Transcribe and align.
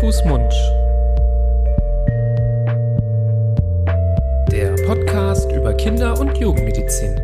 Fuß, 0.00 0.24
Mund. 0.24 0.52
Der 4.50 4.74
Podcast 4.86 5.50
über 5.52 5.74
Kinder- 5.74 6.18
und 6.18 6.36
Jugendmedizin. 6.38 7.16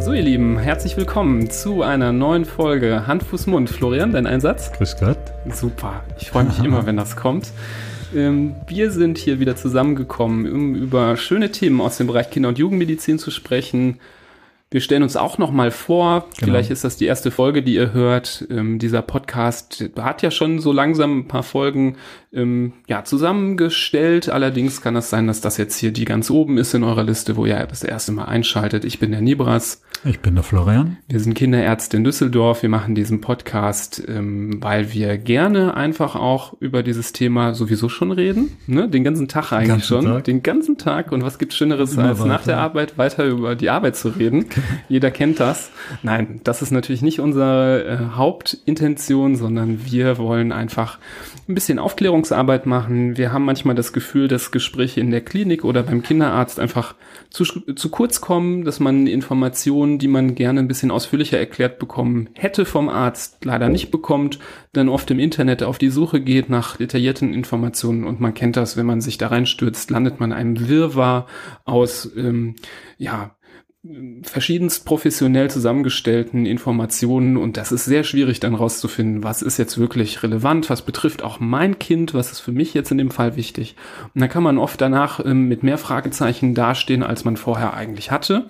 So, 0.00 0.12
ihr 0.12 0.22
Lieben, 0.22 0.58
herzlich 0.58 0.96
willkommen 0.96 1.50
zu 1.50 1.82
einer 1.82 2.12
neuen 2.12 2.44
Folge 2.44 3.06
Hand, 3.06 3.22
Fuß, 3.22 3.46
Mund. 3.46 3.70
Florian, 3.70 4.12
dein 4.12 4.26
Einsatz? 4.26 4.70
Grüß 4.72 4.96
Gott. 4.98 5.18
Super. 5.52 6.04
Ich 6.20 6.30
freue 6.30 6.44
mich 6.44 6.62
immer, 6.62 6.86
wenn 6.86 6.96
das 6.96 7.16
kommt. 7.16 7.50
Ähm, 8.14 8.54
wir 8.68 8.90
sind 8.90 9.18
hier 9.18 9.40
wieder 9.40 9.56
zusammengekommen, 9.56 10.50
um 10.50 10.74
über 10.74 11.16
schöne 11.16 11.50
Themen 11.50 11.80
aus 11.80 11.96
dem 11.96 12.06
Bereich 12.06 12.30
Kinder- 12.30 12.50
und 12.50 12.58
Jugendmedizin 12.58 13.18
zu 13.18 13.30
sprechen. 13.30 13.98
Wir 14.68 14.80
stellen 14.80 15.04
uns 15.04 15.16
auch 15.16 15.38
noch 15.38 15.52
mal 15.52 15.70
vor, 15.70 16.26
Genau. 16.38 16.50
vielleicht 16.50 16.70
ist 16.72 16.82
das 16.82 16.96
die 16.96 17.06
erste 17.06 17.30
Folge, 17.30 17.62
die 17.62 17.74
ihr 17.74 17.92
hört. 17.92 18.44
Ähm, 18.50 18.80
dieser 18.80 19.00
Podcast 19.00 19.90
hat 19.96 20.22
ja 20.22 20.32
schon 20.32 20.58
so 20.58 20.72
langsam 20.72 21.20
ein 21.20 21.28
paar 21.28 21.44
Folgen 21.44 21.96
ähm, 22.32 22.72
ja, 22.88 23.04
zusammengestellt. 23.04 24.28
Allerdings 24.28 24.82
kann 24.82 24.96
es 24.96 25.08
sein, 25.08 25.28
dass 25.28 25.40
das 25.40 25.56
jetzt 25.56 25.76
hier 25.78 25.92
die 25.92 26.04
ganz 26.04 26.30
oben 26.30 26.58
ist 26.58 26.74
in 26.74 26.82
eurer 26.82 27.04
Liste, 27.04 27.36
wo 27.36 27.46
ihr 27.46 27.64
das 27.66 27.84
erste 27.84 28.10
Mal 28.12 28.24
einschaltet. 28.24 28.84
Ich 28.84 28.98
bin 28.98 29.12
der 29.12 29.20
Nibras. 29.20 29.82
Ich 30.04 30.20
bin 30.20 30.34
der 30.34 30.44
Florian. 30.44 30.98
Wir 31.08 31.20
sind 31.20 31.34
Kinderärzte 31.34 31.96
in 31.96 32.04
Düsseldorf. 32.04 32.62
Wir 32.62 32.68
machen 32.68 32.94
diesen 32.94 33.20
Podcast, 33.20 34.02
ähm, 34.06 34.62
weil 34.62 34.92
wir 34.92 35.18
gerne 35.18 35.74
einfach 35.74 36.14
auch 36.14 36.54
über 36.60 36.82
dieses 36.82 37.12
Thema 37.12 37.54
sowieso 37.54 37.88
schon 37.88 38.12
reden. 38.12 38.56
Ne? 38.66 38.88
Den 38.88 39.04
ganzen 39.04 39.28
Tag 39.28 39.52
eigentlich 39.52 39.68
ganzen 39.68 39.86
schon. 39.86 40.04
Tag. 40.04 40.24
Den 40.24 40.42
ganzen 40.42 40.78
Tag. 40.78 41.12
Und 41.12 41.22
was 41.22 41.38
gibt's 41.38 41.56
Schöneres, 41.56 41.94
Immer 41.94 42.08
als 42.08 42.18
nach 42.20 42.40
weiter. 42.40 42.44
der 42.44 42.58
Arbeit 42.58 42.98
weiter 42.98 43.24
über 43.24 43.54
die 43.54 43.70
Arbeit 43.70 43.96
zu 43.96 44.08
reden? 44.08 44.46
Jeder 44.88 45.10
kennt 45.10 45.40
das. 45.40 45.70
Nein, 46.02 46.40
das 46.44 46.62
ist 46.62 46.70
natürlich 46.70 47.02
nicht 47.02 47.20
unsere 47.20 47.84
äh, 47.84 48.16
Hauptintention, 48.16 49.36
sondern 49.36 49.84
wir 49.86 50.18
wollen 50.18 50.52
einfach 50.52 50.98
ein 51.48 51.54
bisschen 51.54 51.78
Aufklärungsarbeit 51.78 52.66
machen. 52.66 53.16
Wir 53.16 53.32
haben 53.32 53.44
manchmal 53.44 53.76
das 53.76 53.92
Gefühl, 53.92 54.26
dass 54.26 54.50
Gespräche 54.50 55.00
in 55.00 55.12
der 55.12 55.20
Klinik 55.20 55.64
oder 55.64 55.84
beim 55.84 56.02
Kinderarzt 56.02 56.58
einfach 56.58 56.94
zu, 57.30 57.44
zu 57.44 57.88
kurz 57.88 58.20
kommen, 58.20 58.64
dass 58.64 58.80
man 58.80 59.06
Informationen, 59.06 59.85
die 59.98 60.08
man 60.08 60.34
gerne 60.34 60.60
ein 60.60 60.68
bisschen 60.68 60.90
ausführlicher 60.90 61.38
erklärt 61.38 61.78
bekommen 61.78 62.28
hätte 62.34 62.64
vom 62.64 62.88
Arzt, 62.88 63.44
leider 63.44 63.68
nicht 63.68 63.90
bekommt, 63.90 64.38
dann 64.72 64.88
oft 64.88 65.10
im 65.10 65.18
Internet 65.18 65.62
auf 65.62 65.78
die 65.78 65.90
Suche 65.90 66.20
geht 66.20 66.50
nach 66.50 66.76
detaillierten 66.76 67.32
Informationen 67.32 68.04
und 68.04 68.20
man 68.20 68.34
kennt 68.34 68.56
das, 68.56 68.76
wenn 68.76 68.86
man 68.86 69.00
sich 69.00 69.18
da 69.18 69.28
reinstürzt, 69.28 69.90
landet 69.90 70.20
man 70.20 70.32
in 70.32 70.36
einem 70.36 70.68
Wirrwarr 70.68 71.26
aus, 71.64 72.10
ähm, 72.16 72.56
ja, 72.98 73.36
verschiedenst 74.22 74.84
professionell 74.84 75.50
zusammengestellten 75.50 76.46
Informationen 76.46 77.36
und 77.36 77.56
das 77.56 77.72
ist 77.72 77.84
sehr 77.84 78.04
schwierig 78.04 78.40
dann 78.40 78.54
rauszufinden, 78.54 79.22
was 79.22 79.42
ist 79.42 79.58
jetzt 79.58 79.78
wirklich 79.78 80.22
relevant, 80.22 80.70
was 80.70 80.82
betrifft 80.82 81.22
auch 81.22 81.40
mein 81.40 81.78
Kind, 81.78 82.14
was 82.14 82.32
ist 82.32 82.40
für 82.40 82.52
mich 82.52 82.74
jetzt 82.74 82.90
in 82.90 82.98
dem 82.98 83.10
Fall 83.10 83.36
wichtig. 83.36 83.76
Und 84.14 84.20
dann 84.20 84.30
kann 84.30 84.42
man 84.42 84.58
oft 84.58 84.80
danach 84.80 85.24
ähm, 85.24 85.48
mit 85.48 85.62
mehr 85.62 85.78
Fragezeichen 85.78 86.54
dastehen, 86.54 87.02
als 87.02 87.24
man 87.24 87.36
vorher 87.36 87.74
eigentlich 87.74 88.10
hatte. 88.10 88.48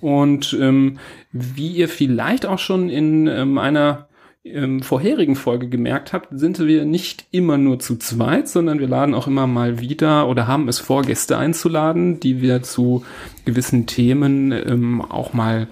Und 0.00 0.56
ähm, 0.60 0.98
wie 1.32 1.68
ihr 1.68 1.88
vielleicht 1.88 2.46
auch 2.46 2.58
schon 2.58 2.88
in 2.88 3.26
ähm, 3.26 3.58
einer 3.58 4.08
ähm, 4.44 4.82
vorherigen 4.82 5.36
Folge 5.36 5.68
gemerkt 5.68 6.12
habt, 6.12 6.28
sind 6.32 6.58
wir 6.58 6.84
nicht 6.84 7.26
immer 7.30 7.58
nur 7.58 7.78
zu 7.78 7.96
zweit, 7.96 8.48
sondern 8.48 8.80
wir 8.80 8.88
laden 8.88 9.14
auch 9.14 9.26
immer 9.26 9.46
mal 9.46 9.80
wieder 9.80 10.28
oder 10.28 10.46
haben 10.46 10.68
es 10.68 10.78
vor, 10.78 11.02
Gäste 11.02 11.38
einzuladen, 11.38 12.18
die 12.18 12.40
wir 12.40 12.62
zu 12.62 13.04
gewissen 13.44 13.86
Themen 13.86 14.52
ähm, 14.52 15.00
auch 15.00 15.32
mal 15.32 15.68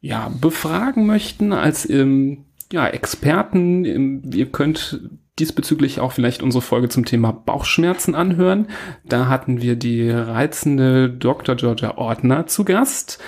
ja, 0.00 0.30
befragen 0.40 1.06
möchten 1.06 1.52
als 1.52 1.88
ähm, 1.88 2.44
ja, 2.72 2.86
Experten. 2.86 3.84
Ähm, 3.84 4.22
Ihr 4.32 4.46
könnt 4.46 5.00
diesbezüglich 5.38 5.98
auch 5.98 6.12
vielleicht 6.12 6.42
unsere 6.42 6.62
Folge 6.62 6.88
zum 6.88 7.04
Thema 7.04 7.32
Bauchschmerzen 7.32 8.14
anhören. 8.14 8.68
Da 9.04 9.28
hatten 9.28 9.62
wir 9.62 9.76
die 9.76 10.10
reizende 10.10 11.08
Dr. 11.08 11.54
Georgia 11.56 11.96
Ordner 11.96 12.46
zu 12.46 12.64
Gast, 12.64 13.18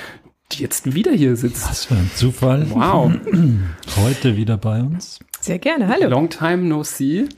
jetzt 0.60 0.94
wieder 0.94 1.12
hier 1.12 1.36
sitzt. 1.36 1.68
Was 1.68 1.84
für 1.86 1.94
ein 1.94 2.10
Zufall. 2.14 2.66
Wow, 2.70 3.12
Heute 3.96 4.36
wieder 4.36 4.56
bei 4.56 4.80
uns. 4.80 5.18
Sehr 5.40 5.58
gerne. 5.58 5.88
Hallo. 5.88 6.08
long 6.08 6.28
time 6.28 6.58
no 6.64 6.82
see. 6.82 7.28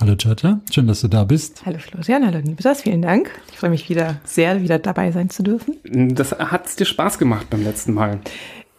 Hallo 0.00 0.14
Georgia, 0.16 0.60
schön, 0.72 0.86
dass 0.86 1.02
du 1.02 1.08
da 1.08 1.24
bist. 1.24 1.66
Hallo 1.66 1.78
Florian, 1.78 2.24
hallo 2.24 2.40
Nibras, 2.40 2.80
vielen 2.80 3.02
Dank. 3.02 3.30
Ich 3.52 3.58
freue 3.58 3.68
mich 3.68 3.86
wieder 3.90 4.18
sehr, 4.24 4.62
wieder 4.62 4.78
dabei 4.78 5.12
sein 5.12 5.28
zu 5.28 5.42
dürfen. 5.42 5.76
Das 6.14 6.32
hat's 6.32 6.76
dir 6.76 6.86
Spaß 6.86 7.18
gemacht 7.18 7.48
beim 7.50 7.62
letzten 7.62 7.92
Mal. 7.92 8.18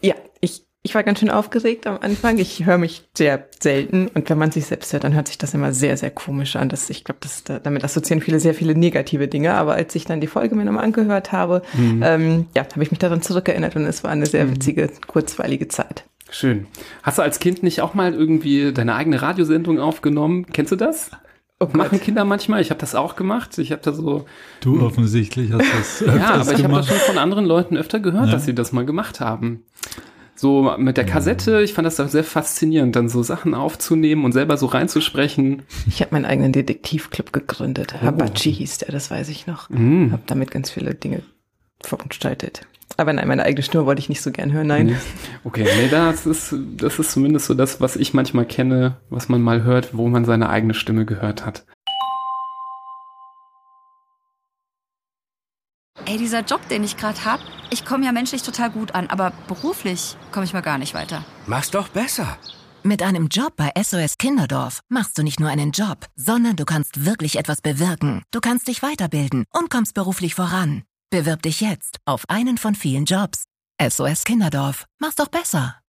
Ja, 0.01 0.15
ich, 0.39 0.63
ich 0.83 0.95
war 0.95 1.03
ganz 1.03 1.19
schön 1.19 1.29
aufgeregt 1.29 1.85
am 1.85 1.99
Anfang. 2.01 2.39
Ich 2.39 2.65
höre 2.65 2.77
mich 2.79 3.03
sehr 3.15 3.47
selten 3.59 4.07
und 4.07 4.29
wenn 4.29 4.37
man 4.37 4.51
sich 4.51 4.65
selbst 4.65 4.91
hört, 4.93 5.03
dann 5.03 5.13
hört 5.13 5.27
sich 5.27 5.37
das 5.37 5.53
immer 5.53 5.73
sehr, 5.73 5.95
sehr 5.97 6.09
komisch 6.11 6.55
an. 6.55 6.69
Das, 6.69 6.89
ich 6.89 7.03
glaube, 7.03 7.19
das, 7.21 7.43
da- 7.43 7.59
damit 7.59 7.83
assoziieren 7.83 8.21
viele 8.21 8.39
sehr 8.39 8.53
viele 8.55 8.73
negative 8.73 9.27
Dinge. 9.27 9.53
Aber 9.53 9.73
als 9.75 9.93
ich 9.95 10.05
dann 10.05 10.21
die 10.21 10.27
Folge 10.27 10.55
mir 10.55 10.65
nochmal 10.65 10.83
angehört 10.83 11.31
habe, 11.31 11.61
ähm, 11.77 12.47
ja, 12.55 12.63
habe 12.71 12.83
ich 12.83 12.89
mich 12.91 12.99
daran 12.99 13.21
zurückerinnert 13.21 13.75
und 13.75 13.85
es 13.85 14.03
war 14.03 14.11
eine 14.11 14.25
sehr 14.25 14.49
witzige, 14.49 14.89
kurzweilige 15.07 15.67
Zeit. 15.67 16.05
Schön. 16.31 16.65
Hast 17.03 17.17
du 17.17 17.21
als 17.21 17.39
Kind 17.39 17.61
nicht 17.61 17.81
auch 17.81 17.93
mal 17.93 18.13
irgendwie 18.13 18.71
deine 18.73 18.95
eigene 18.95 19.21
Radiosendung 19.21 19.79
aufgenommen? 19.79 20.45
Kennst 20.51 20.71
du 20.71 20.77
das? 20.77 21.11
Oh 21.59 21.67
Machen 21.73 21.99
Kinder 22.01 22.25
manchmal. 22.25 22.59
Ich 22.61 22.71
habe 22.71 22.79
das 22.79 22.95
auch 22.95 23.15
gemacht. 23.15 23.55
Ich 23.59 23.71
habe 23.71 23.83
da 23.83 23.93
so. 23.93 24.25
Du 24.61 24.81
offensichtlich 24.83 25.51
hast 25.53 25.61
das 25.71 25.99
Ja, 26.07 26.13
öfters 26.39 26.47
aber 26.47 26.57
ich 26.57 26.63
habe 26.63 26.73
das 26.73 26.87
schon 26.87 26.97
von 26.97 27.17
anderen 27.19 27.45
Leuten 27.45 27.77
öfter 27.77 27.99
gehört, 27.99 28.27
Ja. 28.27 28.31
dass 28.31 28.45
sie 28.45 28.55
das 28.55 28.71
mal 28.71 28.83
gemacht 28.85 29.19
haben. 29.19 29.61
So 30.41 30.73
mit 30.75 30.97
der 30.97 31.05
Kassette, 31.05 31.61
ich 31.61 31.75
fand 31.75 31.85
das 31.85 31.97
da 31.97 32.07
sehr 32.07 32.23
faszinierend, 32.23 32.95
dann 32.95 33.09
so 33.09 33.21
Sachen 33.21 33.53
aufzunehmen 33.53 34.25
und 34.25 34.31
selber 34.31 34.57
so 34.57 34.65
reinzusprechen. 34.65 35.61
Ich 35.85 36.01
habe 36.01 36.15
meinen 36.15 36.25
eigenen 36.25 36.51
Detektivclub 36.51 37.31
gegründet. 37.31 38.01
Habachi 38.01 38.51
hieß 38.51 38.79
der, 38.79 38.91
das 38.91 39.11
weiß 39.11 39.29
ich 39.29 39.45
noch. 39.45 39.69
Mm. 39.69 40.11
Habe 40.11 40.23
damit 40.25 40.49
ganz 40.49 40.71
viele 40.71 40.95
Dinge 40.95 41.21
verunstaltet. 41.79 42.61
Aber 42.97 43.13
nein, 43.13 43.27
meine 43.27 43.43
eigene 43.43 43.61
Stimme 43.61 43.85
wollte 43.85 43.99
ich 43.99 44.09
nicht 44.09 44.23
so 44.23 44.31
gern 44.31 44.51
hören, 44.51 44.65
nein. 44.65 44.97
Okay, 45.43 45.67
nee, 45.77 45.89
das 45.91 46.25
ist, 46.25 46.55
das 46.75 46.97
ist 46.97 47.11
zumindest 47.11 47.45
so 47.45 47.53
das, 47.53 47.79
was 47.79 47.95
ich 47.95 48.15
manchmal 48.15 48.45
kenne, 48.45 48.97
was 49.11 49.29
man 49.29 49.43
mal 49.43 49.61
hört, 49.61 49.95
wo 49.95 50.07
man 50.07 50.25
seine 50.25 50.49
eigene 50.49 50.73
Stimme 50.73 51.05
gehört 51.05 51.45
hat. 51.45 51.65
Ey, 56.05 56.17
dieser 56.17 56.41
Job, 56.41 56.67
den 56.69 56.83
ich 56.83 56.97
gerade 56.97 57.23
hab, 57.25 57.39
ich 57.69 57.85
komme 57.85 58.05
ja 58.05 58.11
menschlich 58.11 58.43
total 58.43 58.69
gut 58.69 58.95
an, 58.95 59.07
aber 59.07 59.31
beruflich 59.47 60.17
komme 60.31 60.45
ich 60.45 60.53
mal 60.53 60.61
gar 60.61 60.77
nicht 60.77 60.93
weiter. 60.93 61.23
Mach's 61.45 61.71
doch 61.71 61.89
besser. 61.89 62.37
Mit 62.83 63.03
einem 63.03 63.27
Job 63.27 63.53
bei 63.55 63.71
SOS 63.81 64.17
Kinderdorf 64.17 64.81
machst 64.89 65.17
du 65.17 65.23
nicht 65.23 65.39
nur 65.39 65.49
einen 65.49 65.71
Job, 65.71 66.07
sondern 66.15 66.55
du 66.55 66.65
kannst 66.65 67.05
wirklich 67.05 67.37
etwas 67.37 67.61
bewirken. 67.61 68.23
Du 68.31 68.39
kannst 68.39 68.67
dich 68.67 68.81
weiterbilden 68.81 69.45
und 69.53 69.69
kommst 69.69 69.93
beruflich 69.93 70.33
voran. 70.33 70.83
Bewirb 71.11 71.43
dich 71.43 71.61
jetzt 71.61 71.99
auf 72.05 72.23
einen 72.27 72.57
von 72.57 72.73
vielen 72.73 73.05
Jobs. 73.05 73.43
SOS 73.79 74.23
Kinderdorf. 74.23 74.85
Mach's 74.99 75.15
doch 75.15 75.27
besser. 75.27 75.80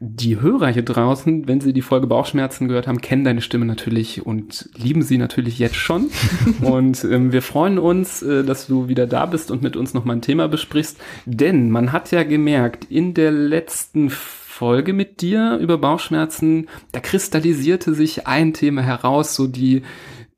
Die 0.00 0.40
Hörer 0.40 0.68
hier 0.68 0.82
draußen, 0.82 1.46
wenn 1.46 1.60
sie 1.60 1.72
die 1.72 1.82
Folge 1.82 2.06
Bauchschmerzen 2.06 2.66
gehört 2.66 2.88
haben, 2.88 3.00
kennen 3.00 3.24
deine 3.24 3.40
Stimme 3.40 3.64
natürlich 3.64 4.26
und 4.26 4.68
lieben 4.76 5.02
sie 5.02 5.18
natürlich 5.18 5.58
jetzt 5.58 5.76
schon. 5.76 6.10
und 6.60 7.04
ähm, 7.04 7.32
wir 7.32 7.42
freuen 7.42 7.78
uns, 7.78 8.22
äh, 8.22 8.44
dass 8.44 8.66
du 8.66 8.88
wieder 8.88 9.06
da 9.06 9.26
bist 9.26 9.50
und 9.50 9.62
mit 9.62 9.76
uns 9.76 9.94
nochmal 9.94 10.16
ein 10.16 10.22
Thema 10.22 10.48
besprichst. 10.48 10.98
Denn 11.26 11.70
man 11.70 11.92
hat 11.92 12.10
ja 12.10 12.24
gemerkt, 12.24 12.86
in 12.90 13.14
der 13.14 13.30
letzten 13.30 14.10
Folge 14.10 14.92
mit 14.92 15.20
dir 15.20 15.58
über 15.58 15.78
Bauchschmerzen, 15.78 16.68
da 16.92 17.00
kristallisierte 17.00 17.94
sich 17.94 18.26
ein 18.26 18.52
Thema 18.52 18.82
heraus, 18.82 19.36
so 19.36 19.46
die, 19.46 19.82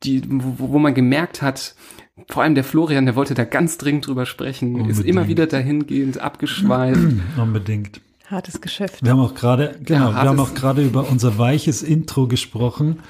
die, 0.03 0.23
wo, 0.29 0.73
wo 0.73 0.79
man 0.79 0.93
gemerkt 0.93 1.41
hat, 1.41 1.75
vor 2.29 2.43
allem 2.43 2.55
der 2.55 2.65
Florian, 2.65 3.07
der 3.07 3.17
wollte 3.17 3.35
da 3.35 3.45
ganz 3.45 3.79
dringend 3.79 4.07
drüber 4.07 4.27
sprechen, 4.27 4.89
ist 4.89 4.99
immer 4.99 5.23
Unbedingt. 5.23 5.29
wieder 5.29 5.47
dahingehend 5.47 6.19
abgeschweift. 6.21 7.15
Unbedingt. 7.37 8.01
Hartes 8.31 8.61
Geschäft. 8.61 9.03
Wir 9.03 9.13
haben 9.13 9.21
auch 9.21 9.35
gerade, 9.35 9.77
genau, 9.83 10.11
Ja, 10.11 10.23
wir 10.23 10.29
haben 10.29 10.41
auch 10.41 10.55
gerade 10.55 10.85
über 10.85 11.09
unser 11.09 11.39
weiches 11.39 11.83
Intro 11.83 12.27
gesprochen. 12.27 13.01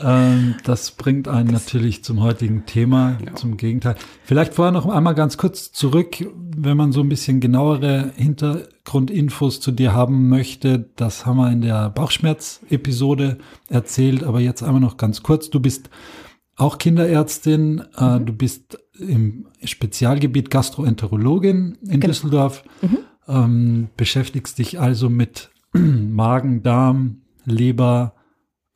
Ähm, 0.00 0.56
das 0.64 0.90
bringt 0.92 1.28
einen 1.28 1.50
natürlich 1.50 2.02
zum 2.02 2.22
heutigen 2.22 2.64
Thema, 2.66 3.18
Ja. 3.24 3.34
zum 3.34 3.56
Gegenteil. 3.56 3.94
Vielleicht 4.24 4.54
vorher 4.54 4.72
noch 4.72 4.86
einmal 4.86 5.14
ganz 5.14 5.36
kurz 5.36 5.70
zurück, 5.70 6.16
wenn 6.56 6.76
man 6.76 6.92
so 6.92 7.00
ein 7.00 7.08
bisschen 7.08 7.40
genauere 7.40 8.10
Hintergrundinfos 8.16 9.60
zu 9.60 9.70
dir 9.70 9.92
haben 9.92 10.28
möchte. 10.28 10.90
Das 10.96 11.26
haben 11.26 11.36
wir 11.36 11.50
in 11.52 11.60
der 11.60 11.90
Bauchschmerz-Episode 11.90 13.38
erzählt, 13.68 14.24
aber 14.24 14.40
jetzt 14.40 14.62
einmal 14.62 14.80
noch 14.80 14.96
ganz 14.96 15.22
kurz. 15.22 15.50
Du 15.50 15.60
bist 15.60 15.90
auch 16.56 16.78
Kinderärztin, 16.78 17.82
äh, 17.96 18.18
du 18.20 18.32
bist 18.32 18.78
im 18.98 19.46
Spezialgebiet 19.62 20.50
Gastroenterologin 20.50 21.78
in 21.82 21.88
Genau. 22.00 22.06
Düsseldorf, 22.06 22.62
ähm, 23.28 23.88
beschäftigst 23.96 24.58
dich 24.58 24.80
also 24.80 25.10
mit 25.10 25.50
Magen, 25.72 26.62
Darm, 26.62 27.22
Leber 27.44 28.14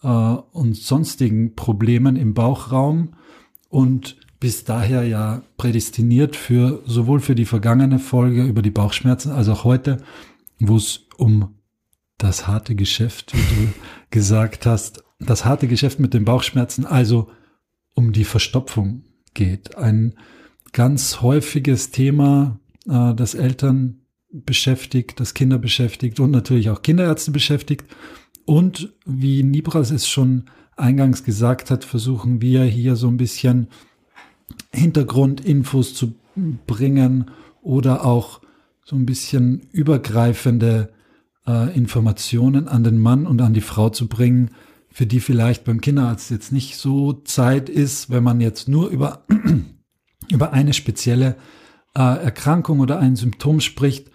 äh, 0.02 0.08
und 0.08 0.76
sonstigen 0.76 1.54
Problemen 1.54 2.16
im 2.16 2.34
Bauchraum 2.34 3.14
und 3.68 4.16
bist 4.40 4.68
daher 4.68 5.02
ja 5.02 5.42
prädestiniert 5.56 6.36
für 6.36 6.82
sowohl 6.86 7.20
für 7.20 7.34
die 7.34 7.44
vergangene 7.44 7.98
Folge 7.98 8.44
über 8.44 8.62
die 8.62 8.70
Bauchschmerzen 8.70 9.32
als 9.32 9.48
auch 9.48 9.64
heute, 9.64 9.98
wo 10.60 10.76
es 10.76 11.06
um 11.16 11.56
das 12.18 12.46
harte 12.46 12.74
Geschäft, 12.74 13.32
wie 13.34 13.56
du 13.56 13.72
gesagt 14.10 14.66
hast, 14.66 15.04
das 15.18 15.44
harte 15.44 15.66
Geschäft 15.66 15.98
mit 15.98 16.14
den 16.14 16.24
Bauchschmerzen, 16.24 16.86
also 16.86 17.30
um 17.94 18.12
die 18.12 18.24
Verstopfung 18.24 19.04
geht. 19.34 19.76
Ein 19.76 20.14
ganz 20.72 21.20
häufiges 21.20 21.90
Thema, 21.90 22.60
äh, 22.88 23.14
das 23.14 23.34
Eltern 23.34 24.02
beschäftigt, 24.30 25.20
das 25.20 25.34
Kinder 25.34 25.58
beschäftigt 25.58 26.20
und 26.20 26.30
natürlich 26.30 26.70
auch 26.70 26.82
Kinderärzte 26.82 27.30
beschäftigt. 27.30 27.86
Und 28.44 28.92
wie 29.04 29.42
Nibras 29.42 29.90
es 29.90 30.08
schon 30.08 30.44
eingangs 30.76 31.24
gesagt 31.24 31.70
hat, 31.70 31.84
versuchen 31.84 32.40
wir 32.40 32.64
hier 32.64 32.96
so 32.96 33.08
ein 33.08 33.16
bisschen 33.16 33.68
Hintergrundinfos 34.72 35.94
zu 35.94 36.14
bringen 36.66 37.30
oder 37.62 38.04
auch 38.04 38.40
so 38.84 38.96
ein 38.96 39.06
bisschen 39.06 39.68
übergreifende 39.72 40.92
äh, 41.46 41.74
Informationen 41.76 42.68
an 42.68 42.84
den 42.84 42.98
Mann 42.98 43.26
und 43.26 43.42
an 43.42 43.54
die 43.54 43.60
Frau 43.60 43.90
zu 43.90 44.08
bringen, 44.08 44.52
für 44.90 45.06
die 45.06 45.20
vielleicht 45.20 45.64
beim 45.64 45.80
Kinderarzt 45.80 46.30
jetzt 46.30 46.52
nicht 46.52 46.76
so 46.76 47.12
Zeit 47.12 47.68
ist, 47.68 48.10
wenn 48.10 48.24
man 48.24 48.40
jetzt 48.40 48.68
nur 48.68 48.88
über, 48.88 49.24
über 50.30 50.52
eine 50.52 50.72
spezielle 50.72 51.36
äh, 51.94 52.00
Erkrankung 52.00 52.80
oder 52.80 52.98
ein 52.98 53.16
Symptom 53.16 53.60
spricht 53.60 54.10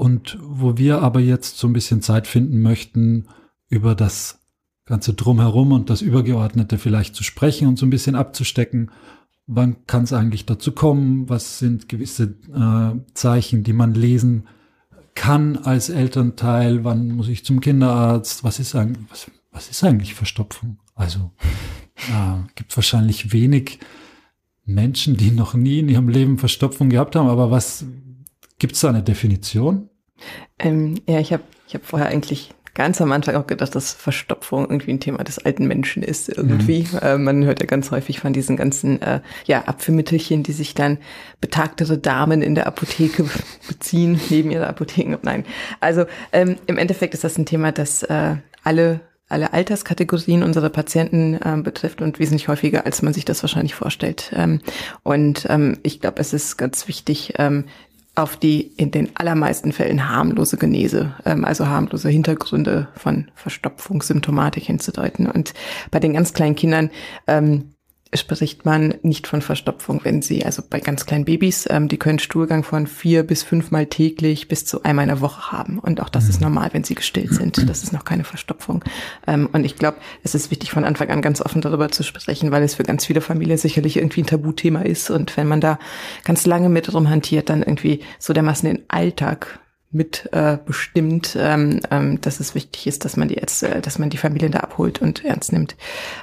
und 0.00 0.38
wo 0.40 0.78
wir 0.78 1.02
aber 1.02 1.20
jetzt 1.20 1.58
so 1.58 1.66
ein 1.66 1.74
bisschen 1.74 2.00
Zeit 2.00 2.26
finden 2.26 2.62
möchten, 2.62 3.26
über 3.68 3.94
das 3.94 4.40
ganze 4.86 5.12
Drumherum 5.12 5.72
und 5.72 5.90
das 5.90 6.00
Übergeordnete 6.00 6.78
vielleicht 6.78 7.14
zu 7.14 7.22
sprechen 7.22 7.68
und 7.68 7.78
so 7.78 7.84
ein 7.84 7.90
bisschen 7.90 8.14
abzustecken. 8.16 8.90
Wann 9.46 9.86
kann 9.86 10.04
es 10.04 10.14
eigentlich 10.14 10.46
dazu 10.46 10.72
kommen? 10.72 11.28
Was 11.28 11.58
sind 11.58 11.90
gewisse 11.90 12.34
äh, 12.54 12.98
Zeichen, 13.12 13.62
die 13.62 13.74
man 13.74 13.92
lesen 13.92 14.48
kann 15.14 15.58
als 15.58 15.90
Elternteil? 15.90 16.82
Wann 16.82 17.12
muss 17.12 17.28
ich 17.28 17.44
zum 17.44 17.60
Kinderarzt? 17.60 18.42
Was 18.42 18.58
ist 18.58 18.74
eigentlich, 18.74 19.04
was, 19.10 19.30
was 19.52 19.68
ist 19.68 19.84
eigentlich 19.84 20.14
Verstopfung? 20.14 20.78
Also 20.94 21.30
äh, 22.08 22.48
gibt 22.54 22.74
wahrscheinlich 22.74 23.34
wenig 23.34 23.80
Menschen, 24.64 25.18
die 25.18 25.30
noch 25.30 25.52
nie 25.52 25.80
in 25.80 25.90
ihrem 25.90 26.08
Leben 26.08 26.38
Verstopfung 26.38 26.88
gehabt 26.88 27.16
haben. 27.16 27.28
Aber 27.28 27.50
was 27.50 27.84
gibt 28.58 28.76
es 28.76 28.80
da 28.80 28.88
eine 28.88 29.02
Definition? 29.02 29.89
Ähm, 30.58 30.96
ja, 31.06 31.18
ich 31.20 31.32
habe 31.32 31.42
ich 31.66 31.74
hab 31.74 31.84
vorher 31.84 32.08
eigentlich 32.08 32.52
ganz 32.74 33.00
am 33.00 33.12
Anfang 33.12 33.36
auch 33.36 33.46
gedacht, 33.46 33.74
dass 33.74 33.92
Verstopfung 33.92 34.62
irgendwie 34.70 34.92
ein 34.92 35.00
Thema 35.00 35.22
des 35.24 35.38
alten 35.38 35.66
Menschen 35.66 36.02
ist 36.02 36.28
irgendwie. 36.28 36.86
Mhm. 36.90 36.98
Äh, 37.02 37.18
man 37.18 37.44
hört 37.44 37.60
ja 37.60 37.66
ganz 37.66 37.90
häufig 37.90 38.20
von 38.20 38.32
diesen 38.32 38.56
ganzen 38.56 39.02
äh, 39.02 39.20
ja, 39.44 39.64
Abführmittelchen, 39.66 40.42
die 40.42 40.52
sich 40.52 40.74
dann 40.74 40.98
betagtere 41.40 41.98
Damen 41.98 42.42
in 42.42 42.54
der 42.54 42.66
Apotheke 42.66 43.28
beziehen, 43.68 44.20
neben 44.30 44.50
ihrer 44.50 44.68
Apotheken. 44.68 45.18
Nein. 45.22 45.44
Also 45.80 46.04
ähm, 46.32 46.56
im 46.66 46.78
Endeffekt 46.78 47.14
ist 47.14 47.24
das 47.24 47.36
ein 47.38 47.46
Thema, 47.46 47.72
das 47.72 48.02
äh, 48.04 48.36
alle 48.62 49.00
alle 49.30 49.52
Alterskategorien 49.52 50.42
unserer 50.42 50.70
Patienten 50.70 51.34
äh, 51.34 51.56
betrifft 51.62 52.02
und 52.02 52.18
wesentlich 52.18 52.48
häufiger, 52.48 52.84
als 52.84 53.00
man 53.00 53.14
sich 53.14 53.24
das 53.24 53.44
wahrscheinlich 53.44 53.76
vorstellt. 53.76 54.32
Ähm, 54.34 54.60
und 55.04 55.46
ähm, 55.48 55.78
ich 55.84 56.00
glaube, 56.00 56.20
es 56.20 56.32
ist 56.32 56.56
ganz 56.56 56.88
wichtig, 56.88 57.34
ähm, 57.38 57.66
auf 58.14 58.36
die 58.36 58.60
in 58.60 58.90
den 58.90 59.14
allermeisten 59.14 59.72
Fällen 59.72 60.08
harmlose 60.08 60.56
Genese, 60.56 61.14
ähm, 61.24 61.44
also 61.44 61.66
harmlose 61.66 62.08
Hintergründe 62.08 62.88
von 62.94 63.30
Verstopfungssymptomatik 63.34 64.64
hinzudeuten. 64.64 65.26
Und 65.26 65.54
bei 65.90 66.00
den 66.00 66.12
ganz 66.12 66.32
kleinen 66.32 66.56
Kindern 66.56 66.90
ähm, 67.26 67.74
spricht 68.14 68.64
man 68.64 68.94
nicht 69.02 69.26
von 69.28 69.40
Verstopfung, 69.40 70.00
wenn 70.02 70.20
sie, 70.20 70.44
also 70.44 70.62
bei 70.68 70.80
ganz 70.80 71.06
kleinen 71.06 71.24
Babys, 71.24 71.66
ähm, 71.70 71.86
die 71.86 71.96
können 71.96 72.18
Stuhlgang 72.18 72.64
von 72.64 72.86
vier 72.86 73.22
bis 73.22 73.44
fünfmal 73.44 73.86
täglich 73.86 74.48
bis 74.48 74.64
zu 74.64 74.82
einmal 74.82 75.04
in 75.04 75.10
der 75.10 75.20
Woche 75.20 75.52
haben. 75.52 75.78
Und 75.78 76.00
auch 76.00 76.08
das 76.08 76.28
ist 76.28 76.40
mhm. 76.40 76.48
normal, 76.48 76.70
wenn 76.72 76.84
sie 76.84 76.94
gestillt 76.94 77.32
sind. 77.32 77.58
Das 77.70 77.84
ist 77.84 77.92
noch 77.92 78.04
keine 78.04 78.24
Verstopfung. 78.24 78.84
Ähm, 79.28 79.48
und 79.52 79.64
ich 79.64 79.76
glaube, 79.76 79.98
es 80.24 80.34
ist 80.34 80.50
wichtig, 80.50 80.72
von 80.72 80.84
Anfang 80.84 81.08
an 81.10 81.22
ganz 81.22 81.40
offen 81.40 81.60
darüber 81.60 81.90
zu 81.90 82.02
sprechen, 82.02 82.50
weil 82.50 82.64
es 82.64 82.74
für 82.74 82.82
ganz 82.82 83.06
viele 83.06 83.20
Familien 83.20 83.58
sicherlich 83.58 83.96
irgendwie 83.96 84.22
ein 84.22 84.26
Tabuthema 84.26 84.80
ist. 84.80 85.08
Und 85.10 85.36
wenn 85.36 85.46
man 85.46 85.60
da 85.60 85.78
ganz 86.24 86.46
lange 86.46 86.68
mit 86.68 86.92
rumhantiert, 86.92 87.48
dann 87.48 87.62
irgendwie 87.62 88.00
so 88.18 88.32
dermaßen 88.32 88.68
den 88.68 88.82
Alltag 88.88 89.60
mit 89.92 90.28
äh, 90.32 90.56
bestimmt, 90.64 91.36
ähm, 91.38 91.80
ähm, 91.90 92.20
dass 92.20 92.38
es 92.38 92.54
wichtig 92.54 92.86
ist, 92.86 93.04
dass 93.04 93.16
man 93.16 93.26
die 93.26 93.34
jetzt, 93.34 93.64
äh, 93.64 93.80
dass 93.80 93.98
man 93.98 94.08
die 94.08 94.18
Familien 94.18 94.52
da 94.52 94.60
abholt 94.60 95.02
und 95.02 95.24
ernst 95.24 95.52
nimmt. 95.52 95.74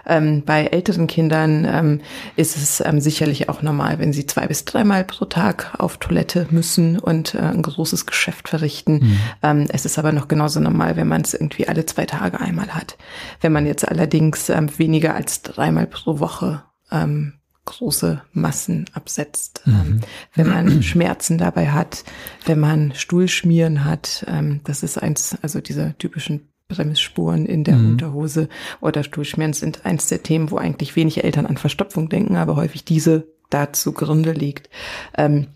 Ähm, 0.05 0.43
bei 0.45 0.67
älteren 0.67 1.07
Kindern 1.07 1.65
ähm, 1.69 2.01
ist 2.37 2.55
es 2.55 2.79
ähm, 2.79 3.01
sicherlich 3.01 3.49
auch 3.49 3.61
normal, 3.61 3.99
wenn 3.99 4.13
sie 4.13 4.25
zwei 4.25 4.47
bis 4.47 4.63
dreimal 4.63 5.03
pro 5.03 5.25
Tag 5.25 5.73
auf 5.79 5.97
Toilette 5.97 6.47
müssen 6.49 6.97
und 6.97 7.35
äh, 7.35 7.39
ein 7.39 7.61
großes 7.61 8.05
Geschäft 8.05 8.47
verrichten. 8.47 8.93
Mhm. 8.93 9.19
Ähm, 9.43 9.65
es 9.69 9.83
ist 9.83 9.99
aber 9.99 10.13
noch 10.13 10.29
genauso 10.29 10.61
normal, 10.61 10.95
wenn 10.95 11.09
man 11.09 11.21
es 11.21 11.33
irgendwie 11.33 11.67
alle 11.67 11.85
zwei 11.85 12.05
Tage 12.05 12.39
einmal 12.39 12.73
hat. 12.73 12.97
Wenn 13.41 13.51
man 13.51 13.65
jetzt 13.65 13.85
allerdings 13.85 14.47
ähm, 14.49 14.69
weniger 14.77 15.13
als 15.13 15.41
dreimal 15.41 15.87
pro 15.87 16.19
Woche 16.19 16.63
ähm, 16.89 17.33
große 17.67 18.23
Massen 18.33 18.85
absetzt. 18.93 19.61
Mhm. 19.65 19.73
Ähm, 19.73 20.01
wenn 20.33 20.47
man 20.47 20.81
Schmerzen 20.83 21.37
dabei 21.37 21.69
hat, 21.69 22.03
wenn 22.45 22.59
man 22.59 22.93
Stuhlschmieren 22.95 23.85
hat, 23.85 24.25
ähm, 24.27 24.61
das 24.63 24.81
ist 24.81 24.97
eins, 24.97 25.37
also 25.41 25.61
diese 25.61 25.95
typischen 25.99 26.49
Bremsspuren 26.67 27.45
in 27.45 27.63
der 27.63 27.75
mhm. 27.75 27.91
Unterhose 27.91 28.49
oder 28.81 29.03
Stuhlschmieren 29.03 29.53
sind 29.53 29.85
eins 29.85 30.07
der 30.07 30.23
Themen, 30.23 30.51
wo 30.51 30.57
eigentlich 30.57 30.95
wenig 30.95 31.23
Eltern 31.23 31.45
an 31.45 31.57
Verstopfung 31.57 32.09
denken, 32.09 32.35
aber 32.35 32.55
häufig 32.55 32.83
diese 32.83 33.27
dazu 33.49 33.93
Gründe 33.93 34.31
liegt. 34.31 34.69
Ähm, 35.17 35.47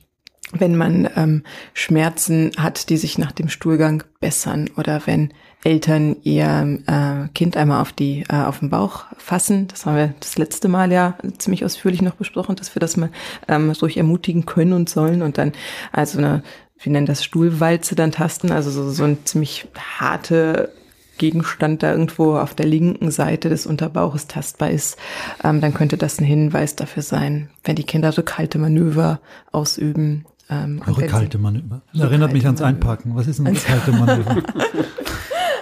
wenn 0.53 0.75
man 0.75 1.09
ähm, 1.15 1.43
Schmerzen 1.73 2.51
hat, 2.57 2.89
die 2.89 2.97
sich 2.97 3.17
nach 3.17 3.31
dem 3.31 3.49
Stuhlgang 3.49 4.03
bessern 4.19 4.69
oder 4.75 5.01
wenn 5.05 5.33
Eltern 5.63 6.15
ihr 6.23 6.79
äh, 6.87 7.27
Kind 7.33 7.55
einmal 7.57 7.81
auf 7.81 7.91
die 7.91 8.25
äh, 8.29 8.35
auf 8.35 8.59
den 8.59 8.69
Bauch 8.69 9.05
fassen. 9.17 9.67
Das 9.67 9.85
haben 9.85 9.95
wir 9.95 10.13
das 10.19 10.37
letzte 10.37 10.67
Mal 10.67 10.91
ja 10.91 11.15
ziemlich 11.37 11.63
ausführlich 11.65 12.01
noch 12.01 12.15
besprochen, 12.15 12.55
dass 12.55 12.75
wir 12.75 12.79
das 12.79 12.97
mal 12.97 13.09
ähm, 13.47 13.71
ruhig 13.71 13.97
ermutigen 13.97 14.45
können 14.45 14.73
und 14.73 14.89
sollen 14.89 15.21
und 15.21 15.37
dann 15.37 15.51
also 15.91 16.17
eine 16.17 16.43
wir 16.83 16.91
nennen 16.91 17.05
das 17.05 17.23
Stuhlwalze 17.23 17.95
dann 17.95 18.11
tasten, 18.11 18.51
also 18.51 18.71
so, 18.71 18.89
so 18.89 19.03
ein 19.03 19.19
ziemlich 19.23 19.67
harte 19.99 20.71
Gegenstand 21.17 21.83
da 21.83 21.91
irgendwo 21.91 22.37
auf 22.37 22.55
der 22.55 22.65
linken 22.65 23.11
Seite 23.11 23.49
des 23.49 23.67
Unterbauches 23.67 24.25
tastbar 24.25 24.71
ist, 24.71 24.97
ähm, 25.43 25.61
dann 25.61 25.73
könnte 25.73 25.97
das 25.97 26.19
ein 26.19 26.25
Hinweis 26.25 26.75
dafür 26.75 27.03
sein, 27.03 27.49
wenn 27.63 27.75
die 27.75 27.83
Kinder 27.83 28.17
Rückhaltemanöver 28.17 29.19
ausüben, 29.51 30.25
ähm, 30.49 30.81
Rückhaltemanöver. 30.81 31.81
Das 31.93 32.01
erinnert 32.01 32.33
mich 32.33 32.45
ans 32.45 32.61
Einpacken. 32.61 33.15
Was 33.15 33.27
ist 33.27 33.39
ein 33.39 33.47
Rückhaltemanöver? 33.47 34.41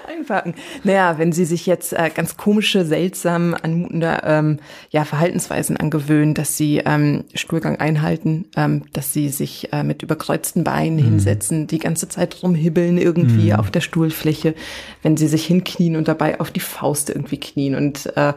Einpacken. 0.10 0.56
Naja, 0.84 1.18
wenn 1.18 1.32
Sie 1.32 1.46
sich 1.46 1.66
jetzt 1.66 1.94
äh, 1.94 2.10
ganz 2.14 2.36
komische, 2.36 2.84
seltsam 2.84 3.56
anmutende 3.62 4.22
ähm, 4.24 4.58
ja, 4.90 5.06
Verhaltensweisen 5.06 5.78
angewöhnen, 5.78 6.34
dass 6.34 6.58
Sie 6.58 6.82
ähm, 6.84 7.26
Stuhlgang 7.36 7.78
einhalten, 7.78 8.46
ähm, 8.56 8.84
dass 8.94 9.14
Sie 9.14 9.30
sich 9.30 9.72
äh, 9.72 9.84
mit 9.84 10.02
überkreuzten 10.02 10.64
Beinen 10.64 10.98
mhm. 10.98 11.04
hinsetzen, 11.04 11.68
die 11.68 11.78
ganze 11.78 12.10
Zeit 12.10 12.42
rumhibbeln 12.42 12.98
irgendwie 12.98 13.52
mhm. 13.52 13.60
auf 13.60 13.70
der 13.70 13.82
Stuhlfläche, 13.82 14.56
wenn 15.04 15.16
Sie 15.16 15.28
sich 15.28 15.46
hinknien 15.46 15.96
und 15.96 16.08
dabei 16.08 16.40
auf 16.40 16.50
die 16.52 16.60
Faust 16.60 17.10
irgendwie 17.10 17.40
knien 17.40 17.76
und 17.76 18.12
äh, 18.18 18.34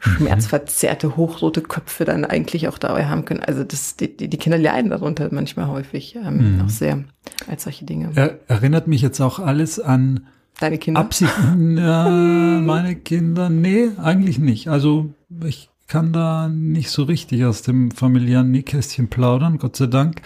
schmerzverzerrte, 0.00 1.16
hochrote 1.16 1.62
Köpfe 1.62 2.04
dann 2.04 2.24
eigentlich 2.24 2.68
auch 2.68 2.78
dabei 2.78 3.06
haben 3.06 3.24
können. 3.24 3.40
Also 3.42 3.64
das, 3.64 3.96
die, 3.96 4.16
die 4.16 4.36
Kinder 4.36 4.58
leiden 4.58 4.90
darunter 4.90 5.28
manchmal 5.32 5.68
häufig 5.68 6.16
ähm, 6.16 6.56
mhm. 6.56 6.60
auch 6.62 6.68
sehr 6.68 7.04
als 7.48 7.64
solche 7.64 7.86
Dinge. 7.86 8.10
Er, 8.14 8.38
erinnert 8.48 8.86
mich 8.86 9.00
jetzt 9.02 9.20
auch 9.20 9.38
alles 9.38 9.80
an 9.80 10.26
Deine 10.60 10.78
Kinder? 10.78 11.00
Absicht, 11.00 11.32
ja, 11.76 12.08
meine 12.08 12.96
Kinder, 12.96 13.50
nee, 13.50 13.90
eigentlich 13.98 14.38
nicht. 14.38 14.68
Also 14.68 15.12
ich 15.44 15.68
kann 15.86 16.12
da 16.12 16.48
nicht 16.48 16.90
so 16.90 17.02
richtig 17.02 17.44
aus 17.44 17.62
dem 17.62 17.90
familiären 17.90 18.50
Nähkästchen 18.50 19.08
plaudern, 19.08 19.58
Gott 19.58 19.76
sei 19.76 19.86
Dank. 19.86 20.22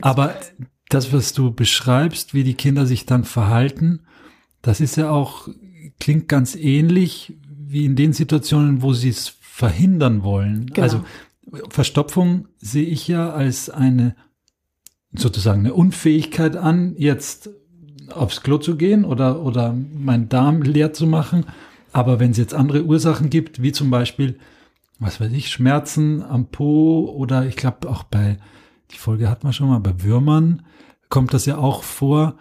Aber 0.00 0.34
das, 0.88 1.12
was 1.12 1.32
du 1.32 1.52
beschreibst, 1.52 2.32
wie 2.34 2.44
die 2.44 2.54
Kinder 2.54 2.86
sich 2.86 3.04
dann 3.06 3.24
verhalten, 3.24 4.00
das 4.62 4.80
ist 4.80 4.96
ja 4.96 5.10
auch, 5.10 5.48
klingt 6.00 6.28
ganz 6.28 6.54
ähnlich 6.54 7.36
wie 7.48 7.84
in 7.84 7.96
den 7.96 8.12
Situationen, 8.14 8.82
wo 8.82 8.94
sie 8.94 9.10
es 9.10 9.28
verhindern 9.40 10.22
wollen. 10.22 10.66
Genau. 10.66 10.82
Also 10.82 11.04
Verstopfung 11.68 12.48
sehe 12.58 12.86
ich 12.86 13.08
ja 13.08 13.30
als 13.30 13.68
eine 13.70 14.16
sozusagen 15.14 15.60
eine 15.60 15.74
Unfähigkeit 15.74 16.56
an, 16.56 16.94
jetzt 16.96 17.50
aufs 18.12 18.42
Klo 18.42 18.58
zu 18.58 18.76
gehen 18.76 19.04
oder, 19.04 19.42
oder 19.42 19.72
meinen 19.72 20.28
Darm 20.28 20.62
leer 20.62 20.92
zu 20.92 21.06
machen. 21.06 21.46
Aber 21.92 22.20
wenn 22.20 22.30
es 22.30 22.36
jetzt 22.36 22.54
andere 22.54 22.84
Ursachen 22.84 23.30
gibt, 23.30 23.62
wie 23.62 23.72
zum 23.72 23.90
Beispiel, 23.90 24.38
was 24.98 25.20
weiß 25.20 25.32
ich, 25.32 25.50
Schmerzen 25.50 26.22
am 26.22 26.46
Po 26.46 27.10
oder 27.14 27.46
ich 27.46 27.56
glaube 27.56 27.88
auch 27.88 28.04
bei, 28.04 28.38
die 28.90 28.98
Folge 28.98 29.28
hat 29.28 29.44
man 29.44 29.52
schon 29.52 29.68
mal, 29.68 29.80
bei 29.80 30.02
Würmern 30.02 30.62
kommt 31.08 31.34
das 31.34 31.46
ja 31.46 31.58
auch 31.58 31.82
vor. 31.82 32.36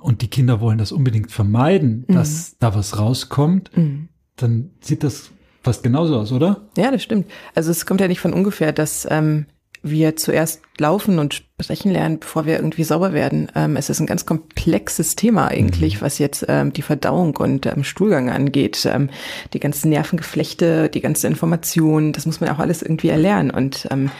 Und 0.00 0.20
die 0.20 0.28
Kinder 0.28 0.60
wollen 0.60 0.76
das 0.76 0.92
unbedingt 0.92 1.32
vermeiden, 1.32 2.04
mhm. 2.06 2.14
dass 2.14 2.58
da 2.58 2.74
was 2.74 2.98
rauskommt. 2.98 3.74
Mhm. 3.74 4.08
Dann 4.36 4.70
sieht 4.80 5.02
das 5.02 5.30
fast 5.62 5.82
genauso 5.82 6.18
aus, 6.18 6.30
oder? 6.30 6.68
Ja, 6.76 6.90
das 6.90 7.02
stimmt. 7.02 7.30
Also 7.54 7.70
es 7.70 7.86
kommt 7.86 8.00
ja 8.00 8.08
nicht 8.08 8.20
von 8.20 8.34
ungefähr, 8.34 8.72
dass 8.72 9.06
ähm, 9.10 9.46
wir 9.82 10.16
zuerst 10.16 10.62
laufen 10.78 11.18
und 11.18 11.44
sprechen 11.62 11.90
lernen, 11.90 12.18
bevor 12.18 12.46
wir 12.46 12.56
irgendwie 12.56 12.84
sauber 12.84 13.12
werden. 13.12 13.50
Ähm, 13.54 13.76
es 13.76 13.90
ist 13.90 14.00
ein 14.00 14.06
ganz 14.06 14.26
komplexes 14.26 15.16
Thema 15.16 15.48
eigentlich, 15.48 15.96
mhm. 15.96 16.00
was 16.04 16.18
jetzt 16.18 16.44
ähm, 16.48 16.72
die 16.72 16.82
Verdauung 16.82 17.36
und 17.36 17.66
ähm, 17.66 17.84
Stuhlgang 17.84 18.30
angeht. 18.30 18.86
Ähm, 18.86 19.10
die 19.52 19.60
ganzen 19.60 19.90
Nervengeflechte, 19.90 20.88
die 20.88 21.00
ganze 21.00 21.26
Information, 21.26 22.12
das 22.12 22.26
muss 22.26 22.40
man 22.40 22.50
auch 22.50 22.58
alles 22.58 22.82
irgendwie 22.82 23.08
erlernen. 23.08 23.50
Und 23.50 23.88
ähm, 23.90 24.10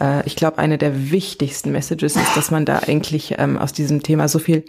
äh, 0.00 0.26
ich 0.26 0.36
glaube, 0.36 0.58
eine 0.58 0.78
der 0.78 1.10
wichtigsten 1.10 1.72
Messages 1.72 2.16
ist, 2.16 2.36
dass 2.36 2.50
man 2.50 2.64
da 2.64 2.80
eigentlich 2.80 3.34
ähm, 3.38 3.58
aus 3.58 3.72
diesem 3.72 4.02
Thema 4.02 4.28
so 4.28 4.38
viel 4.38 4.64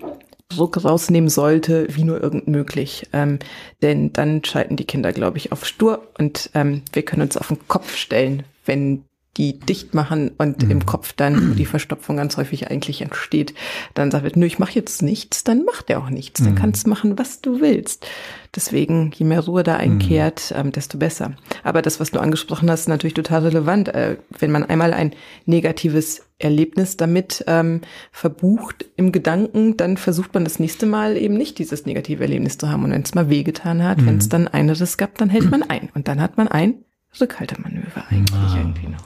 Druck 0.50 0.83
rausnehmen 0.83 1.29
sollte, 1.29 1.88
wie 1.89 2.03
nur 2.03 2.21
irgend 2.21 2.47
möglich. 2.47 3.07
Ähm, 3.13 3.39
denn 3.81 4.13
dann 4.13 4.43
schalten 4.43 4.75
die 4.75 4.85
Kinder, 4.85 5.13
glaube 5.13 5.38
ich, 5.38 5.51
auf 5.51 5.65
stur 5.65 6.07
und 6.17 6.50
ähm, 6.53 6.81
wir 6.93 7.03
können 7.03 7.23
uns 7.23 7.38
auf 7.38 7.47
den 7.47 7.67
Kopf 7.67 7.95
stellen, 7.95 8.43
wenn 8.65 9.03
die 9.38 9.57
dicht 9.59 9.93
machen 9.93 10.31
und 10.38 10.63
mhm. 10.63 10.71
im 10.71 10.85
Kopf 10.85 11.13
dann 11.13 11.55
die 11.55 11.65
Verstopfung 11.65 12.17
ganz 12.17 12.35
häufig 12.35 12.69
eigentlich 12.69 13.01
entsteht, 13.01 13.53
dann 13.93 14.11
sagt, 14.11 14.35
nö, 14.35 14.45
ich 14.45 14.59
mache 14.59 14.75
jetzt 14.75 15.01
nichts, 15.01 15.45
dann 15.45 15.63
macht 15.63 15.89
er 15.89 16.00
auch 16.00 16.09
nichts. 16.09 16.43
Dann 16.43 16.53
mhm. 16.53 16.57
kannst 16.57 16.85
du 16.85 16.89
machen, 16.89 17.17
was 17.17 17.39
du 17.39 17.61
willst. 17.61 18.05
Deswegen, 18.53 19.11
je 19.15 19.25
mehr 19.25 19.39
Ruhe 19.39 19.63
da 19.63 19.77
einkehrt, 19.77 20.51
mhm. 20.51 20.59
ähm, 20.59 20.71
desto 20.73 20.97
besser. 20.97 21.33
Aber 21.63 21.81
das, 21.81 22.01
was 22.01 22.11
du 22.11 22.19
angesprochen 22.19 22.69
hast, 22.69 22.81
ist 22.81 22.88
natürlich 22.89 23.13
total 23.13 23.43
relevant. 23.43 23.88
Äh, 23.88 24.17
wenn 24.38 24.51
man 24.51 24.65
einmal 24.65 24.93
ein 24.93 25.13
negatives 25.45 26.23
Erlebnis 26.38 26.97
damit 26.97 27.45
ähm, 27.47 27.81
verbucht 28.11 28.85
im 28.97 29.13
Gedanken, 29.13 29.77
dann 29.77 29.95
versucht 29.95 30.33
man 30.33 30.43
das 30.43 30.59
nächste 30.59 30.85
Mal 30.85 31.15
eben 31.15 31.35
nicht 31.35 31.57
dieses 31.57 31.85
negative 31.85 32.23
Erlebnis 32.23 32.57
zu 32.57 32.69
haben. 32.69 32.83
Und 32.83 32.91
wenn 32.91 33.03
es 33.03 33.15
mal 33.15 33.29
wehgetan 33.29 33.81
hat, 33.81 34.05
wenn 34.05 34.17
es 34.17 34.25
mhm. 34.25 34.31
dann 34.31 34.47
eines 34.50 34.97
gab, 34.97 35.17
dann 35.17 35.29
hält 35.29 35.50
man 35.50 35.63
ein. 35.63 35.89
Und 35.93 36.09
dann 36.09 36.19
hat 36.19 36.35
man 36.35 36.50
ein 36.50 36.83
Rückhaltemanöver 37.19 38.05
eigentlich 38.09 38.39
ah, 38.39 38.57
irgendwie 38.57 38.87
noch. 38.87 39.01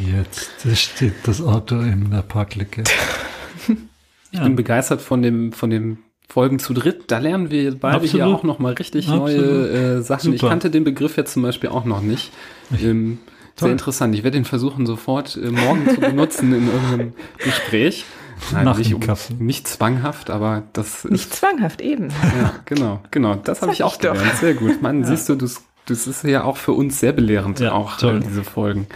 Jetzt 0.00 0.76
steht 0.76 1.14
das 1.24 1.40
Auto 1.40 1.80
in 1.80 2.10
der 2.10 2.22
Parklücke. 2.22 2.82
ich 3.68 3.76
ja. 4.32 4.44
bin 4.44 4.56
begeistert 4.56 5.00
von 5.00 5.22
dem, 5.22 5.52
von 5.52 5.70
dem 5.70 5.98
Folgen 6.28 6.58
zu 6.58 6.74
dritt. 6.74 7.10
Da 7.10 7.18
lernen 7.18 7.50
wir 7.50 7.78
beide 7.78 7.96
Absolut. 7.96 8.12
hier 8.12 8.26
auch 8.26 8.42
noch 8.42 8.58
mal 8.58 8.74
richtig 8.74 9.08
Absolut. 9.08 9.36
neue 9.36 9.68
äh, 9.68 10.02
Sachen. 10.02 10.24
Super. 10.24 10.34
Ich 10.34 10.42
kannte 10.42 10.70
den 10.70 10.84
Begriff 10.84 11.16
jetzt 11.16 11.32
zum 11.32 11.42
Beispiel 11.42 11.70
auch 11.70 11.84
noch 11.84 12.02
nicht. 12.02 12.32
Ähm, 12.82 13.18
sehr 13.56 13.72
interessant. 13.72 14.14
Ich 14.14 14.22
werde 14.22 14.36
ihn 14.36 14.44
versuchen, 14.44 14.86
sofort 14.86 15.36
äh, 15.36 15.50
morgen 15.50 15.88
zu 15.88 16.00
benutzen 16.00 16.52
in 16.52 16.66
irgendeinem 16.66 17.12
Gespräch. 17.38 18.04
Nein, 18.52 18.64
Nach 18.64 18.78
nicht, 18.78 19.00
Kaffee. 19.00 19.34
nicht 19.34 19.66
zwanghaft, 19.66 20.30
aber 20.30 20.62
das 20.72 21.04
ist. 21.04 21.10
Nicht 21.10 21.34
zwanghaft, 21.34 21.80
eben. 21.80 22.08
Ja, 22.08 22.54
genau, 22.66 23.00
genau. 23.10 23.34
Das, 23.34 23.44
das 23.44 23.62
habe 23.62 23.72
ich 23.72 23.82
auch 23.82 23.98
gelernt. 23.98 24.36
Sehr 24.38 24.54
gut. 24.54 24.80
Man, 24.80 25.00
ja. 25.00 25.08
siehst 25.08 25.28
du, 25.28 25.34
du 25.34 25.48
das 25.88 26.06
ist 26.06 26.24
ja 26.24 26.44
auch 26.44 26.56
für 26.56 26.72
uns 26.72 27.00
sehr 27.00 27.12
belehrend, 27.12 27.60
ja, 27.60 27.72
auch 27.72 27.96
toll. 27.96 28.20
diese 28.20 28.44
Folgen. 28.44 28.86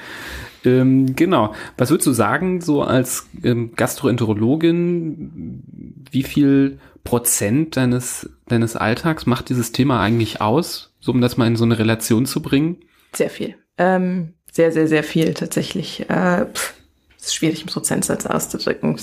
Ähm, 0.65 1.17
genau. 1.17 1.55
Was 1.77 1.91
würdest 1.91 2.07
du 2.07 2.13
sagen, 2.13 2.61
so 2.61 2.83
als 2.83 3.29
ähm, 3.43 3.73
Gastroenterologin, 3.75 5.63
wie 6.11 6.23
viel 6.23 6.79
Prozent 7.05 7.77
deines, 7.77 8.31
deines 8.47 8.77
Alltags 8.77 9.27
macht 9.27 9.49
dieses 9.49 9.73
Thema 9.73 10.01
eigentlich 10.01 10.41
aus, 10.41 10.95
so 11.01 11.13
um 11.13 11.21
das 11.21 11.37
mal 11.37 11.47
in 11.47 11.57
so 11.57 11.65
eine 11.65 11.79
Relation 11.79 12.27
zu 12.27 12.43
bringen? 12.43 12.77
Sehr 13.13 13.31
viel. 13.31 13.57
Ähm, 13.79 14.35
sehr, 14.53 14.71
sehr, 14.71 14.87
sehr 14.87 15.03
viel 15.03 15.35
tatsächlich. 15.35 16.09
Äh, 16.09 16.47
pff, 16.47 16.75
ist 17.19 17.35
schwierig 17.35 17.63
im 17.63 17.69
Prozentsatz 17.69 18.27
auszudrücken 18.27 18.99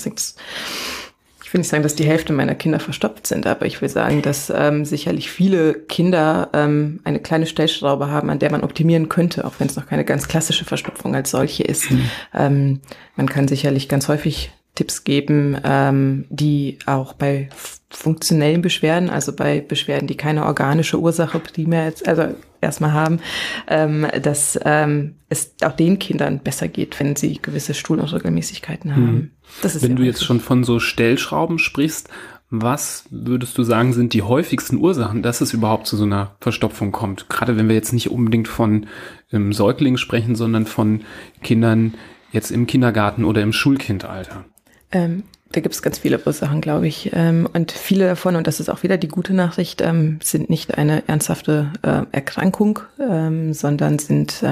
ich 1.50 1.54
will 1.54 1.58
nicht 1.62 1.68
sagen, 1.70 1.82
dass 1.82 1.96
die 1.96 2.04
Hälfte 2.04 2.32
meiner 2.32 2.54
Kinder 2.54 2.78
verstopft 2.78 3.26
sind, 3.26 3.44
aber 3.44 3.66
ich 3.66 3.82
will 3.82 3.88
sagen, 3.88 4.22
dass 4.22 4.52
ähm, 4.54 4.84
sicherlich 4.84 5.32
viele 5.32 5.74
Kinder 5.74 6.48
ähm, 6.52 7.00
eine 7.02 7.18
kleine 7.18 7.46
Stellschraube 7.46 8.08
haben, 8.08 8.30
an 8.30 8.38
der 8.38 8.52
man 8.52 8.62
optimieren 8.62 9.08
könnte, 9.08 9.44
auch 9.44 9.54
wenn 9.58 9.66
es 9.66 9.74
noch 9.74 9.86
keine 9.86 10.04
ganz 10.04 10.28
klassische 10.28 10.64
Verstopfung 10.64 11.12
als 11.12 11.32
solche 11.32 11.64
ist. 11.64 11.90
Mhm. 11.90 12.10
Ähm, 12.32 12.80
man 13.16 13.28
kann 13.28 13.48
sicherlich 13.48 13.88
ganz 13.88 14.06
häufig 14.06 14.52
Tipps 14.76 15.02
geben, 15.02 15.58
ähm, 15.64 16.26
die 16.30 16.78
auch 16.86 17.14
bei 17.14 17.48
funktionellen 17.90 18.62
Beschwerden, 18.62 19.10
also 19.10 19.32
bei 19.32 19.60
Beschwerden, 19.60 20.06
die 20.06 20.16
keine 20.16 20.46
organische 20.46 20.98
Ursache 20.98 21.40
primär 21.40 21.86
jetzt, 21.86 22.06
also 22.06 22.34
erstmal 22.60 22.92
haben, 22.92 23.20
ähm, 23.66 24.06
dass 24.22 24.58
ähm, 24.64 25.16
es 25.28 25.54
auch 25.62 25.72
den 25.72 25.98
Kindern 25.98 26.38
besser 26.38 26.68
geht, 26.68 26.98
wenn 27.00 27.16
sie 27.16 27.40
gewisse 27.42 27.74
Stuhlunregelmäßigkeiten 27.74 28.94
haben. 28.94 29.06
Hm. 29.06 29.30
Das 29.62 29.74
ist 29.74 29.82
wenn 29.82 29.96
du 29.96 30.04
jetzt 30.04 30.24
schon 30.24 30.40
von 30.40 30.62
so 30.62 30.78
Stellschrauben 30.78 31.58
sprichst, 31.58 32.08
was 32.50 33.04
würdest 33.10 33.56
du 33.58 33.62
sagen, 33.62 33.92
sind 33.92 34.12
die 34.12 34.22
häufigsten 34.22 34.78
Ursachen, 34.78 35.22
dass 35.22 35.40
es 35.40 35.52
überhaupt 35.52 35.86
zu 35.86 35.96
so 35.96 36.04
einer 36.04 36.34
Verstopfung 36.40 36.90
kommt? 36.90 37.28
Gerade 37.28 37.56
wenn 37.56 37.68
wir 37.68 37.76
jetzt 37.76 37.92
nicht 37.92 38.10
unbedingt 38.10 38.48
von 38.48 38.86
ähm, 39.32 39.52
Säuglingen 39.52 39.98
sprechen, 39.98 40.34
sondern 40.34 40.66
von 40.66 41.02
Kindern 41.42 41.94
jetzt 42.32 42.50
im 42.50 42.66
Kindergarten 42.66 43.24
oder 43.24 43.42
im 43.42 43.52
Schulkindalter. 43.52 44.44
Ähm, 44.90 45.22
da 45.52 45.60
gibt 45.60 45.74
es 45.74 45.82
ganz 45.82 45.98
viele 45.98 46.20
Ursachen, 46.24 46.60
glaube 46.60 46.86
ich. 46.86 47.10
Ähm, 47.12 47.48
und 47.52 47.72
viele 47.72 48.06
davon, 48.06 48.36
und 48.36 48.46
das 48.46 48.60
ist 48.60 48.68
auch 48.68 48.84
wieder 48.84 48.96
die 48.96 49.08
gute 49.08 49.34
Nachricht, 49.34 49.80
ähm, 49.80 50.20
sind 50.22 50.48
nicht 50.48 50.78
eine 50.78 51.08
ernsthafte 51.08 51.72
äh, 51.82 52.02
Erkrankung, 52.12 52.80
ähm, 53.00 53.52
sondern 53.52 53.98
sind 53.98 54.44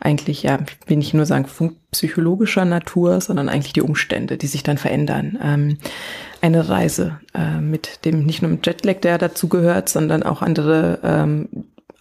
eigentlich, 0.00 0.42
ja, 0.42 0.58
will 0.86 0.98
ich 0.98 1.14
nur 1.14 1.26
sagen, 1.26 1.46
psychologischer 1.92 2.64
Natur, 2.64 3.20
sondern 3.20 3.48
eigentlich 3.48 3.72
die 3.72 3.82
Umstände, 3.82 4.36
die 4.36 4.46
sich 4.46 4.62
dann 4.62 4.78
verändern. 4.78 5.78
Eine 6.40 6.68
Reise 6.68 7.20
äh, 7.34 7.60
mit 7.60 8.04
dem, 8.04 8.24
nicht 8.24 8.42
nur 8.42 8.50
mit 8.50 8.66
Jetlag, 8.66 9.00
der 9.00 9.18
dazugehört, 9.18 9.88
sondern 9.88 10.22
auch 10.22 10.42
andere 10.42 11.42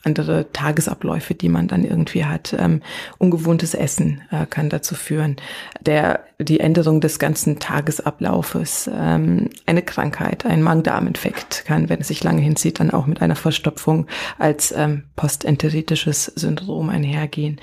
andere 0.04 0.52
Tagesabläufe, 0.52 1.36
die 1.36 1.50
man 1.50 1.68
dann 1.68 1.84
irgendwie 1.84 2.26
hat. 2.26 2.56
Ähm, 2.58 2.82
ungewohntes 3.18 3.74
Essen 3.74 4.22
äh, 4.32 4.46
kann 4.46 4.70
dazu 4.70 4.96
führen. 4.96 5.36
Der, 5.82 6.22
die 6.44 6.60
Änderung 6.60 7.02
des 7.02 7.20
ganzen 7.20 7.60
Tagesablaufes, 7.60 8.90
ähm, 8.94 9.50
eine 9.66 9.82
Krankheit, 9.82 10.46
ein 10.46 10.62
Magen-Darm-Infekt 10.62 11.66
kann, 11.66 11.90
wenn 11.90 12.02
es 12.02 12.08
sich 12.08 12.24
lange 12.24 12.42
hinzieht, 12.42 12.80
dann 12.80 12.92
auch 12.92 13.06
mit 13.06 13.22
einer 13.22 13.36
Verstopfung 13.36 14.08
als 14.38 14.74
ähm, 14.76 15.04
postenteritisches 15.16 16.26
Syndrom 16.26 16.90
einhergehen. 16.90 17.60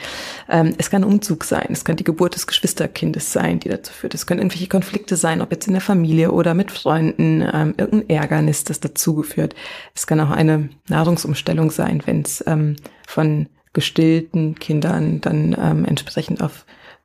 Ähm, 0.49 0.75
es 0.79 0.91
kann 0.91 1.05
Umzug 1.05 1.45
sein, 1.45 1.69
es 1.71 1.85
kann 1.85 1.97
die 1.97 2.05
Geburt 2.05 2.35
des 2.35 2.47
Geschwisterkindes 2.47 3.33
sein, 3.33 3.61
die 3.61 3.69
dazu 3.69 3.93
führt. 3.93 4.15
Es 4.15 4.27
können 4.27 4.41
irgendwelche 4.41 4.69
Konflikte 4.69 5.17
sein, 5.17 5.43
ob 5.43 5.51
jetzt 5.53 5.67
in 5.67 5.75
der 5.75 5.83
Familie 5.83 6.33
oder 6.33 6.55
mit 6.55 6.71
Freunden, 6.71 7.43
ähm, 7.43 7.75
irgendein 7.77 8.09
Ärgernis, 8.11 8.65
das 8.65 8.81
dazu 8.81 9.15
geführt. 9.15 9.55
Es 9.95 10.07
kann 10.07 10.21
auch 10.21 10.31
eine 10.31 10.69
Nahrungsumstellung 10.89 11.71
sein, 11.71 12.03
wenn 12.07 12.23
es 12.23 12.45
ähm, 12.47 12.77
von 13.07 13.47
gestillten 13.73 14.55
Kindern 14.57 15.21
dann 15.21 15.57
ähm, 15.61 15.85
entsprechend 15.85 16.43
auf 16.43 16.65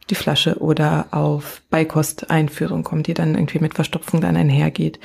die 0.10 0.16
Flasche 0.16 0.60
oder 0.60 1.08
auf 1.12 1.62
Beikosteinführung 1.70 2.84
kommt, 2.84 3.08
die 3.08 3.14
dann 3.14 3.36
irgendwie 3.36 3.60
mit 3.60 3.74
Verstopfung 3.74 4.22
dann 4.22 4.36
einhergeht. 4.36 5.00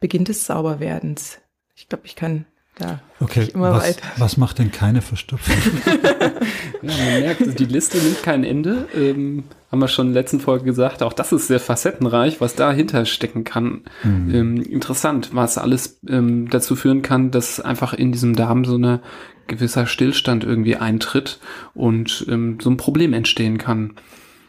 Beginn 0.00 0.24
des 0.24 0.46
Sauberwerdens. 0.46 1.38
Ich 1.74 1.88
glaube, 1.88 2.06
ich 2.06 2.16
kann 2.16 2.46
da 2.78 3.00
okay, 3.20 3.48
immer 3.52 3.72
was, 3.72 3.88
weiter. 3.88 4.06
Was 4.18 4.36
macht 4.36 4.58
denn 4.58 4.70
keine 4.70 5.02
Verstopfung? 5.02 5.54
ja, 6.82 6.92
man 6.92 7.20
merkt, 7.20 7.58
die 7.58 7.64
Liste 7.64 7.98
nimmt 7.98 8.22
kein 8.22 8.44
Ende. 8.44 8.88
Ähm, 8.94 9.44
haben 9.70 9.80
wir 9.80 9.88
schon 9.88 10.08
in 10.08 10.14
der 10.14 10.22
letzten 10.22 10.40
Folge 10.40 10.64
gesagt. 10.64 11.02
Auch 11.02 11.12
das 11.12 11.32
ist 11.32 11.48
sehr 11.48 11.60
facettenreich, 11.60 12.40
was 12.40 12.54
dahinter 12.54 13.04
stecken 13.04 13.44
kann. 13.44 13.82
Mhm. 14.02 14.34
Ähm, 14.34 14.62
interessant, 14.62 15.30
was 15.32 15.58
alles 15.58 16.00
ähm, 16.08 16.48
dazu 16.50 16.76
führen 16.76 17.02
kann, 17.02 17.30
dass 17.30 17.60
einfach 17.60 17.94
in 17.94 18.12
diesem 18.12 18.36
Darm 18.36 18.64
so 18.64 18.76
eine 18.76 19.00
gewisser 19.46 19.86
Stillstand 19.86 20.44
irgendwie 20.44 20.76
eintritt 20.76 21.40
und 21.74 22.26
ähm, 22.28 22.58
so 22.60 22.70
ein 22.70 22.76
Problem 22.76 23.12
entstehen 23.12 23.58
kann. 23.58 23.94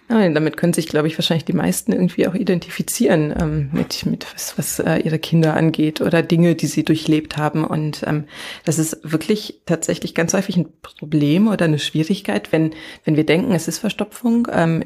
Ja, 0.09 0.27
damit 0.27 0.57
können 0.57 0.73
sich, 0.73 0.87
glaube 0.87 1.07
ich, 1.07 1.17
wahrscheinlich 1.19 1.45
die 1.45 1.53
meisten 1.53 1.91
irgendwie 1.91 2.27
auch 2.27 2.33
identifizieren 2.33 3.31
ähm, 3.39 3.69
mit, 3.71 4.07
mit 4.07 4.25
was, 4.33 4.57
was 4.57 4.79
äh, 4.79 4.97
ihre 4.97 5.19
Kinder 5.19 5.55
angeht 5.55 6.01
oder 6.01 6.23
Dinge, 6.23 6.55
die 6.55 6.65
sie 6.65 6.83
durchlebt 6.83 7.37
haben. 7.37 7.63
Und 7.63 8.03
ähm, 8.07 8.23
das 8.65 8.79
ist 8.79 8.99
wirklich 9.03 9.61
tatsächlich 9.67 10.15
ganz 10.15 10.33
häufig 10.33 10.57
ein 10.57 10.67
Problem 10.81 11.47
oder 11.47 11.65
eine 11.65 11.77
Schwierigkeit, 11.77 12.51
wenn, 12.51 12.71
wenn 13.05 13.17
wir 13.17 13.25
denken, 13.25 13.51
es 13.51 13.67
ist 13.67 13.77
Verstopfung, 13.77 14.47
ähm, 14.51 14.83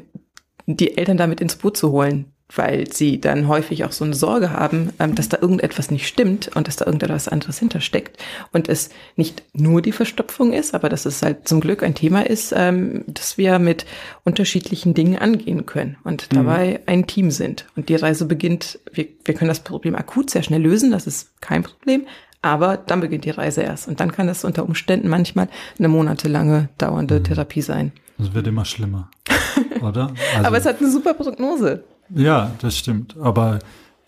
die 0.66 0.98
Eltern 0.98 1.16
damit 1.16 1.40
ins 1.40 1.56
Boot 1.56 1.78
zu 1.78 1.90
holen 1.90 2.33
weil 2.56 2.90
sie 2.90 3.20
dann 3.20 3.48
häufig 3.48 3.84
auch 3.84 3.92
so 3.92 4.04
eine 4.04 4.14
Sorge 4.14 4.50
haben, 4.50 4.92
ähm, 4.98 5.14
dass 5.14 5.28
da 5.28 5.38
irgendetwas 5.40 5.90
nicht 5.90 6.06
stimmt 6.06 6.50
und 6.54 6.68
dass 6.68 6.76
da 6.76 6.86
irgendetwas 6.86 7.28
anderes 7.28 7.58
hintersteckt 7.58 8.22
und 8.52 8.68
es 8.68 8.90
nicht 9.16 9.42
nur 9.52 9.82
die 9.82 9.92
Verstopfung 9.92 10.52
ist, 10.52 10.74
aber 10.74 10.88
dass 10.88 11.06
es 11.06 11.22
halt 11.22 11.48
zum 11.48 11.60
Glück 11.60 11.82
ein 11.82 11.94
Thema 11.94 12.26
ist, 12.26 12.52
ähm, 12.56 13.04
dass 13.06 13.38
wir 13.38 13.58
mit 13.58 13.86
unterschiedlichen 14.24 14.94
Dingen 14.94 15.18
angehen 15.18 15.66
können 15.66 15.96
und 16.04 16.30
mhm. 16.30 16.36
dabei 16.36 16.80
ein 16.86 17.06
Team 17.06 17.30
sind. 17.30 17.66
Und 17.76 17.88
die 17.88 17.96
Reise 17.96 18.26
beginnt, 18.26 18.78
wir, 18.92 19.06
wir 19.24 19.34
können 19.34 19.48
das 19.48 19.60
Problem 19.60 19.94
akut 19.94 20.30
sehr 20.30 20.42
schnell 20.42 20.62
lösen, 20.62 20.90
das 20.90 21.06
ist 21.06 21.40
kein 21.40 21.62
Problem, 21.62 22.06
aber 22.42 22.76
dann 22.76 23.00
beginnt 23.00 23.24
die 23.24 23.30
Reise 23.30 23.62
erst 23.62 23.88
und 23.88 24.00
dann 24.00 24.12
kann 24.12 24.26
das 24.26 24.44
unter 24.44 24.64
Umständen 24.64 25.08
manchmal 25.08 25.48
eine 25.78 25.88
monatelange 25.88 26.68
dauernde 26.78 27.20
mhm. 27.20 27.24
Therapie 27.24 27.62
sein. 27.62 27.92
Es 28.18 28.32
wird 28.32 28.46
immer 28.46 28.64
schlimmer, 28.64 29.10
oder? 29.80 30.12
Also, 30.34 30.46
aber 30.46 30.58
es 30.58 30.66
hat 30.66 30.80
eine 30.80 30.90
super 30.90 31.14
Prognose. 31.14 31.84
Ja, 32.14 32.52
das 32.60 32.76
stimmt. 32.78 33.16
Aber 33.18 33.58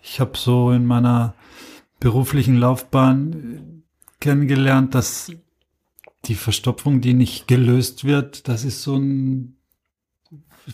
ich 0.01 0.19
habe 0.19 0.37
so 0.37 0.71
in 0.71 0.85
meiner 0.85 1.33
beruflichen 1.99 2.57
Laufbahn 2.57 3.83
kennengelernt, 4.19 4.93
dass 4.95 5.31
die 6.25 6.35
Verstopfung, 6.35 7.01
die 7.01 7.13
nicht 7.13 7.47
gelöst 7.47 8.03
wird, 8.05 8.47
das 8.47 8.63
ist 8.65 8.83
so 8.83 8.95
ein, 8.97 9.55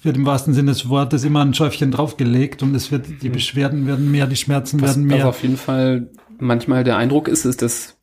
wird 0.01 0.17
im 0.17 0.25
wahrsten 0.25 0.53
Sinne 0.53 0.71
des 0.71 0.89
Wortes 0.89 1.23
immer 1.23 1.43
ein 1.45 1.53
Schäufchen 1.53 1.91
draufgelegt 1.91 2.63
und 2.63 2.73
es 2.75 2.91
wird, 2.91 3.21
die 3.21 3.29
Mhm. 3.29 3.33
Beschwerden 3.33 3.87
werden 3.87 4.09
mehr, 4.11 4.25
die 4.27 4.35
Schmerzen 4.35 4.81
Was, 4.81 4.91
werden 4.97 5.09
was 5.09 5.17
mehr. 5.17 5.27
auf 5.29 5.41
jeden 5.43 5.57
Fall 5.57 6.09
manchmal 6.39 6.83
der 6.83 6.97
Eindruck 6.97 7.27
ist, 7.27 7.45
ist, 7.45 7.61
dass 7.61 7.97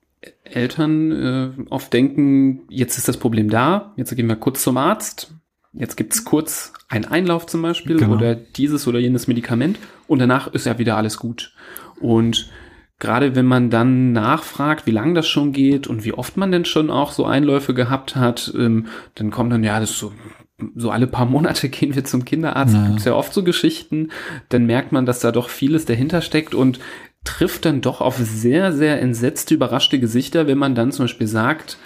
Eltern 0.44 1.10
äh, 1.12 1.50
oft 1.70 1.92
denken, 1.92 2.60
jetzt 2.68 2.98
ist 2.98 3.08
das 3.08 3.16
Problem 3.16 3.48
da, 3.50 3.92
jetzt 3.96 4.14
gehen 4.14 4.26
wir 4.28 4.36
kurz 4.36 4.62
zum 4.62 4.76
Arzt, 4.76 5.34
jetzt 5.72 5.96
gibt's 5.96 6.24
kurz 6.24 6.72
einen 6.88 7.04
Einlauf 7.04 7.46
zum 7.46 7.62
Beispiel 7.62 7.96
Genau. 7.98 8.14
oder 8.16 8.34
dieses 8.34 8.86
oder 8.86 8.98
jenes 8.98 9.28
Medikament 9.28 9.78
und 10.06 10.18
danach 10.18 10.48
ist 10.48 10.66
ja 10.66 10.78
wieder 10.78 10.96
alles 10.96 11.16
gut. 11.18 11.52
Und 12.00 12.50
gerade 12.98 13.34
wenn 13.36 13.46
man 13.46 13.70
dann 13.70 14.12
nachfragt, 14.12 14.86
wie 14.86 14.90
lange 14.90 15.14
das 15.14 15.26
schon 15.28 15.52
geht 15.52 15.86
und 15.86 16.04
wie 16.04 16.12
oft 16.12 16.36
man 16.36 16.50
denn 16.52 16.64
schon 16.64 16.90
auch 16.90 17.12
so 17.12 17.24
Einläufe 17.24 17.72
gehabt 17.74 18.16
hat, 18.16 18.52
ähm, 18.56 18.86
dann 19.14 19.30
kommt 19.30 19.52
dann, 19.52 19.64
ja, 19.64 19.78
das 19.80 19.90
ist 19.90 19.98
so, 19.98 20.12
so 20.74 20.90
alle 20.90 21.06
paar 21.06 21.26
Monate 21.26 21.68
gehen 21.70 21.94
wir 21.94 22.04
zum 22.04 22.24
Kinderarzt. 22.24 22.74
Ja. 22.74 22.80
Ja. 22.82 22.88
Gibt's 22.88 23.04
ja 23.04 23.14
oft 23.14 23.32
so 23.32 23.42
Geschichten. 23.44 24.10
Dann 24.48 24.66
merkt 24.66 24.92
man, 24.92 25.06
dass 25.06 25.20
da 25.20 25.30
doch 25.32 25.48
vieles 25.48 25.84
dahinter 25.86 26.20
steckt 26.20 26.54
und 26.54 26.80
trifft 27.24 27.64
dann 27.66 27.80
doch 27.82 28.00
auf 28.00 28.16
sehr, 28.16 28.72
sehr 28.72 29.00
entsetzte, 29.00 29.54
überraschte 29.54 29.98
Gesichter, 30.00 30.46
wenn 30.46 30.58
man 30.58 30.74
dann 30.74 30.90
zum 30.90 31.04
Beispiel 31.04 31.26
sagt, 31.26 31.76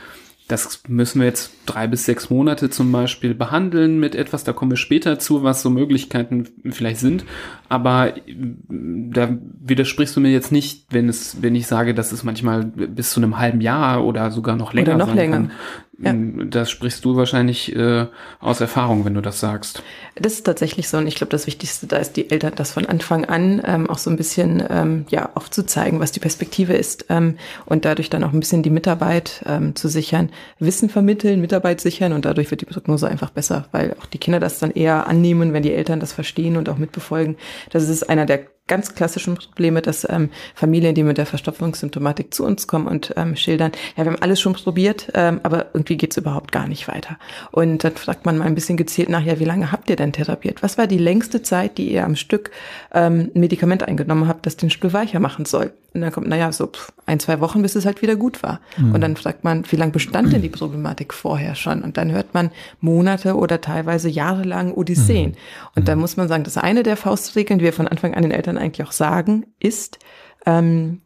das 0.49 0.83
müssen 0.89 1.21
wir 1.21 1.27
jetzt 1.27 1.53
drei 1.65 1.87
bis 1.87 2.05
sechs 2.05 2.29
Monate 2.29 2.69
zum 2.69 2.93
Beispiel 2.93 3.35
behandeln 3.35 3.99
mit 3.99 4.15
etwas, 4.15 4.45
da 4.45 4.53
kommen 4.53 4.73
wir 4.73 4.77
später 4.77 5.19
zu, 5.19 5.43
was 5.43 5.63
so 5.63 5.71
Möglichkeiten 5.71 6.49
vielleicht 6.71 7.01
sind. 7.01 7.25
Aber 7.71 8.13
mm, 8.27 9.11
da 9.13 9.39
widersprichst 9.61 10.15
du 10.15 10.21
mir 10.21 10.31
jetzt 10.31 10.53
nicht, 10.53 10.87
wenn 10.91 11.09
es, 11.09 11.41
wenn 11.41 11.55
ich 11.55 11.67
sage, 11.67 11.95
dass 11.95 12.13
es 12.13 12.25
manchmal 12.25 12.65
bis 12.65 13.11
zu 13.11 13.21
einem 13.21 13.39
halben 13.39 13.63
Jahr 13.63 14.05
oder 14.05 14.31
sogar 14.31 14.57
noch 14.57 14.75
länger 14.75 14.89
Oder 14.89 14.99
noch 14.99 15.07
sein 15.09 15.17
länger. 15.17 15.37
kann. 15.37 15.51
Mm, 15.97 16.51
Das 16.51 16.71
sprichst 16.71 17.05
du 17.05 17.17
wahrscheinlich 17.17 17.75
äh, 17.75 18.07
aus 18.41 18.61
Erfahrung, 18.61 19.05
wenn 19.05 19.15
du 19.15 19.21
das 19.21 19.41
sagst. 19.41 19.83
Das 20.17 20.33
ist 20.35 20.45
tatsächlich 20.45 20.89
so 20.89 20.99
und 20.99 21.07
ich 21.07 21.15
glaube, 21.15 21.31
das 21.31 21.47
Wichtigste 21.47 21.87
da 21.87 21.97
ist, 21.99 22.17
die 22.17 22.31
Eltern 22.31 22.53
das 22.57 22.73
von 22.73 22.87
Anfang 22.87 23.25
an 23.25 23.63
ähm, 23.65 23.89
auch 23.89 23.99
so 23.99 24.11
ein 24.11 24.17
bisschen 24.17 24.63
ähm, 24.69 25.07
ja 25.11 25.31
aufzuzeigen, 25.35 26.01
was 26.01 26.13
die 26.13 26.21
Perspektive 26.21 26.75
ist 26.75 27.07
ähm, 27.11 27.37
und 27.67 27.85
dadurch 27.85 28.11
dann 28.11 28.25
auch 28.25 28.33
ein 28.33 28.41
bisschen 28.41 28.63
die 28.63 28.71
Mitarbeit 28.71 29.45
ähm, 29.47 29.77
zu 29.77 29.89
sichern, 29.89 30.31
Wissen 30.59 30.89
vermitteln, 30.89 31.41
Mitarbeit 31.41 31.81
sichern 31.81 32.13
und 32.13 32.25
dadurch 32.25 32.51
wird 32.51 32.61
die 32.61 32.67
Prognose 32.67 33.09
einfach 33.09 33.31
besser, 33.31 33.69
weil 33.73 33.95
auch 34.01 34.07
die 34.07 34.19
Kinder 34.19 34.41
das 34.41 34.59
dann 34.59 34.73
eher 34.73 35.07
annehmen, 35.07 35.53
wenn 35.53 35.63
die 35.63 35.75
Eltern 35.75 36.01
das 36.01 36.13
verstehen 36.13 36.57
und 36.57 36.69
auch 36.69 36.79
mitbefolgen. 36.79 37.37
Das 37.71 37.89
ist 37.89 38.09
einer 38.09 38.27
der 38.27 38.47
ganz 38.66 38.94
klassischen 38.94 39.35
Probleme, 39.35 39.83
dass 39.83 40.06
ähm, 40.09 40.30
Familien, 40.54 40.94
die 40.94 41.02
mit 41.02 41.18
der 41.18 41.26
Verstopfungssymptomatik 41.26 42.33
zu 42.33 42.44
uns 42.44 42.66
kommen 42.66 42.87
und 42.87 43.12
ähm, 43.16 43.37
schildern, 43.37 43.73
ja, 43.97 44.04
wir 44.04 44.12
haben 44.12 44.23
alles 44.23 44.40
schon 44.40 44.54
probiert, 44.54 45.11
ähm, 45.14 45.40
aber 45.42 45.66
irgendwie 45.75 45.99
geht's 45.99 46.16
überhaupt 46.16 46.50
gar 46.50 46.66
nicht 46.66 46.88
weiter. 46.88 47.18
Und 47.52 47.85
dann 47.85 47.92
fragt 47.97 48.25
man 48.25 48.38
mal 48.38 48.47
ein 48.47 48.54
bisschen 48.54 48.78
gezielt 48.78 49.11
nach, 49.11 49.23
ja, 49.23 49.38
wie 49.38 49.44
lange 49.44 49.71
habt 49.71 49.90
ihr 49.90 49.97
denn 49.97 50.12
therapiert? 50.12 50.62
Was 50.62 50.78
war 50.78 50.87
die 50.87 50.99
längste 50.99 51.42
Zeit, 51.42 51.76
die 51.76 51.92
ihr 51.92 52.04
am 52.04 52.16
Stück 52.16 52.50
ähm, 52.92 53.30
ein 53.35 53.40
Medikament 53.40 53.83
eingenommen 53.83 54.28
habt, 54.28 54.47
das 54.47 54.56
den 54.56 54.71
Stuhl 54.71 54.94
weicher 54.94 55.21
machen 55.21 55.44
soll? 55.44 55.73
Und 55.94 56.00
dann 56.00 56.11
kommt, 56.11 56.26
naja, 56.26 56.50
so 56.50 56.73
ein, 57.06 57.21
zwei 57.21 57.38
Wochen, 57.38 57.62
bis 57.62 57.76
es 57.76 57.87
halt 57.87 58.02
wieder 58.02 58.16
gut 58.16 58.42
war. 58.42 58.61
Und 58.76 59.00
dann 59.00 59.14
fragt 59.14 59.44
man, 59.44 59.62
wie 59.71 59.76
lange 59.76 59.92
bestand 59.92 60.33
denn 60.33 60.42
die 60.42 60.49
Problematik 60.49 61.14
vorher 61.14 61.54
schon? 61.54 61.83
Und 61.83 61.97
dann 61.97 62.11
hört 62.11 62.35
man 62.35 62.50
Monate 62.80 63.37
oder 63.37 63.61
teilweise 63.61 64.09
jahrelang 64.09 64.73
Odysseen. 64.73 65.37
Und 65.76 65.87
da 65.87 65.94
muss 65.94 66.16
man 66.16 66.26
sagen, 66.26 66.42
das 66.42 66.56
ist 66.56 66.62
eine 66.62 66.83
der 66.83 66.97
Faustregeln, 66.97 67.61
die 67.61 67.64
wir 67.64 67.73
von 67.73 67.87
Anfang 67.87 68.14
an 68.14 68.23
den 68.23 68.33
Eltern 68.33 68.53
eigentlich 68.58 68.87
auch 68.87 68.92
sagen, 68.92 69.46
ist, 69.58 69.99
ähm, 70.46 71.02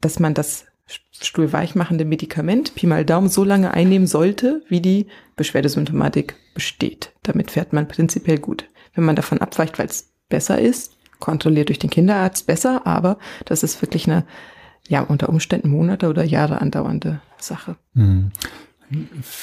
dass 0.00 0.18
man 0.20 0.34
das 0.34 0.66
stuhlweichmachende 1.20 2.04
Medikament 2.04 2.74
Pi 2.74 2.86
mal 2.86 3.04
Daumen 3.04 3.28
so 3.28 3.44
lange 3.44 3.74
einnehmen 3.74 4.06
sollte, 4.06 4.62
wie 4.68 4.80
die 4.80 5.06
Beschwerdesymptomatik 5.36 6.36
besteht. 6.54 7.12
Damit 7.22 7.50
fährt 7.50 7.72
man 7.72 7.88
prinzipiell 7.88 8.38
gut. 8.38 8.68
Wenn 8.94 9.04
man 9.04 9.16
davon 9.16 9.38
abweicht, 9.38 9.78
weil 9.78 9.86
es 9.86 10.12
besser 10.28 10.60
ist, 10.60 10.96
kontrolliert 11.18 11.68
durch 11.68 11.78
den 11.78 11.90
Kinderarzt 11.90 12.46
besser, 12.46 12.86
aber 12.86 13.18
das 13.44 13.62
ist 13.62 13.82
wirklich 13.82 14.06
eine, 14.06 14.24
ja, 14.88 15.02
unter 15.02 15.28
Umständen 15.28 15.68
Monate 15.68 16.08
oder 16.08 16.24
Jahre 16.24 16.60
andauernde 16.60 17.20
Sache. 17.38 17.76
Hm. 17.94 18.30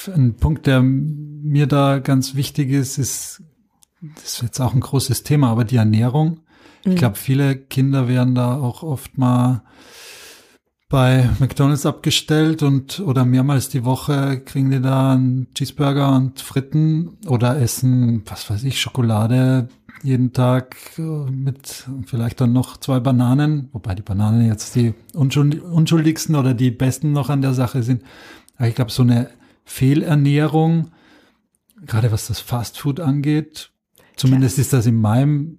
Ein 0.08 0.36
Punkt, 0.38 0.66
der 0.66 0.82
mir 0.82 1.68
da 1.68 2.00
ganz 2.00 2.36
wichtig 2.36 2.72
ist, 2.72 2.98
ist, 2.98 3.44
das 4.02 4.24
ist 4.24 4.42
jetzt 4.42 4.60
auch 4.60 4.74
ein 4.74 4.80
großes 4.80 5.24
Thema, 5.24 5.52
aber 5.52 5.64
die 5.64 5.76
Ernährung. 5.76 6.40
Ich 6.86 6.96
glaube, 6.96 7.16
viele 7.16 7.56
Kinder 7.56 8.08
werden 8.08 8.36
da 8.36 8.58
auch 8.58 8.84
oft 8.84 9.18
mal 9.18 9.64
bei 10.88 11.28
McDonalds 11.40 11.86
abgestellt 11.86 12.62
und 12.62 13.00
oder 13.00 13.26
mehrmals 13.26 13.70
die 13.70 13.84
Woche 13.84 14.40
kriegen 14.42 14.70
die 14.70 14.82
da 14.82 15.14
einen 15.14 15.48
Cheeseburger 15.56 16.16
und 16.16 16.42
Fritten 16.42 17.18
oder 17.28 17.60
essen, 17.60 18.22
was 18.26 18.50
weiß 18.50 18.64
ich, 18.64 18.80
Schokolade 18.80 19.68
jeden 20.04 20.34
Tag 20.34 20.76
äh, 21.00 21.02
mit 21.02 21.86
vielleicht 22.06 22.40
dann 22.40 22.54
noch 22.54 22.78
zwei 22.78 23.00
Bananen, 23.00 23.70
wobei 23.72 23.96
die 23.96 24.04
Bananen 24.04 24.46
jetzt 24.46 24.76
die 24.76 24.94
unschuld- 25.14 25.62
unschuldigsten 25.62 26.36
oder 26.36 26.54
die 26.54 26.70
besten 26.70 27.12
noch 27.12 27.30
an 27.30 27.42
der 27.42 27.54
Sache 27.54 27.82
sind. 27.82 28.04
Aber 28.58 28.68
ich 28.68 28.76
glaube, 28.76 28.92
so 28.92 29.02
eine 29.02 29.30
Fehlernährung, 29.64 30.92
gerade 31.86 32.12
was 32.12 32.28
das 32.28 32.40
Fastfood 32.40 33.00
angeht, 33.00 33.72
zumindest 34.16 34.60
ist 34.60 34.74
das 34.74 34.86
in 34.86 35.02
meinem 35.02 35.58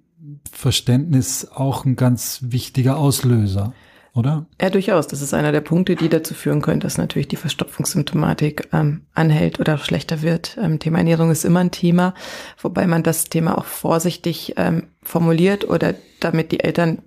Verständnis 0.51 1.47
auch 1.53 1.85
ein 1.85 1.95
ganz 1.95 2.39
wichtiger 2.43 2.97
Auslöser, 2.97 3.73
oder? 4.13 4.45
Ja, 4.61 4.69
durchaus. 4.69 5.07
Das 5.07 5.21
ist 5.21 5.33
einer 5.33 5.51
der 5.51 5.61
Punkte, 5.61 5.95
die 5.95 6.09
dazu 6.09 6.33
führen 6.33 6.61
können, 6.61 6.79
dass 6.79 6.97
natürlich 6.97 7.27
die 7.27 7.35
Verstopfungssymptomatik 7.35 8.69
ähm, 8.73 9.01
anhält 9.13 9.59
oder 9.59 9.77
schlechter 9.77 10.21
wird. 10.21 10.57
Ähm, 10.61 10.79
Thema 10.79 10.99
Ernährung 10.99 11.31
ist 11.31 11.45
immer 11.45 11.59
ein 11.59 11.71
Thema, 11.71 12.13
wobei 12.61 12.87
man 12.87 13.03
das 13.03 13.25
Thema 13.25 13.57
auch 13.57 13.65
vorsichtig 13.65 14.55
ähm, 14.57 14.87
formuliert 15.03 15.69
oder 15.69 15.93
damit 16.19 16.51
die 16.51 16.61
Eltern 16.61 17.03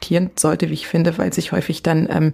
konfrontieren 0.00 0.30
sollte, 0.36 0.70
wie 0.70 0.74
ich 0.74 0.86
finde, 0.86 1.16
weil 1.18 1.32
sich 1.32 1.52
häufig 1.52 1.82
dann 1.82 2.08
ähm, 2.10 2.32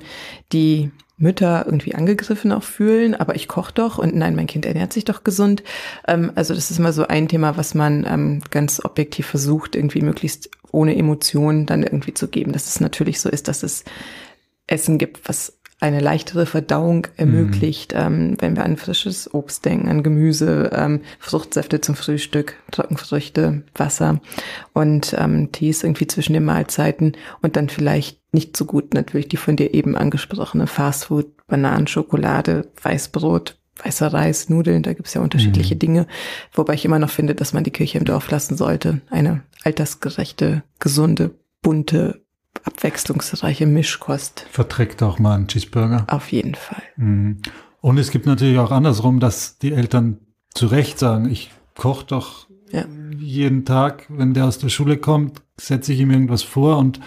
die 0.53 0.91
Mütter 1.19 1.65
irgendwie 1.65 1.95
angegriffen 1.95 2.53
auch 2.53 2.63
fühlen, 2.63 3.15
aber 3.15 3.35
ich 3.35 3.49
koche 3.49 3.73
doch 3.73 3.99
und 3.99 4.15
nein, 4.15 4.37
mein 4.37 4.47
Kind 4.47 4.67
ernährt 4.67 4.93
sich 4.93 5.05
doch 5.05 5.25
gesund. 5.25 5.63
Ähm, 6.07 6.31
also 6.35 6.55
das 6.55 6.71
ist 6.71 6.79
immer 6.79 6.93
so 6.93 7.07
ein 7.07 7.29
Thema, 7.29 7.57
was 7.57 7.75
man 7.75 8.07
ähm, 8.07 8.43
ganz 8.51 8.85
objektiv 8.85 9.27
versucht, 9.27 9.75
irgendwie 9.75 10.03
möglichst 10.03 10.51
ohne 10.73 10.95
Emotionen 10.95 11.65
dann 11.65 11.83
irgendwie 11.83 12.13
zu 12.13 12.29
geben. 12.29 12.53
Dass 12.53 12.67
es 12.67 12.81
natürlich 12.81 13.21
so 13.21 13.31
ist, 13.31 13.49
dass 13.49 13.63
es 13.63 13.85
Essen 14.67 14.99
gibt, 14.99 15.27
was 15.29 15.56
eine 15.87 16.01
leichtere 16.01 16.47
Verdauung 16.47 17.07
ermöglicht, 17.17 17.93
ähm, 17.97 18.37
wenn 18.41 18.57
wir 18.57 18.65
an 18.65 18.77
frisches 18.77 19.33
Obst 19.33 19.65
denken, 19.65 19.89
an 19.89 20.03
Gemüse, 20.03 20.71
ähm, 20.75 21.01
Fruchtsäfte 21.19 21.81
zum 21.81 21.95
Frühstück, 21.95 22.57
Trockenfrüchte, 22.71 23.63
Wasser 23.75 24.21
und 24.73 25.15
ähm, 25.19 25.53
Tees 25.53 25.83
irgendwie 25.83 26.07
zwischen 26.07 26.33
den 26.33 26.45
Mahlzeiten 26.45 27.13
und 27.41 27.57
dann 27.57 27.69
vielleicht 27.69 28.19
nicht 28.33 28.57
so 28.57 28.65
gut 28.65 28.95
natürlich 28.95 29.29
die 29.29 29.37
von 29.37 29.57
dir 29.57 29.73
eben 29.75 29.97
angesprochene 29.97 30.67
Fastfood, 30.67 31.27
Bananen, 31.47 31.87
Schokolade, 31.87 32.69
Weißbrot, 32.83 33.57
weißer 33.83 34.13
Reis, 34.13 34.49
Nudeln, 34.49 34.83
da 34.83 34.93
gibt's 34.93 35.15
ja 35.15 35.21
unterschiedliche 35.21 35.77
Dinge, 35.77 36.07
wobei 36.53 36.75
ich 36.75 36.85
immer 36.85 36.99
noch 36.99 37.11
finde, 37.11 37.35
dass 37.35 37.53
man 37.53 37.65
die 37.65 37.71
Kirche 37.71 37.99
im 37.99 38.05
Dorf 38.05 38.31
lassen 38.31 38.57
sollte. 38.57 39.01
Eine 39.11 39.43
altersgerechte, 39.63 40.63
gesunde, 40.79 41.31
bunte, 41.63 42.26
abwechslungsreiche 42.65 43.67
Mischkost. 43.67 44.47
Verträgt 44.51 45.03
auch 45.03 45.19
mal 45.19 45.35
einen 45.35 45.49
Cheeseburger. 45.49 46.05
Auf 46.09 46.33
jeden 46.33 46.55
Fall. 46.55 46.83
Mhm. 46.97 47.39
Und 47.81 47.99
es 47.99 48.11
gibt 48.11 48.27
natürlich 48.27 48.59
auch 48.59 48.71
andersrum, 48.73 49.21
dass 49.21 49.59
die 49.59 49.73
Eltern 49.73 50.19
zu 50.55 50.67
Recht 50.67 50.99
sagen, 50.99 51.31
ich 51.31 51.51
koche 51.77 52.07
doch 52.07 52.47
Ja. 52.71 52.85
jeden 53.19 53.65
Tag, 53.65 54.07
wenn 54.09 54.35
der 54.35 54.47
aus 54.47 54.59
der 54.59 54.71
Schule 54.71 54.97
kommt, 54.97 55.43
setze 55.57 55.93
ich 55.93 56.01
ihm 56.01 56.11
irgendwas 56.11 56.43
vor 56.43 56.79
und 56.79 57.01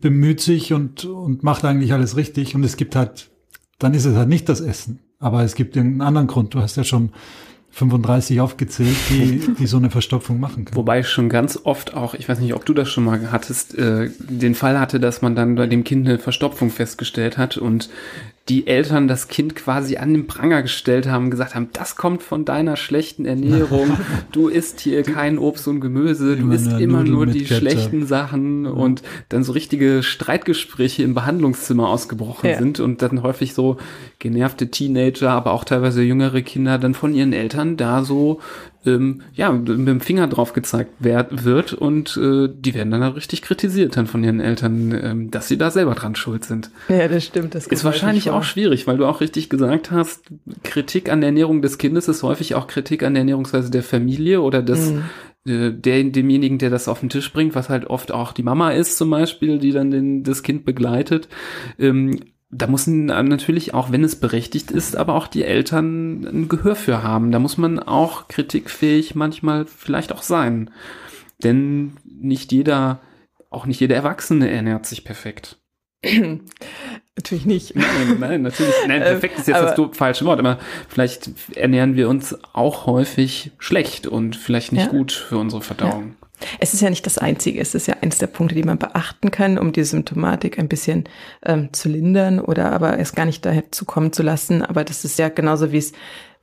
bemüht 0.00 0.40
sich 0.40 0.72
und, 0.72 1.04
und 1.04 1.42
macht 1.42 1.64
eigentlich 1.64 1.92
alles 1.92 2.16
richtig. 2.16 2.54
Und 2.54 2.64
es 2.64 2.76
gibt 2.76 2.96
halt, 2.96 3.30
dann 3.78 3.94
ist 3.94 4.04
es 4.06 4.16
halt 4.16 4.28
nicht 4.28 4.48
das 4.48 4.60
Essen. 4.60 5.00
Aber 5.20 5.42
es 5.44 5.54
gibt 5.54 5.76
irgendeinen 5.76 6.02
anderen 6.08 6.26
Grund. 6.26 6.54
Du 6.54 6.60
hast 6.60 6.76
ja 6.76 6.84
schon 6.84 7.12
35 7.74 8.40
aufgezählt, 8.40 8.96
die, 9.10 9.42
die 9.58 9.66
so 9.66 9.76
eine 9.76 9.90
Verstopfung 9.90 10.38
machen 10.38 10.64
können. 10.64 10.76
Wobei 10.76 11.00
ich 11.00 11.08
schon 11.08 11.28
ganz 11.28 11.58
oft 11.64 11.94
auch, 11.94 12.14
ich 12.14 12.28
weiß 12.28 12.38
nicht, 12.38 12.54
ob 12.54 12.64
du 12.64 12.72
das 12.72 12.88
schon 12.88 13.04
mal 13.04 13.32
hattest, 13.32 13.76
äh, 13.76 14.10
den 14.18 14.54
Fall 14.54 14.78
hatte, 14.78 15.00
dass 15.00 15.22
man 15.22 15.34
dann 15.34 15.56
bei 15.56 15.66
dem 15.66 15.82
Kind 15.82 16.06
eine 16.06 16.18
Verstopfung 16.18 16.70
festgestellt 16.70 17.36
hat 17.36 17.56
und 17.56 17.90
die 18.50 18.66
Eltern 18.66 19.08
das 19.08 19.28
Kind 19.28 19.54
quasi 19.56 19.96
an 19.96 20.12
den 20.12 20.26
Pranger 20.26 20.60
gestellt 20.60 21.06
haben, 21.08 21.30
gesagt 21.30 21.54
haben, 21.54 21.70
das 21.72 21.96
kommt 21.96 22.22
von 22.22 22.44
deiner 22.44 22.76
schlechten 22.76 23.24
Ernährung, 23.24 23.96
du 24.32 24.48
isst 24.48 24.80
hier 24.80 25.02
kein 25.02 25.38
Obst 25.38 25.66
und 25.66 25.80
Gemüse, 25.80 26.36
du 26.36 26.42
Immer 26.42 26.54
isst 26.54 26.66
immer 26.72 26.98
Nudeln 26.98 27.10
nur 27.14 27.26
die 27.26 27.38
Ketchup. 27.44 27.56
schlechten 27.56 28.06
Sachen 28.06 28.66
und 28.66 29.02
dann 29.30 29.44
so 29.44 29.52
richtige 29.52 30.02
Streitgespräche 30.02 31.02
im 31.02 31.14
Behandlungszimmer 31.14 31.88
ausgebrochen 31.88 32.50
Ja. 32.50 32.58
sind 32.58 32.80
und 32.80 33.00
dann 33.00 33.22
häufig 33.22 33.54
so 33.54 33.78
genervte 34.18 34.70
Teenager, 34.70 35.30
aber 35.30 35.52
auch 35.52 35.64
teilweise 35.64 36.02
jüngere 36.02 36.42
Kinder 36.42 36.76
dann 36.78 36.92
von 36.92 37.14
ihren 37.14 37.32
Eltern 37.32 37.78
da 37.78 38.04
so 38.04 38.40
ähm, 38.86 39.22
ja, 39.32 39.50
mit 39.50 39.68
dem 39.68 40.00
Finger 40.00 40.26
drauf 40.26 40.52
gezeigt 40.52 40.92
werd, 40.98 41.44
wird 41.44 41.72
und 41.72 42.16
äh, 42.16 42.48
die 42.52 42.74
werden 42.74 42.90
dann 42.90 43.02
auch 43.02 43.16
richtig 43.16 43.42
kritisiert 43.42 43.96
dann 43.96 44.06
von 44.06 44.22
ihren 44.22 44.40
Eltern, 44.40 44.92
ähm, 45.02 45.30
dass 45.30 45.48
sie 45.48 45.58
da 45.58 45.70
selber 45.70 45.94
dran 45.94 46.14
schuld 46.14 46.44
sind. 46.44 46.70
Ja, 46.88 47.08
das 47.08 47.24
stimmt. 47.24 47.54
Das 47.54 47.66
ist 47.66 47.84
wahrscheinlich 47.84 48.30
auch 48.30 48.42
schwierig, 48.42 48.86
weil 48.86 48.96
du 48.96 49.06
auch 49.06 49.20
richtig 49.20 49.48
gesagt 49.48 49.90
hast, 49.90 50.24
Kritik 50.62 51.10
an 51.10 51.20
der 51.20 51.28
Ernährung 51.28 51.62
des 51.62 51.78
Kindes 51.78 52.08
ist 52.08 52.22
häufig 52.22 52.54
auch 52.54 52.66
Kritik 52.66 53.02
an 53.02 53.14
der 53.14 53.22
Ernährungsweise 53.22 53.70
der 53.70 53.82
Familie 53.82 54.40
oder 54.40 54.62
des, 54.62 54.92
mhm 54.92 55.04
äh, 55.46 55.72
der, 55.72 56.04
demjenigen, 56.04 56.58
der 56.58 56.70
das 56.70 56.88
auf 56.88 57.00
den 57.00 57.10
Tisch 57.10 57.32
bringt, 57.32 57.54
was 57.54 57.68
halt 57.68 57.86
oft 57.86 58.12
auch 58.12 58.32
die 58.32 58.42
Mama 58.42 58.70
ist 58.70 58.96
zum 58.96 59.10
Beispiel, 59.10 59.58
die 59.58 59.72
dann 59.72 59.90
den, 59.90 60.24
das 60.24 60.42
Kind 60.42 60.64
begleitet. 60.64 61.28
Ähm, 61.78 62.20
da 62.56 62.66
müssen 62.68 63.06
natürlich 63.06 63.74
auch, 63.74 63.90
wenn 63.90 64.04
es 64.04 64.16
berechtigt 64.16 64.70
ist, 64.70 64.96
aber 64.96 65.14
auch 65.14 65.26
die 65.26 65.44
Eltern 65.44 66.24
ein 66.24 66.48
Gehör 66.48 66.76
für 66.76 67.02
haben. 67.02 67.32
Da 67.32 67.38
muss 67.38 67.58
man 67.58 67.80
auch 67.80 68.28
kritikfähig 68.28 69.14
manchmal 69.14 69.66
vielleicht 69.66 70.12
auch 70.12 70.22
sein. 70.22 70.70
Denn 71.42 71.96
nicht 72.04 72.52
jeder, 72.52 73.00
auch 73.50 73.66
nicht 73.66 73.80
jeder 73.80 73.96
Erwachsene 73.96 74.50
ernährt 74.50 74.86
sich 74.86 75.04
perfekt. 75.04 75.58
natürlich 77.16 77.46
nicht. 77.46 77.74
Nein, 77.74 78.18
nein, 78.20 78.42
natürlich. 78.42 78.74
Nein, 78.86 79.02
perfekt 79.02 79.38
ist 79.38 79.48
jetzt 79.48 79.56
aber, 79.56 79.88
das 79.88 79.96
falsche 79.96 80.24
Wort, 80.24 80.38
aber 80.38 80.58
vielleicht 80.88 81.30
ernähren 81.56 81.96
wir 81.96 82.08
uns 82.08 82.38
auch 82.52 82.86
häufig 82.86 83.50
schlecht 83.58 84.06
und 84.06 84.36
vielleicht 84.36 84.72
nicht 84.72 84.86
ja. 84.86 84.90
gut 84.90 85.10
für 85.10 85.38
unsere 85.38 85.62
Verdauung. 85.62 86.14
Ja. 86.20 86.23
Es 86.58 86.74
ist 86.74 86.80
ja 86.80 86.90
nicht 86.90 87.06
das 87.06 87.18
Einzige, 87.18 87.60
es 87.60 87.74
ist 87.74 87.86
ja 87.86 87.96
eins 88.00 88.18
der 88.18 88.26
Punkte, 88.26 88.54
die 88.54 88.64
man 88.64 88.78
beachten 88.78 89.30
kann, 89.30 89.58
um 89.58 89.72
die 89.72 89.84
Symptomatik 89.84 90.58
ein 90.58 90.68
bisschen 90.68 91.04
ähm, 91.44 91.72
zu 91.72 91.88
lindern 91.88 92.40
oder 92.40 92.72
aber 92.72 92.98
es 92.98 93.14
gar 93.14 93.24
nicht 93.24 93.44
dazu 93.46 93.84
kommen 93.84 94.12
zu 94.12 94.22
lassen. 94.22 94.62
Aber 94.62 94.84
das 94.84 95.04
ist 95.04 95.18
ja 95.18 95.28
genauso 95.28 95.72
wie 95.72 95.78
es 95.78 95.92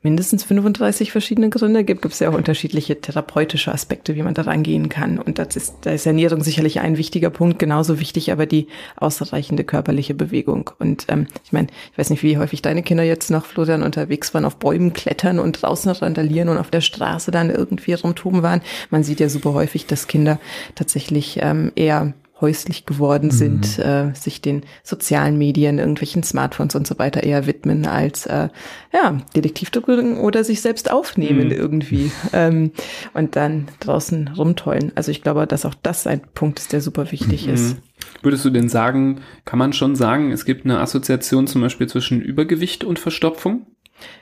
mindestens 0.03 0.43
35 0.43 1.11
verschiedene 1.11 1.49
Gründe 1.49 1.83
gibt, 1.83 2.01
gibt 2.01 2.13
es 2.13 2.19
ja 2.19 2.29
auch 2.29 2.33
unterschiedliche 2.33 2.99
therapeutische 2.99 3.71
Aspekte, 3.71 4.15
wie 4.15 4.23
man 4.23 4.33
da 4.33 4.43
rangehen 4.43 4.89
kann. 4.89 5.19
Und 5.19 5.37
das 5.37 5.55
ist, 5.55 5.75
da 5.81 5.91
ist 5.91 6.05
Ernährung 6.05 6.43
sicherlich 6.43 6.79
ein 6.79 6.97
wichtiger 6.97 7.29
Punkt, 7.29 7.59
genauso 7.59 7.99
wichtig 7.99 8.31
aber 8.31 8.45
die 8.45 8.67
ausreichende 8.95 9.63
körperliche 9.63 10.15
Bewegung. 10.15 10.71
Und 10.79 11.05
ähm, 11.09 11.27
ich 11.43 11.51
meine, 11.51 11.67
ich 11.91 11.97
weiß 11.97 12.09
nicht, 12.09 12.23
wie 12.23 12.37
häufig 12.37 12.61
deine 12.61 12.81
Kinder 12.81 13.03
jetzt 13.03 13.29
noch, 13.29 13.45
Florian, 13.45 13.83
unterwegs 13.83 14.33
waren, 14.33 14.45
auf 14.45 14.57
Bäumen 14.57 14.93
klettern 14.93 15.39
und 15.39 15.61
draußen 15.61 15.91
randalieren 15.91 16.49
und 16.49 16.57
auf 16.57 16.71
der 16.71 16.81
Straße 16.81 17.29
dann 17.29 17.49
irgendwie 17.49 17.93
rumtoben 17.93 18.41
waren. 18.41 18.61
Man 18.89 19.03
sieht 19.03 19.19
ja 19.19 19.29
super 19.29 19.53
häufig, 19.53 19.85
dass 19.85 20.07
Kinder 20.07 20.39
tatsächlich 20.75 21.39
ähm, 21.41 21.71
eher 21.75 22.13
häuslich 22.41 22.86
geworden 22.86 23.27
mhm. 23.27 23.32
sind, 23.32 23.80
äh, 23.80 24.13
sich 24.13 24.41
den 24.41 24.63
sozialen 24.84 25.38
Medien, 25.38 25.80
irgendwelchen 25.80 26.23
Smartphones 26.23 26.75
und 26.75 26.88
so 26.88 26.99
weiter 26.99 27.23
eher 27.23 27.45
widmen 27.45 27.86
als 27.86 28.25
äh, 28.25 28.49
ja, 28.91 29.17
Detektiv 29.36 29.69
drücken 29.69 30.17
oder 30.17 30.43
sich 30.43 30.62
selbst 30.62 30.91
aufnehmen 30.91 31.47
mhm. 31.47 31.54
irgendwie 31.54 32.12
ähm, 32.34 32.71
und 33.13 33.36
dann 33.36 33.67
draußen 33.80 34.32
rumtollen. 34.38 34.91
Also 34.95 35.12
ich 35.12 35.21
glaube, 35.21 35.47
dass 35.47 35.65
auch 35.65 35.75
das 35.82 36.08
ein 36.08 36.21
Punkt 36.34 36.60
ist, 36.60 36.73
der 36.73 36.82
super 36.82 37.12
wichtig 37.12 37.47
mhm. 37.47 37.54
ist. 37.54 37.77
Würdest 38.21 38.43
du 38.45 38.49
denn 38.49 38.69
sagen, 38.69 39.21
kann 39.45 39.60
man 39.60 39.73
schon 39.73 39.95
sagen, 39.95 40.32
es 40.32 40.45
gibt 40.45 40.65
eine 40.65 40.80
Assoziation 40.80 41.47
zum 41.47 41.62
Beispiel 41.62 41.88
zwischen 41.88 42.21
Übergewicht 42.21 42.84
und 42.84 42.99
Verstopfung? 42.99 43.67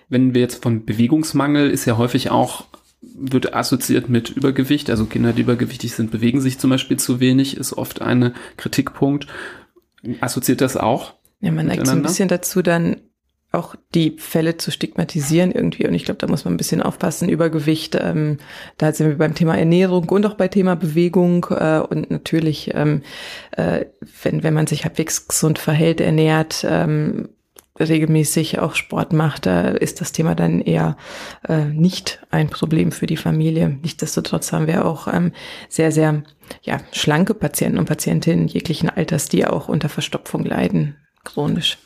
Wenn 0.09 0.33
wir 0.33 0.41
jetzt 0.41 0.61
von 0.61 0.85
Bewegungsmangel 0.85 1.69
ist 1.69 1.85
ja 1.85 1.97
häufig 1.97 2.31
auch 2.31 2.65
wird 3.01 3.53
assoziiert 3.53 4.09
mit 4.09 4.29
Übergewicht. 4.29 4.89
Also 4.89 5.05
Kinder, 5.05 5.33
die 5.33 5.41
übergewichtig 5.41 5.93
sind, 5.93 6.11
bewegen 6.11 6.41
sich 6.41 6.59
zum 6.59 6.69
Beispiel 6.69 6.97
zu 6.97 7.19
wenig, 7.19 7.57
ist 7.57 7.73
oft 7.73 8.01
ein 8.01 8.33
Kritikpunkt. 8.57 9.27
Assoziiert 10.19 10.61
das 10.61 10.77
auch? 10.77 11.15
Ja, 11.41 11.51
man 11.51 11.67
neigt 11.67 11.87
so 11.87 11.93
ein 11.93 12.01
bisschen 12.01 12.27
dazu, 12.27 12.61
dann 12.61 12.97
auch 13.51 13.75
die 13.95 14.15
Fälle 14.19 14.57
zu 14.57 14.69
stigmatisieren 14.69 15.51
irgendwie. 15.51 15.87
Und 15.87 15.95
ich 15.95 16.05
glaube, 16.05 16.19
da 16.19 16.27
muss 16.27 16.45
man 16.45 16.53
ein 16.53 16.57
bisschen 16.57 16.83
aufpassen. 16.83 17.29
Übergewicht, 17.29 17.97
ähm, 17.99 18.37
da 18.77 18.91
sind 18.91 19.07
wir 19.07 19.17
beim 19.17 19.33
Thema 19.33 19.57
Ernährung 19.57 20.07
und 20.09 20.25
auch 20.25 20.35
bei 20.35 20.47
Thema 20.47 20.75
Bewegung. 20.75 21.47
Äh, 21.49 21.79
und 21.79 22.11
natürlich, 22.11 22.71
ähm, 22.75 23.01
äh, 23.51 23.85
wenn, 24.21 24.43
wenn 24.43 24.53
man 24.53 24.67
sich 24.67 24.83
halbwegs 24.83 25.27
gesund 25.27 25.57
verhält, 25.57 25.99
ernährt, 25.99 26.65
ähm, 26.69 27.29
regelmäßig 27.79 28.59
auch 28.59 28.75
Sport 28.75 29.13
macht, 29.13 29.45
da 29.45 29.69
ist 29.69 30.01
das 30.01 30.11
Thema 30.11 30.35
dann 30.35 30.59
eher 30.61 30.97
äh, 31.47 31.65
nicht 31.65 32.19
ein 32.29 32.49
Problem 32.49 32.91
für 32.91 33.05
die 33.05 33.17
Familie. 33.17 33.77
Nichtsdestotrotz 33.81 34.51
haben 34.51 34.67
wir 34.67 34.85
auch 34.85 35.07
ähm, 35.07 35.31
sehr, 35.69 35.91
sehr 35.91 36.23
ja, 36.63 36.79
schlanke 36.91 37.33
Patienten 37.33 37.77
und 37.77 37.85
Patientinnen 37.85 38.47
jeglichen 38.47 38.89
Alters, 38.89 39.29
die 39.29 39.45
auch 39.45 39.69
unter 39.69 39.89
Verstopfung 39.89 40.43
leiden, 40.43 40.95
chronisch. 41.23 41.77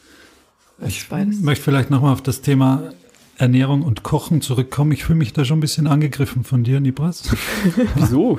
Ich 0.86 1.10
möchte 1.12 1.64
vielleicht 1.64 1.90
nochmal 1.90 2.14
auf 2.14 2.22
das 2.24 2.42
Thema 2.42 2.92
Ernährung 3.38 3.84
und 3.84 4.04
Kochen 4.04 4.42
zurückkommen. 4.42 4.92
Ich 4.92 5.06
fühle 5.06 5.20
mich 5.20 5.34
da 5.34 5.46
schon 5.46 5.58
ein 5.58 5.62
bisschen 5.62 5.88
angegriffen 5.88 6.44
von 6.44 6.64
dir, 6.64 6.80
Nibras. 6.80 7.24
Wieso? 7.96 8.38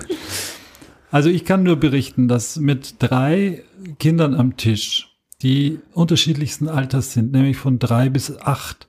Also 1.10 1.28
ich 1.28 1.44
kann 1.44 1.62
nur 1.62 1.76
berichten, 1.76 2.28
dass 2.28 2.56
mit 2.56 2.96
drei 2.98 3.62
Kindern 3.98 4.34
am 4.34 4.56
Tisch 4.56 5.13
die 5.44 5.78
unterschiedlichsten 5.92 6.68
Alters 6.68 7.12
sind, 7.12 7.32
nämlich 7.32 7.58
von 7.58 7.78
drei 7.78 8.08
bis 8.08 8.36
acht. 8.38 8.88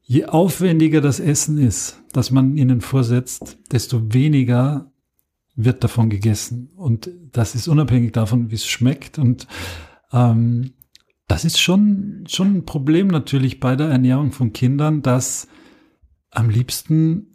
Je 0.00 0.24
aufwendiger 0.24 1.00
das 1.00 1.20
Essen 1.20 1.58
ist, 1.58 2.02
das 2.12 2.30
man 2.30 2.56
ihnen 2.56 2.80
vorsetzt, 2.80 3.58
desto 3.70 4.14
weniger 4.14 4.90
wird 5.54 5.84
davon 5.84 6.08
gegessen. 6.08 6.70
Und 6.76 7.10
das 7.32 7.54
ist 7.54 7.68
unabhängig 7.68 8.12
davon, 8.12 8.50
wie 8.50 8.54
es 8.54 8.66
schmeckt. 8.66 9.18
Und 9.18 9.46
ähm, 10.12 10.72
das 11.28 11.44
ist 11.44 11.60
schon, 11.60 12.24
schon 12.26 12.58
ein 12.58 12.64
Problem 12.64 13.08
natürlich 13.08 13.60
bei 13.60 13.76
der 13.76 13.88
Ernährung 13.88 14.32
von 14.32 14.52
Kindern, 14.52 15.02
dass 15.02 15.46
am 16.30 16.48
liebsten 16.48 17.34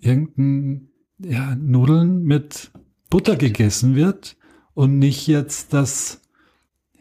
irgendein 0.00 0.88
ja, 1.18 1.56
Nudeln 1.56 2.22
mit 2.22 2.70
Butter 3.10 3.36
gegessen 3.36 3.96
wird 3.96 4.36
und 4.74 4.98
nicht 4.98 5.26
jetzt 5.26 5.72
das 5.72 6.21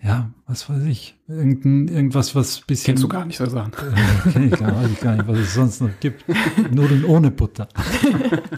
ja, 0.04 0.32
was 0.48 0.68
weiß 0.70 0.84
ich, 0.84 1.16
irgendein, 1.28 1.88
irgendwas, 1.88 2.34
was 2.36 2.62
bisschen. 2.62 2.94
Kennst 2.94 3.04
du 3.04 3.08
gar 3.08 3.26
nicht 3.26 3.38
so 3.38 3.46
Sachen. 3.46 3.74
Äh, 3.74 4.30
kenn 4.32 4.48
ich 4.48 4.60
gar, 4.60 4.76
weiß 4.76 4.90
ich 4.92 5.00
gar 5.00 5.16
nicht, 5.16 5.28
was 5.28 5.38
es 5.38 5.54
sonst 5.54 5.82
noch 5.82 5.92
gibt. 6.00 6.26
Nudeln 6.72 7.06
ohne 7.06 7.30
Butter. 7.30 7.68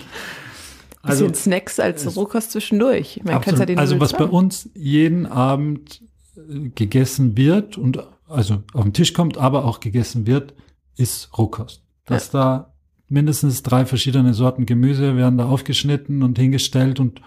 also 1.02 1.28
bisschen 1.28 1.36
Snacks 1.36 1.80
als 1.80 2.16
Rohkost 2.16 2.52
zwischendurch. 2.52 3.22
Man 3.26 3.36
absolut, 3.36 3.60
ja 3.60 3.66
den 3.66 3.80
also 3.80 4.00
was 4.00 4.14
bei 4.14 4.26
uns 4.26 4.70
jeden 4.74 5.26
Abend 5.26 6.02
äh, 6.38 6.70
gegessen 6.70 7.36
wird 7.36 7.78
und 7.78 8.00
also 8.30 8.64
auf 8.74 8.84
den 8.84 8.94
Tisch 8.94 9.14
kommt, 9.14 9.38
aber 9.38 9.66
auch 9.66 9.82
gegessen 9.82 10.26
wird, 10.26 10.54
ist 10.96 11.38
Rohkost. 11.38 11.84
Dass 12.06 12.32
ja. 12.32 12.40
da 12.40 12.74
mindestens 13.10 13.64
drei 13.64 13.86
verschiedene 13.86 14.34
Sorten 14.34 14.66
Gemüse 14.66 15.18
werden 15.18 15.38
da 15.38 15.46
aufgeschnitten 15.46 16.24
und 16.24 16.40
hingestellt 16.40 17.02
und 17.02 17.22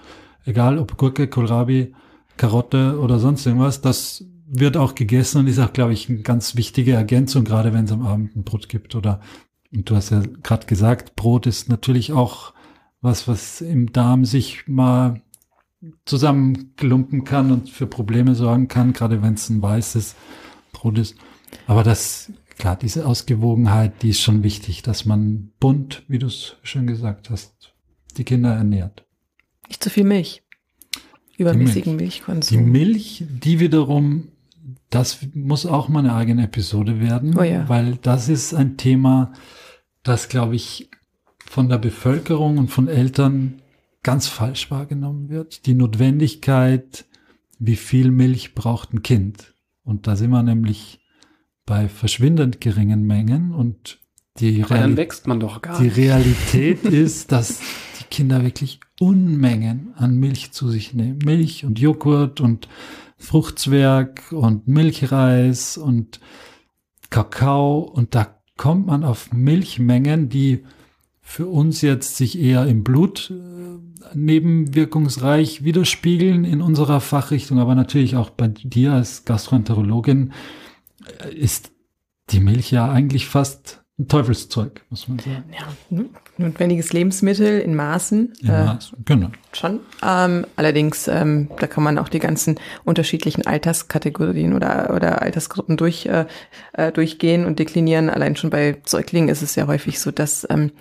egal 0.44 0.78
ob 0.78 0.96
Gurke, 0.96 1.28
Kohlrabi, 1.28 1.94
Karotte 2.36 2.98
oder 3.00 3.18
sonst 3.18 3.46
irgendwas. 3.46 3.80
Das 3.80 4.24
wird 4.46 4.76
auch 4.76 4.94
gegessen 4.94 5.38
und 5.38 5.46
ist 5.46 5.58
auch, 5.58 5.72
glaube 5.72 5.92
ich, 5.92 6.08
eine 6.08 6.20
ganz 6.20 6.56
wichtige 6.56 6.92
Ergänzung, 6.92 7.44
gerade 7.44 7.72
wenn 7.72 7.84
es 7.84 7.92
am 7.92 8.06
Abend 8.06 8.36
ein 8.36 8.44
Brot 8.44 8.68
gibt. 8.68 8.94
Oder 8.94 9.20
und 9.72 9.90
du 9.90 9.96
hast 9.96 10.10
ja 10.10 10.22
gerade 10.42 10.66
gesagt, 10.66 11.16
Brot 11.16 11.46
ist 11.46 11.68
natürlich 11.68 12.12
auch 12.12 12.54
was, 13.00 13.28
was 13.28 13.60
im 13.60 13.92
Darm 13.92 14.24
sich 14.24 14.66
mal 14.66 15.22
zusammenklumpen 16.04 17.24
kann 17.24 17.52
und 17.52 17.70
für 17.70 17.86
Probleme 17.86 18.34
sorgen 18.34 18.68
kann, 18.68 18.92
gerade 18.92 19.22
wenn 19.22 19.34
es 19.34 19.50
ein 19.50 19.60
weißes 19.60 20.16
Brot 20.72 20.98
ist. 20.98 21.16
Aber 21.66 21.82
das, 21.82 22.32
klar, 22.58 22.76
diese 22.76 23.06
Ausgewogenheit, 23.06 24.02
die 24.02 24.10
ist 24.10 24.22
schon 24.22 24.42
wichtig, 24.42 24.82
dass 24.82 25.04
man 25.04 25.52
bunt, 25.60 26.04
wie 26.08 26.18
du 26.18 26.26
es 26.26 26.56
schon 26.62 26.86
gesagt 26.86 27.30
hast, 27.30 27.74
die 28.16 28.24
Kinder 28.24 28.54
ernährt. 28.54 29.04
Nicht 29.68 29.82
zu 29.82 29.90
viel 29.90 30.04
Milch 30.04 30.45
übermäßigen 31.38 31.96
Milch. 31.96 32.22
Milchkonsum. 32.26 32.58
Die 32.58 32.64
Milch, 32.64 33.24
die 33.28 33.60
wiederum, 33.60 34.28
das 34.90 35.18
muss 35.34 35.66
auch 35.66 35.88
mal 35.88 36.00
eine 36.00 36.14
eigene 36.14 36.44
Episode 36.44 37.00
werden, 37.00 37.36
oh 37.38 37.42
ja. 37.42 37.68
weil 37.68 37.96
das 38.02 38.28
ist 38.28 38.54
ein 38.54 38.76
Thema, 38.76 39.32
das, 40.02 40.28
glaube 40.28 40.56
ich, 40.56 40.90
von 41.44 41.68
der 41.68 41.78
Bevölkerung 41.78 42.58
und 42.58 42.68
von 42.68 42.88
Eltern 42.88 43.62
ganz 44.02 44.28
falsch 44.28 44.70
wahrgenommen 44.70 45.28
wird. 45.28 45.66
Die 45.66 45.74
Notwendigkeit, 45.74 47.06
wie 47.58 47.76
viel 47.76 48.10
Milch 48.10 48.54
braucht 48.54 48.92
ein 48.92 49.02
Kind. 49.02 49.54
Und 49.82 50.06
da 50.06 50.16
sind 50.16 50.30
wir 50.30 50.42
nämlich 50.42 51.00
bei 51.64 51.88
verschwindend 51.88 52.60
geringen 52.60 53.04
Mengen 53.06 53.52
und 53.52 53.98
die, 54.38 54.62
Reali 54.62 54.96
wächst 54.96 55.26
man 55.26 55.40
doch 55.40 55.62
gar 55.62 55.80
die 55.80 55.88
Realität 55.88 56.84
ist, 56.84 57.32
dass 57.32 57.60
Kinder 58.16 58.42
wirklich 58.42 58.80
Unmengen 58.98 59.92
an 59.94 60.16
Milch 60.16 60.50
zu 60.50 60.70
sich 60.70 60.94
nehmen. 60.94 61.18
Milch 61.22 61.66
und 61.66 61.78
Joghurt 61.78 62.40
und 62.40 62.66
Fruchtzwerg 63.18 64.32
und 64.32 64.66
Milchreis 64.66 65.76
und 65.76 66.18
Kakao. 67.10 67.80
Und 67.80 68.14
da 68.14 68.40
kommt 68.56 68.86
man 68.86 69.04
auf 69.04 69.34
Milchmengen, 69.34 70.30
die 70.30 70.64
für 71.20 71.46
uns 71.46 71.82
jetzt 71.82 72.16
sich 72.16 72.38
eher 72.38 72.66
im 72.66 72.84
Blut 72.84 73.30
äh, 73.30 74.14
nebenwirkungsreich 74.16 75.62
widerspiegeln 75.62 76.46
in 76.46 76.62
unserer 76.62 77.02
Fachrichtung, 77.02 77.58
aber 77.58 77.74
natürlich 77.74 78.16
auch 78.16 78.30
bei 78.30 78.48
dir 78.48 78.94
als 78.94 79.26
Gastroenterologin 79.26 80.32
äh, 81.20 81.34
ist 81.34 81.70
die 82.30 82.40
Milch 82.40 82.70
ja 82.70 82.90
eigentlich 82.90 83.26
fast 83.26 83.84
ein 83.98 84.08
Teufelszeug, 84.08 84.86
muss 84.88 85.06
man 85.06 85.18
sagen. 85.18 85.44
Ja, 85.52 86.04
notwendiges 86.38 86.92
Lebensmittel 86.92 87.60
in 87.60 87.74
Maßen. 87.74 88.32
In 88.40 88.48
äh, 88.48 88.64
Maßen. 88.64 88.98
Genau. 89.04 89.28
Schon. 89.52 89.80
Ähm, 90.06 90.46
allerdings, 90.56 91.08
ähm, 91.08 91.48
da 91.58 91.66
kann 91.66 91.82
man 91.84 91.98
auch 91.98 92.08
die 92.08 92.18
ganzen 92.18 92.56
unterschiedlichen 92.84 93.46
Alterskategorien 93.46 94.52
oder, 94.52 94.92
oder 94.94 95.22
Altersgruppen 95.22 95.76
durch, 95.76 96.06
äh, 96.06 96.26
äh, 96.72 96.92
durchgehen 96.92 97.46
und 97.46 97.58
deklinieren. 97.58 98.10
Allein 98.10 98.36
schon 98.36 98.50
bei 98.50 98.76
Säuglingen 98.84 99.28
ist 99.28 99.42
es 99.42 99.54
ja 99.54 99.66
häufig 99.66 100.00
so, 100.00 100.10
dass 100.10 100.46
ähm, 100.50 100.72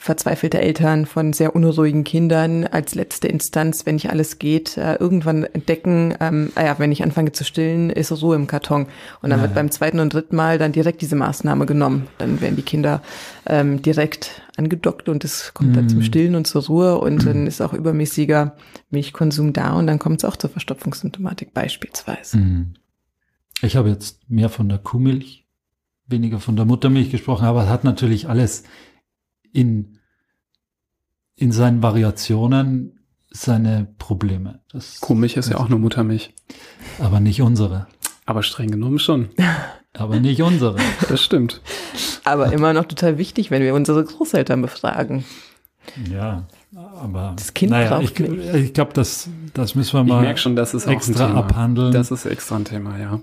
verzweifelte 0.00 0.60
Eltern 0.60 1.06
von 1.06 1.32
sehr 1.32 1.56
unruhigen 1.56 2.04
Kindern 2.04 2.64
als 2.64 2.94
letzte 2.94 3.26
Instanz, 3.26 3.84
wenn 3.84 3.96
nicht 3.96 4.10
alles 4.10 4.38
geht, 4.38 4.76
äh, 4.76 4.94
irgendwann 4.94 5.42
entdecken, 5.42 6.14
ähm, 6.20 6.52
ah 6.54 6.64
ja, 6.64 6.78
wenn 6.78 6.92
ich 6.92 7.02
anfange 7.02 7.32
zu 7.32 7.44
stillen, 7.44 7.90
ist 7.90 8.12
Ruhe 8.22 8.36
im 8.36 8.46
Karton. 8.46 8.86
Und 9.22 9.30
dann 9.30 9.40
ja, 9.40 9.42
wird 9.42 9.54
beim 9.54 9.72
zweiten 9.72 9.98
und 9.98 10.14
dritten 10.14 10.36
Mal 10.36 10.56
dann 10.58 10.70
direkt 10.70 11.02
diese 11.02 11.16
Maßnahme 11.16 11.66
genommen. 11.66 12.06
Dann 12.18 12.40
werden 12.40 12.54
die 12.54 12.62
Kinder 12.62 13.02
ähm, 13.46 13.82
direkt 13.82 14.42
angedockt 14.56 15.08
und 15.08 15.24
es 15.24 15.52
kommt 15.52 15.70
mhm. 15.70 15.74
dann 15.74 15.88
zum 15.88 15.98
mhm. 15.98 16.04
Stillen 16.04 16.34
und 16.36 16.46
zur 16.46 16.64
Ruhe 16.66 16.98
und 16.98 17.26
dann 17.26 17.48
ist 17.48 17.60
auch 17.60 17.72
übermäßiger 17.72 18.56
Milchkonsum 18.90 19.52
da 19.52 19.72
und 19.72 19.88
dann 19.88 19.98
kommt 19.98 20.22
es 20.22 20.24
auch 20.24 20.36
zur 20.36 20.50
Verstopfungssymptomatik 20.50 21.52
beispielsweise. 21.52 22.38
Mhm. 22.38 22.74
Ich 23.62 23.74
habe 23.74 23.88
jetzt 23.88 24.30
mehr 24.30 24.48
von 24.48 24.68
der 24.68 24.78
Kuhmilch, 24.78 25.44
weniger 26.06 26.38
von 26.38 26.54
der 26.54 26.64
Muttermilch 26.64 27.10
gesprochen, 27.10 27.46
aber 27.46 27.64
es 27.64 27.68
hat 27.68 27.82
natürlich 27.82 28.28
alles 28.28 28.62
in, 29.58 29.98
in 31.34 31.50
seinen 31.50 31.82
Variationen 31.82 33.00
seine 33.30 33.88
Probleme. 33.98 34.60
Das, 34.72 35.00
Kuhmilch 35.00 35.36
ist 35.36 35.50
ja 35.50 35.58
auch 35.58 35.68
nur 35.68 35.80
Muttermilch. 35.80 36.32
Aber 37.00 37.18
nicht 37.18 37.42
unsere. 37.42 37.88
Aber 38.24 38.44
streng 38.44 38.70
genommen 38.70 39.00
schon. 39.00 39.30
Aber 39.94 40.20
nicht 40.20 40.40
unsere. 40.42 40.76
Das 41.08 41.20
stimmt. 41.20 41.60
Aber 42.22 42.52
immer 42.52 42.72
noch 42.72 42.84
total 42.84 43.18
wichtig, 43.18 43.50
wenn 43.50 43.62
wir 43.62 43.74
unsere 43.74 44.04
Großeltern 44.04 44.62
befragen. 44.62 45.24
Ja, 46.08 46.46
aber 46.76 47.32
das 47.36 47.54
Kind 47.54 47.70
naja, 47.72 47.98
braucht 47.98 48.20
ich, 48.20 48.54
ich 48.54 48.74
glaube, 48.74 48.92
das, 48.92 49.28
das 49.54 49.74
müssen 49.74 49.94
wir 49.94 50.04
mal 50.04 50.18
ich 50.18 50.22
merke 50.26 50.38
schon, 50.38 50.54
das 50.54 50.74
ist 50.74 50.86
extra 50.86 51.32
abhandeln. 51.32 51.92
Das 51.92 52.10
ist 52.10 52.26
extra 52.26 52.56
ein 52.56 52.66
Thema, 52.66 52.98
ja. 52.98 53.20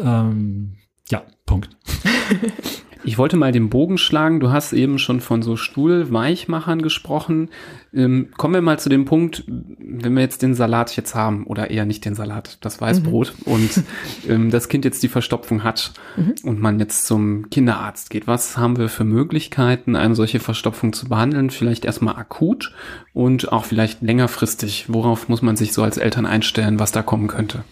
Ähm, 0.00 0.76
ja, 1.08 1.22
Punkt. 1.46 1.70
Ich 3.06 3.18
wollte 3.18 3.36
mal 3.36 3.52
den 3.52 3.68
Bogen 3.68 3.98
schlagen. 3.98 4.40
Du 4.40 4.50
hast 4.50 4.72
eben 4.72 4.98
schon 4.98 5.20
von 5.20 5.42
so 5.42 5.56
Stuhlweichmachern 5.56 6.80
gesprochen. 6.80 7.50
Ähm, 7.92 8.28
kommen 8.36 8.54
wir 8.54 8.62
mal 8.62 8.78
zu 8.78 8.88
dem 8.88 9.04
Punkt, 9.04 9.44
wenn 9.46 10.14
wir 10.14 10.22
jetzt 10.22 10.40
den 10.40 10.54
Salat 10.54 10.96
jetzt 10.96 11.14
haben 11.14 11.44
oder 11.44 11.70
eher 11.70 11.84
nicht 11.84 12.04
den 12.06 12.14
Salat, 12.14 12.56
das 12.62 12.80
Weißbrot 12.80 13.34
mhm. 13.44 13.52
und 13.52 13.84
ähm, 14.28 14.50
das 14.50 14.68
Kind 14.68 14.86
jetzt 14.86 15.02
die 15.02 15.08
Verstopfung 15.08 15.64
hat 15.64 15.92
mhm. 16.16 16.34
und 16.44 16.60
man 16.60 16.80
jetzt 16.80 17.06
zum 17.06 17.50
Kinderarzt 17.50 18.08
geht. 18.08 18.26
Was 18.26 18.56
haben 18.56 18.78
wir 18.78 18.88
für 18.88 19.04
Möglichkeiten, 19.04 19.96
eine 19.96 20.14
solche 20.14 20.40
Verstopfung 20.40 20.94
zu 20.94 21.08
behandeln? 21.08 21.50
Vielleicht 21.50 21.84
erstmal 21.84 22.16
akut 22.16 22.72
und 23.12 23.52
auch 23.52 23.66
vielleicht 23.66 24.00
längerfristig. 24.00 24.86
Worauf 24.88 25.28
muss 25.28 25.42
man 25.42 25.56
sich 25.56 25.74
so 25.74 25.82
als 25.82 25.98
Eltern 25.98 26.24
einstellen, 26.24 26.78
was 26.78 26.90
da 26.90 27.02
kommen 27.02 27.28
könnte? 27.28 27.64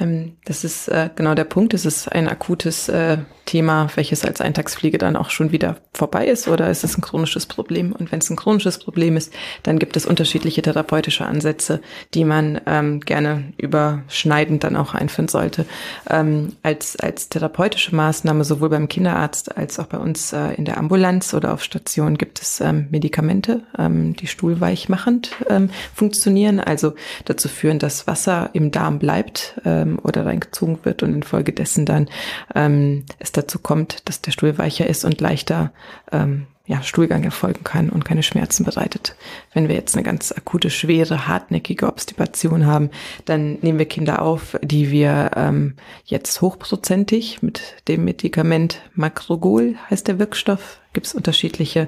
Ähm, 0.00 0.36
das 0.44 0.64
ist 0.64 0.88
äh, 0.88 1.10
genau 1.14 1.34
der 1.34 1.44
Punkt. 1.44 1.74
Es 1.74 1.84
ist 1.84 2.10
ein 2.10 2.28
akutes 2.28 2.88
äh, 2.88 3.18
Thema, 3.44 3.88
welches 3.94 4.24
als 4.24 4.40
Eintagspflege 4.40 4.98
dann 4.98 5.16
auch 5.16 5.30
schon 5.30 5.52
wieder 5.52 5.76
vorbei 5.94 6.26
ist 6.26 6.48
oder 6.48 6.70
ist 6.70 6.84
es 6.84 6.98
ein 6.98 7.00
chronisches 7.00 7.46
Problem? 7.46 7.92
Und 7.92 8.12
wenn 8.12 8.18
es 8.18 8.28
ein 8.28 8.36
chronisches 8.36 8.78
Problem 8.78 9.16
ist, 9.16 9.32
dann 9.62 9.78
gibt 9.78 9.96
es 9.96 10.06
unterschiedliche 10.06 10.60
therapeutische 10.62 11.24
Ansätze, 11.24 11.80
die 12.14 12.24
man 12.24 12.60
ähm, 12.66 13.00
gerne 13.00 13.52
überschneidend 13.56 14.64
dann 14.64 14.76
auch 14.76 14.94
einführen 14.94 15.28
sollte. 15.28 15.64
Ähm, 16.10 16.56
als, 16.62 16.96
als 16.96 17.30
therapeutische 17.30 17.96
Maßnahme 17.96 18.44
sowohl 18.44 18.68
beim 18.68 18.88
Kinderarzt 18.88 19.56
als 19.56 19.78
auch 19.78 19.86
bei 19.86 19.98
uns 19.98 20.32
äh, 20.34 20.52
in 20.54 20.66
der 20.66 20.76
Ambulanz 20.76 21.32
oder 21.32 21.54
auf 21.54 21.64
Station 21.64 22.18
gibt 22.18 22.42
es 22.42 22.60
ähm, 22.60 22.88
Medikamente, 22.90 23.62
ähm, 23.78 24.14
die 24.14 24.26
stuhlweichmachend 24.26 25.30
ähm, 25.48 25.70
funktionieren, 25.94 26.60
also 26.60 26.94
dazu 27.24 27.48
führen, 27.48 27.78
dass 27.78 28.06
Wasser 28.06 28.50
im 28.52 28.70
Darm 28.70 28.98
bleibt 28.98 29.58
ähm, 29.64 29.87
oder 29.96 30.26
reingezogen 30.26 30.78
wird 30.84 31.02
und 31.02 31.14
infolgedessen 31.14 31.86
dann 31.86 32.08
ähm, 32.54 33.04
es 33.18 33.32
dazu 33.32 33.58
kommt, 33.58 34.08
dass 34.08 34.20
der 34.20 34.32
Stuhl 34.32 34.58
weicher 34.58 34.86
ist 34.86 35.04
und 35.04 35.20
leichter 35.20 35.72
ähm, 36.12 36.46
ja, 36.68 36.82
Stuhlgang 36.82 37.24
erfolgen 37.24 37.64
kann 37.64 37.88
und 37.88 38.04
keine 38.04 38.22
Schmerzen 38.22 38.62
bereitet. 38.64 39.16
Wenn 39.54 39.68
wir 39.68 39.74
jetzt 39.74 39.96
eine 39.96 40.04
ganz 40.04 40.32
akute, 40.32 40.68
schwere, 40.68 41.26
hartnäckige 41.26 41.86
Obstipation 41.86 42.66
haben, 42.66 42.90
dann 43.24 43.54
nehmen 43.62 43.78
wir 43.78 43.86
Kinder 43.86 44.20
auf, 44.20 44.58
die 44.62 44.90
wir 44.90 45.30
ähm, 45.34 45.74
jetzt 46.04 46.42
hochprozentig 46.42 47.42
mit 47.42 47.76
dem 47.88 48.04
Medikament 48.04 48.82
Macrogol 48.94 49.76
heißt 49.88 50.08
der 50.08 50.18
Wirkstoff 50.18 50.78
gibt 50.98 51.06
es 51.06 51.14
unterschiedliche 51.14 51.86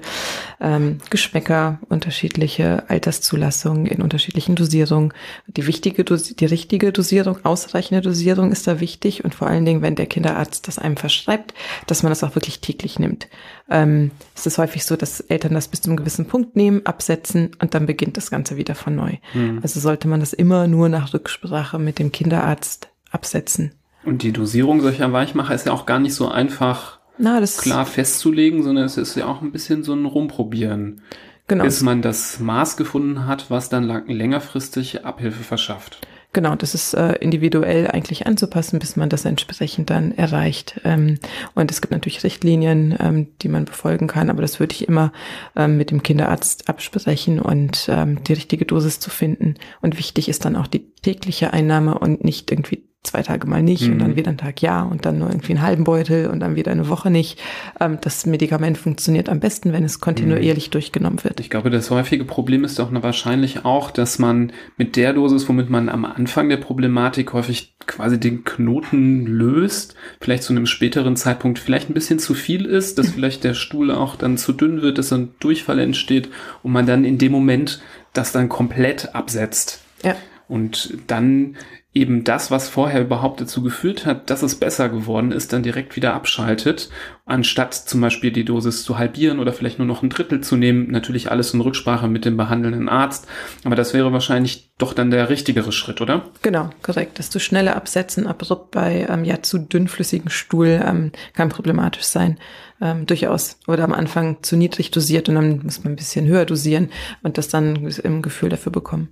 ähm, 0.60 0.98
Geschmäcker, 1.10 1.80
unterschiedliche 1.88 2.84
Alterszulassungen 2.88 3.86
in 3.86 4.02
unterschiedlichen 4.02 4.54
Dosierungen. 4.54 5.12
Die 5.48 5.66
wichtige, 5.66 6.04
Dos 6.04 6.36
die 6.36 6.46
richtige 6.46 6.92
Dosierung, 6.92 7.44
ausreichende 7.44 8.02
Dosierung 8.02 8.52
ist 8.52 8.68
da 8.68 8.78
wichtig 8.78 9.24
und 9.24 9.34
vor 9.34 9.48
allen 9.48 9.64
Dingen, 9.64 9.82
wenn 9.82 9.96
der 9.96 10.06
Kinderarzt 10.06 10.68
das 10.68 10.78
einem 10.78 10.96
verschreibt, 10.96 11.54
dass 11.88 12.04
man 12.04 12.12
das 12.12 12.22
auch 12.22 12.36
wirklich 12.36 12.60
täglich 12.60 13.00
nimmt. 13.00 13.26
Ähm, 13.68 14.12
es 14.36 14.46
ist 14.46 14.58
häufig 14.58 14.84
so, 14.84 14.94
dass 14.94 15.18
Eltern 15.18 15.54
das 15.54 15.66
bis 15.66 15.80
zu 15.80 15.90
einem 15.90 15.96
gewissen 15.96 16.26
Punkt 16.26 16.54
nehmen, 16.54 16.86
absetzen 16.86 17.50
und 17.60 17.74
dann 17.74 17.86
beginnt 17.86 18.16
das 18.16 18.30
Ganze 18.30 18.56
wieder 18.56 18.76
von 18.76 18.94
neu. 18.94 19.14
Mhm. 19.34 19.58
Also 19.60 19.80
sollte 19.80 20.06
man 20.06 20.20
das 20.20 20.32
immer 20.32 20.68
nur 20.68 20.88
nach 20.88 21.12
Rücksprache 21.12 21.80
mit 21.80 21.98
dem 21.98 22.12
Kinderarzt 22.12 22.90
absetzen. 23.10 23.72
Und 24.04 24.22
die 24.22 24.30
Dosierung 24.30 24.80
solcher 24.80 25.12
Weichmacher 25.12 25.52
ist 25.52 25.66
ja 25.66 25.72
auch 25.72 25.84
gar 25.84 25.98
nicht 25.98 26.14
so 26.14 26.28
einfach 26.28 26.99
na, 27.20 27.40
das 27.40 27.58
klar 27.58 27.86
festzulegen, 27.86 28.62
sondern 28.62 28.84
es 28.84 28.96
ist 28.96 29.14
ja 29.16 29.26
auch 29.26 29.42
ein 29.42 29.52
bisschen 29.52 29.82
so 29.84 29.92
ein 29.92 30.04
Rumprobieren. 30.04 31.02
Genau. 31.46 31.64
Bis 31.64 31.82
man 31.82 32.00
das 32.00 32.38
Maß 32.38 32.76
gefunden 32.76 33.26
hat, 33.26 33.50
was 33.50 33.68
dann 33.68 33.84
lang, 33.84 34.06
längerfristig 34.06 35.04
Abhilfe 35.04 35.42
verschafft. 35.42 35.98
Genau, 36.32 36.54
das 36.54 36.74
ist 36.74 36.94
äh, 36.94 37.14
individuell 37.14 37.88
eigentlich 37.88 38.24
anzupassen, 38.24 38.78
bis 38.78 38.94
man 38.94 39.08
das 39.08 39.24
entsprechend 39.24 39.90
dann 39.90 40.12
erreicht. 40.12 40.80
Ähm, 40.84 41.18
und 41.56 41.72
es 41.72 41.80
gibt 41.80 41.90
natürlich 41.90 42.22
Richtlinien, 42.22 42.96
ähm, 43.00 43.26
die 43.42 43.48
man 43.48 43.64
befolgen 43.64 44.06
kann, 44.06 44.30
aber 44.30 44.40
das 44.40 44.60
würde 44.60 44.72
ich 44.72 44.86
immer 44.86 45.12
ähm, 45.56 45.76
mit 45.76 45.90
dem 45.90 46.04
Kinderarzt 46.04 46.68
absprechen 46.68 47.40
und 47.40 47.88
ähm, 47.88 48.22
die 48.22 48.34
richtige 48.34 48.64
Dosis 48.64 49.00
zu 49.00 49.10
finden. 49.10 49.56
Und 49.80 49.98
wichtig 49.98 50.28
ist 50.28 50.44
dann 50.44 50.54
auch 50.54 50.68
die 50.68 50.94
tägliche 51.02 51.52
Einnahme 51.52 51.98
und 51.98 52.22
nicht 52.22 52.52
irgendwie 52.52 52.89
zwei 53.02 53.22
Tage 53.22 53.46
mal 53.46 53.62
nicht 53.62 53.86
mhm. 53.86 53.92
und 53.92 53.98
dann 54.00 54.10
mhm. 54.10 54.16
wieder 54.16 54.28
einen 54.28 54.38
Tag 54.38 54.60
ja 54.60 54.82
und 54.82 55.06
dann 55.06 55.18
nur 55.18 55.30
irgendwie 55.30 55.52
einen 55.52 55.62
halben 55.62 55.84
Beutel 55.84 56.26
und 56.28 56.40
dann 56.40 56.54
wieder 56.54 56.70
eine 56.70 56.88
Woche 56.88 57.10
nicht. 57.10 57.40
Ähm, 57.80 57.98
das 58.02 58.26
Medikament 58.26 58.76
funktioniert 58.76 59.30
am 59.30 59.40
besten, 59.40 59.72
wenn 59.72 59.84
es 59.84 60.00
kontinuierlich 60.00 60.68
mhm. 60.68 60.72
durchgenommen 60.72 61.24
wird. 61.24 61.40
Ich 61.40 61.48
glaube, 61.48 61.70
das 61.70 61.90
häufige 61.90 62.24
Problem 62.24 62.62
ist 62.62 62.78
doch 62.78 62.90
wahrscheinlich 62.92 63.64
auch, 63.64 63.90
dass 63.90 64.18
man 64.18 64.52
mit 64.76 64.96
der 64.96 65.14
Dosis, 65.14 65.48
womit 65.48 65.70
man 65.70 65.88
am 65.88 66.04
Anfang 66.04 66.50
der 66.50 66.58
Problematik 66.58 67.32
häufig 67.32 67.74
quasi 67.86 68.20
den 68.20 68.44
Knoten 68.44 69.24
löst, 69.24 69.94
vielleicht 70.20 70.42
zu 70.42 70.52
einem 70.52 70.66
späteren 70.66 71.16
Zeitpunkt 71.16 71.58
vielleicht 71.58 71.88
ein 71.88 71.94
bisschen 71.94 72.18
zu 72.18 72.34
viel 72.34 72.66
ist, 72.66 72.98
dass 72.98 73.10
vielleicht 73.10 73.44
der 73.44 73.54
Stuhl 73.54 73.90
auch 73.90 74.16
dann 74.16 74.36
zu 74.36 74.52
dünn 74.52 74.82
wird, 74.82 74.98
dass 74.98 75.12
ein 75.12 75.30
Durchfall 75.40 75.78
entsteht 75.78 76.28
und 76.62 76.72
man 76.72 76.84
dann 76.84 77.06
in 77.06 77.16
dem 77.16 77.32
Moment 77.32 77.80
das 78.12 78.32
dann 78.32 78.50
komplett 78.50 79.14
absetzt. 79.14 79.80
Ja. 80.04 80.16
Und 80.48 80.98
dann 81.06 81.56
eben 81.92 82.22
das, 82.22 82.52
was 82.52 82.68
vorher 82.68 83.00
überhaupt 83.00 83.40
dazu 83.40 83.62
geführt 83.62 84.06
hat, 84.06 84.30
dass 84.30 84.42
es 84.42 84.54
besser 84.54 84.88
geworden 84.88 85.32
ist, 85.32 85.52
dann 85.52 85.64
direkt 85.64 85.96
wieder 85.96 86.14
abschaltet, 86.14 86.88
anstatt 87.26 87.74
zum 87.74 88.00
Beispiel 88.00 88.30
die 88.30 88.44
Dosis 88.44 88.84
zu 88.84 88.96
halbieren 88.96 89.40
oder 89.40 89.52
vielleicht 89.52 89.78
nur 89.78 89.88
noch 89.88 90.02
ein 90.02 90.10
Drittel 90.10 90.40
zu 90.40 90.56
nehmen. 90.56 90.90
Natürlich 90.92 91.32
alles 91.32 91.52
in 91.52 91.60
Rücksprache 91.60 92.06
mit 92.06 92.24
dem 92.24 92.36
behandelnden 92.36 92.88
Arzt. 92.88 93.26
Aber 93.64 93.74
das 93.74 93.92
wäre 93.92 94.12
wahrscheinlich 94.12 94.70
doch 94.78 94.92
dann 94.92 95.10
der 95.10 95.30
richtigere 95.30 95.72
Schritt, 95.72 96.00
oder? 96.00 96.26
Genau, 96.42 96.70
korrekt. 96.82 97.18
Das 97.18 97.28
zu 97.28 97.40
schneller 97.40 97.74
absetzen, 97.74 98.28
abrupt 98.28 98.70
bei 98.70 99.06
ähm, 99.08 99.24
ja 99.24 99.42
zu 99.42 99.58
dünnflüssigen 99.58 100.30
Stuhl 100.30 100.80
ähm, 100.84 101.10
kann 101.34 101.48
problematisch 101.48 102.04
sein. 102.04 102.38
Ähm, 102.80 103.04
durchaus. 103.04 103.58
Oder 103.66 103.82
am 103.82 103.92
Anfang 103.92 104.42
zu 104.42 104.56
niedrig 104.56 104.92
dosiert 104.92 105.28
und 105.28 105.34
dann 105.34 105.60
muss 105.64 105.82
man 105.82 105.92
ein 105.92 105.96
bisschen 105.96 106.26
höher 106.26 106.46
dosieren 106.46 106.90
und 107.22 107.36
das 107.36 107.48
dann 107.48 107.90
im 108.04 108.22
Gefühl 108.22 108.48
dafür 108.48 108.70
bekommen. 108.70 109.08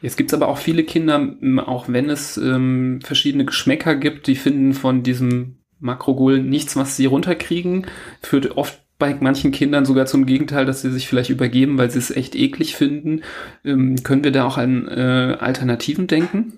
Jetzt 0.00 0.16
gibt 0.16 0.30
es 0.30 0.34
aber 0.34 0.48
auch 0.48 0.58
viele 0.58 0.84
Kinder, 0.84 1.34
auch 1.66 1.88
wenn 1.88 2.10
es 2.10 2.36
ähm, 2.36 3.00
verschiedene 3.02 3.44
Geschmäcker 3.44 3.94
gibt, 3.96 4.26
die 4.26 4.36
finden 4.36 4.74
von 4.74 5.02
diesem 5.02 5.58
Makrogol 5.80 6.40
nichts, 6.40 6.76
was 6.76 6.96
sie 6.96 7.06
runterkriegen. 7.06 7.86
Führt 8.20 8.56
oft 8.56 8.80
bei 8.98 9.14
manchen 9.14 9.50
Kindern 9.50 9.84
sogar 9.84 10.06
zum 10.06 10.24
Gegenteil, 10.24 10.66
dass 10.66 10.82
sie 10.82 10.90
sich 10.90 11.08
vielleicht 11.08 11.30
übergeben, 11.30 11.78
weil 11.78 11.90
sie 11.90 11.98
es 11.98 12.10
echt 12.10 12.34
eklig 12.34 12.76
finden. 12.76 13.22
Ähm, 13.64 14.02
können 14.02 14.24
wir 14.24 14.30
da 14.30 14.44
auch 14.44 14.56
an 14.56 14.86
äh, 14.88 15.36
Alternativen 15.40 16.06
denken? 16.06 16.54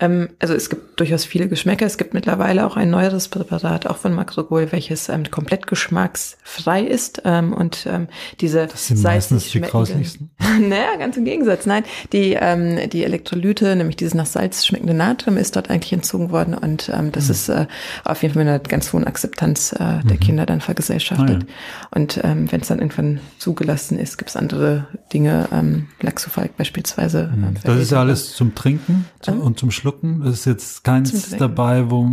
Ähm, 0.00 0.28
also 0.38 0.54
es 0.54 0.70
gibt 0.70 1.00
durchaus 1.00 1.24
viele 1.24 1.48
Geschmäcker. 1.48 1.84
Es 1.84 1.98
gibt 1.98 2.14
mittlerweile 2.14 2.64
auch 2.66 2.76
ein 2.76 2.88
neueres 2.90 3.28
Präparat, 3.28 3.86
auch 3.86 3.96
von 3.96 4.14
Macrogol, 4.14 4.70
welches 4.70 5.08
ähm, 5.08 5.28
komplett 5.30 5.66
geschmacksfrei 5.66 6.82
ist. 6.82 7.22
Ähm, 7.24 7.52
und 7.52 7.86
ähm, 7.90 8.08
diese 8.40 8.66
Das 8.66 8.86
sind 8.86 9.02
meistens 9.02 9.50
die 9.50 9.60
grauslichsten. 9.60 10.30
naja, 10.60 10.96
ganz 10.98 11.16
im 11.16 11.24
Gegensatz. 11.24 11.66
Nein, 11.66 11.84
die, 12.12 12.36
ähm, 12.40 12.88
die 12.90 13.04
Elektrolyte, 13.04 13.74
nämlich 13.76 13.96
dieses 13.96 14.14
nach 14.14 14.26
Salz 14.26 14.64
schmeckende 14.66 14.94
Natrium, 14.94 15.36
ist 15.36 15.56
dort 15.56 15.70
eigentlich 15.70 15.92
entzogen 15.92 16.30
worden. 16.30 16.54
Und 16.54 16.90
ähm, 16.94 17.12
das 17.12 17.24
Mhm. 17.26 17.30
ist 17.32 17.48
äh, 17.48 17.66
auf 18.04 18.22
jeden 18.22 18.34
Fall 18.34 18.44
mit 18.44 18.50
einer 18.50 18.58
ganz 18.60 18.92
hohen 18.92 19.04
Akzeptanz 19.04 19.72
äh, 19.72 20.04
der 20.04 20.16
Kinder 20.16 20.46
dann 20.46 20.60
vergesellschaftet. 20.60 21.44
Ah, 21.44 21.86
Und 21.96 22.20
ähm, 22.22 22.50
wenn 22.52 22.60
es 22.60 22.68
dann 22.68 22.78
irgendwann 22.78 23.20
zugelassen 23.38 23.98
ist, 23.98 24.16
gibt 24.18 24.30
es 24.30 24.36
andere 24.36 24.86
Dinge, 25.12 25.48
ähm, 25.52 25.88
Laxofalk 26.00 26.56
beispielsweise. 26.56 27.30
ähm, 27.32 27.38
Mhm. 27.38 27.54
Das 27.64 27.78
ist 27.80 27.90
ja 27.92 28.00
alles 28.00 28.34
zum 28.34 28.54
Trinken 28.54 29.06
zum, 29.20 29.40
und 29.40 29.58
zum 29.58 29.70
Schlucken. 29.90 30.20
Das 30.24 30.34
ist 30.34 30.44
jetzt 30.44 30.84
keins 30.84 31.10
Trinken. 31.10 31.38
dabei, 31.38 31.90
wo 31.90 32.08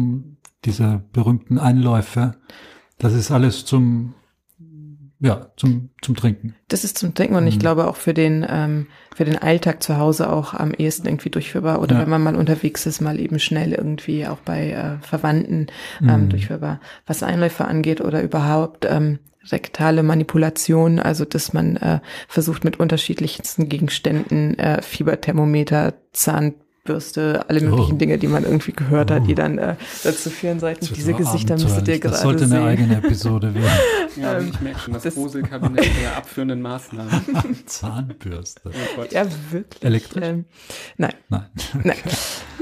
diese 0.63 1.01
berühmten 1.13 1.59
Einläufe, 1.59 2.35
das 2.97 3.13
ist 3.13 3.31
alles 3.31 3.65
zum, 3.65 4.13
ja, 5.19 5.47
zum, 5.57 5.89
zum 6.01 6.15
Trinken. 6.15 6.55
Das 6.67 6.83
ist 6.83 6.97
zum 6.97 7.13
Denken 7.13 7.35
und 7.35 7.47
ich 7.47 7.55
Mhm. 7.55 7.59
glaube 7.59 7.87
auch 7.87 7.95
für 7.95 8.13
den, 8.13 8.45
ähm, 8.49 8.87
für 9.15 9.25
den 9.25 9.37
Alltag 9.37 9.81
zu 9.83 9.97
Hause 9.97 10.31
auch 10.31 10.53
am 10.53 10.71
ehesten 10.71 11.07
irgendwie 11.07 11.29
durchführbar 11.29 11.81
oder 11.81 11.95
Ja. 11.95 12.01
wenn 12.01 12.09
man 12.09 12.23
mal 12.23 12.35
unterwegs 12.35 12.85
ist, 12.85 13.01
mal 13.01 13.19
eben 13.19 13.39
schnell 13.39 13.73
irgendwie 13.73 14.25
auch 14.27 14.39
bei 14.39 14.71
äh, 14.71 14.97
Verwandten 15.05 15.67
ähm, 16.01 16.25
Mhm. 16.25 16.29
durchführbar. 16.29 16.79
Was 17.05 17.23
Einläufe 17.23 17.65
angeht 17.65 18.01
oder 18.01 18.21
überhaupt 18.23 18.85
ähm, 18.89 19.19
rektale 19.51 20.01
Manipulation, 20.01 20.99
also 20.99 21.23
dass 21.23 21.53
man 21.53 21.75
äh, 21.77 21.99
versucht 22.27 22.63
mit 22.63 22.79
unterschiedlichsten 22.79 23.69
Gegenständen, 23.69 24.57
äh, 24.57 24.81
Fieberthermometer, 24.81 25.93
Zahnbürste, 26.85 27.45
alle 27.49 27.61
möglichen 27.61 27.93
Oh. 27.95 27.97
Dinge, 27.97 28.17
die 28.19 28.27
man 28.27 28.43
irgendwie 28.43 28.71
gehört 28.71 29.09
hat, 29.11 29.23
Oh. 29.23 29.25
die 29.27 29.35
dann 29.35 29.57
äh, 29.57 29.75
dazu 30.03 30.29
führen 30.29 30.59
sollten. 30.59 30.85
Diese 30.93 31.13
Gesichter 31.13 31.55
müsstet 31.55 31.87
ihr 31.87 31.99
gerade 31.99 32.13
Das 32.13 32.21
sollte 32.21 32.47
sehen. 32.47 32.57
eine 32.57 32.67
eigene 32.67 32.97
Episode 32.97 33.53
werden. 33.55 33.65
Ja, 34.15 34.37
Ähm, 34.37 34.49
ich 34.53 34.61
merke 34.61 34.79
schon, 34.79 34.93
das, 34.93 35.03
das- 35.03 35.15
Gruselkabinett 35.15 35.89
der 36.01 36.15
abführenden 36.15 36.61
Maßnahmen. 36.61 37.11
Zahnbürste. 37.65 38.61
Oh 38.65 38.71
Gott. 38.95 39.11
Ja, 39.11 39.25
wirklich. 39.51 39.83
Elektrisch? 39.83 40.23
Ähm, 40.23 40.45
nein. 40.97 41.13
Nein. 41.27 41.45
Nein. 41.83 41.97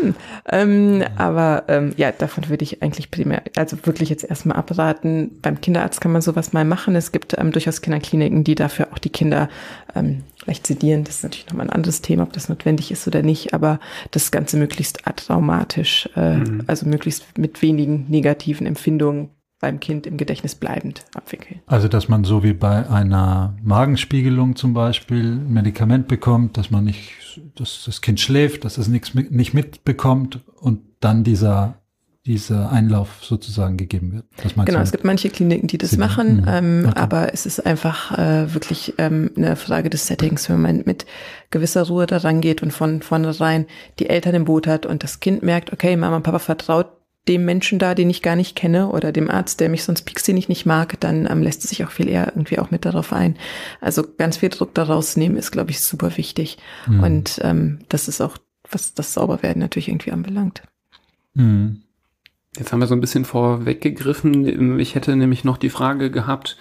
Hm. 0.08 0.16
Ähm, 0.50 1.04
aber 1.18 1.64
ähm, 1.68 1.94
ja, 1.98 2.12
davon 2.12 2.50
würde 2.50 2.64
ich 2.64 2.82
eigentlich 2.82 3.12
primär, 3.12 3.44
also 3.56 3.78
wirklich 3.84 4.10
jetzt 4.10 4.24
erstmal 4.24 4.58
abraten. 4.58 5.32
Beim 5.42 5.62
Kinderarzt 5.62 6.02
kann 6.02 6.12
man 6.12 6.22
sowas 6.22 6.54
mal 6.54 6.66
machen. 6.66 6.96
Es 6.96 7.12
gibt 7.12 7.38
ähm, 7.38 7.52
durchaus 7.52 7.82
Kinderkliniken, 7.82 8.44
die 8.44 8.56
dafür 8.56 8.88
auch 8.92 8.98
die 9.00 9.10
Kinder 9.10 9.50
ähm, 9.96 10.24
vielleicht 10.38 10.68
sedieren. 10.68 11.04
Das 11.04 11.16
ist 11.16 11.24
natürlich 11.24 11.48
nochmal 11.48 11.68
ein 11.68 11.74
anderes 11.74 12.02
Thema, 12.02 12.24
ob 12.24 12.34
das 12.34 12.50
notwendig 12.50 12.92
ist 12.92 13.08
oder 13.08 13.22
nicht, 13.22 13.54
aber 13.54 13.80
das 14.12 14.32
Ganze 14.32 14.58
möglichst 14.58 15.08
atraumatisch, 15.08 16.10
äh, 16.16 16.34
Mhm. 16.38 16.64
also 16.68 16.88
möglichst 16.88 17.38
mit 17.38 17.62
wenigen 17.62 18.06
negativen 18.10 18.68
Empfindungen 18.68 19.30
beim 19.64 19.80
Kind 19.80 20.06
im 20.06 20.18
Gedächtnis 20.18 20.56
bleibend 20.56 21.06
abwickeln. 21.16 21.62
Also, 21.68 21.88
dass 21.88 22.10
man 22.10 22.26
so 22.26 22.44
wie 22.44 22.52
bei 22.52 22.90
einer 22.90 23.56
Magenspiegelung 23.64 24.58
zum 24.58 24.74
Beispiel 24.74 25.24
ein 25.38 25.54
Medikament 25.54 26.10
bekommt, 26.10 26.58
dass 26.58 26.70
man 26.70 26.84
nicht, 26.84 27.14
dass 27.56 27.84
das 27.86 28.02
Kind 28.02 28.20
schläft, 28.20 28.66
dass 28.66 28.78
es 28.78 28.90
nichts 28.90 29.14
mit, 29.14 29.32
nicht 29.32 29.54
mitbekommt 29.54 30.42
und 30.60 30.82
dann 31.00 31.24
dieser, 31.24 31.76
dieser 32.26 32.74
Einlauf 32.74 33.24
sozusagen 33.24 33.78
gegeben 33.78 34.12
wird. 34.12 34.26
Das 34.44 34.54
Genau, 34.66 34.80
es 34.80 34.92
gibt 34.92 35.06
manche 35.06 35.30
Kliniken, 35.30 35.68
die 35.68 35.78
das 35.78 35.92
Sie- 35.92 35.98
machen, 35.98 36.42
mhm, 36.42 36.46
ähm, 36.50 36.86
okay. 36.90 37.00
aber 37.00 37.34
es 37.34 37.46
ist 37.46 37.66
einfach 37.66 38.18
äh, 38.18 38.54
wirklich 38.54 38.96
ähm, 38.98 39.32
eine 39.38 39.56
Frage 39.56 39.90
des 39.90 40.08
Settings, 40.08 40.50
wenn 40.50 40.62
man 40.62 40.84
mit 40.86 41.06
gewisser 41.52 41.84
Ruhe 41.88 42.06
daran 42.06 42.42
geht 42.42 42.62
und 42.62 42.72
von 42.72 43.02
vornherein 43.02 43.66
die 44.00 44.10
Eltern 44.10 44.36
im 44.36 44.44
Boot 44.44 44.68
hat 44.68 44.86
und 44.86 45.04
das 45.04 45.22
Kind 45.22 45.42
merkt, 45.42 45.72
okay, 45.72 45.96
Mama 45.96 46.18
und 46.18 46.24
Papa 46.24 46.40
vertraut 46.40 46.88
dem 47.28 47.46
Menschen 47.46 47.80
da, 47.80 47.96
den 47.96 48.10
ich 48.10 48.22
gar 48.22 48.36
nicht 48.36 48.56
kenne 48.56 48.90
oder 48.90 49.12
dem 49.12 49.30
Arzt, 49.30 49.60
der 49.60 49.70
mich 49.70 49.84
sonst 49.84 50.04
pieksinnig 50.04 50.50
nicht 50.50 50.66
mag, 50.66 51.00
dann 51.00 51.26
ähm, 51.30 51.42
lässt 51.42 51.64
es 51.64 51.70
sich 51.70 51.86
auch 51.86 51.92
viel 51.92 52.10
eher 52.10 52.28
irgendwie 52.28 52.60
auch 52.60 52.70
mit 52.70 52.86
darauf 52.86 53.14
ein. 53.14 53.38
Also 53.80 54.04
ganz 54.18 54.38
viel 54.38 54.50
Druck 54.50 54.74
daraus 54.74 55.16
nehmen 55.16 55.38
ist, 55.38 55.52
glaube 55.52 55.72
ich, 55.72 55.80
super 55.80 56.18
wichtig. 56.18 56.58
Mhm. 56.86 57.04
Und 57.04 57.40
ähm, 57.44 57.80
das 57.88 58.08
ist 58.08 58.20
auch, 58.20 58.38
was 58.70 58.94
das 58.94 59.14
Sauberwerden 59.14 59.62
natürlich 59.62 59.88
irgendwie 59.88 60.12
anbelangt. 60.12 60.64
Mhm. 61.34 61.84
Jetzt 62.58 62.72
haben 62.72 62.80
wir 62.80 62.88
so 62.88 62.96
ein 62.96 63.02
bisschen 63.02 63.26
vorweggegriffen. 63.26 64.80
Ich 64.80 64.96
hätte 64.96 65.16
nämlich 65.16 65.44
noch 65.44 65.58
die 65.58 65.70
Frage 65.70 66.12
gehabt, 66.12 66.58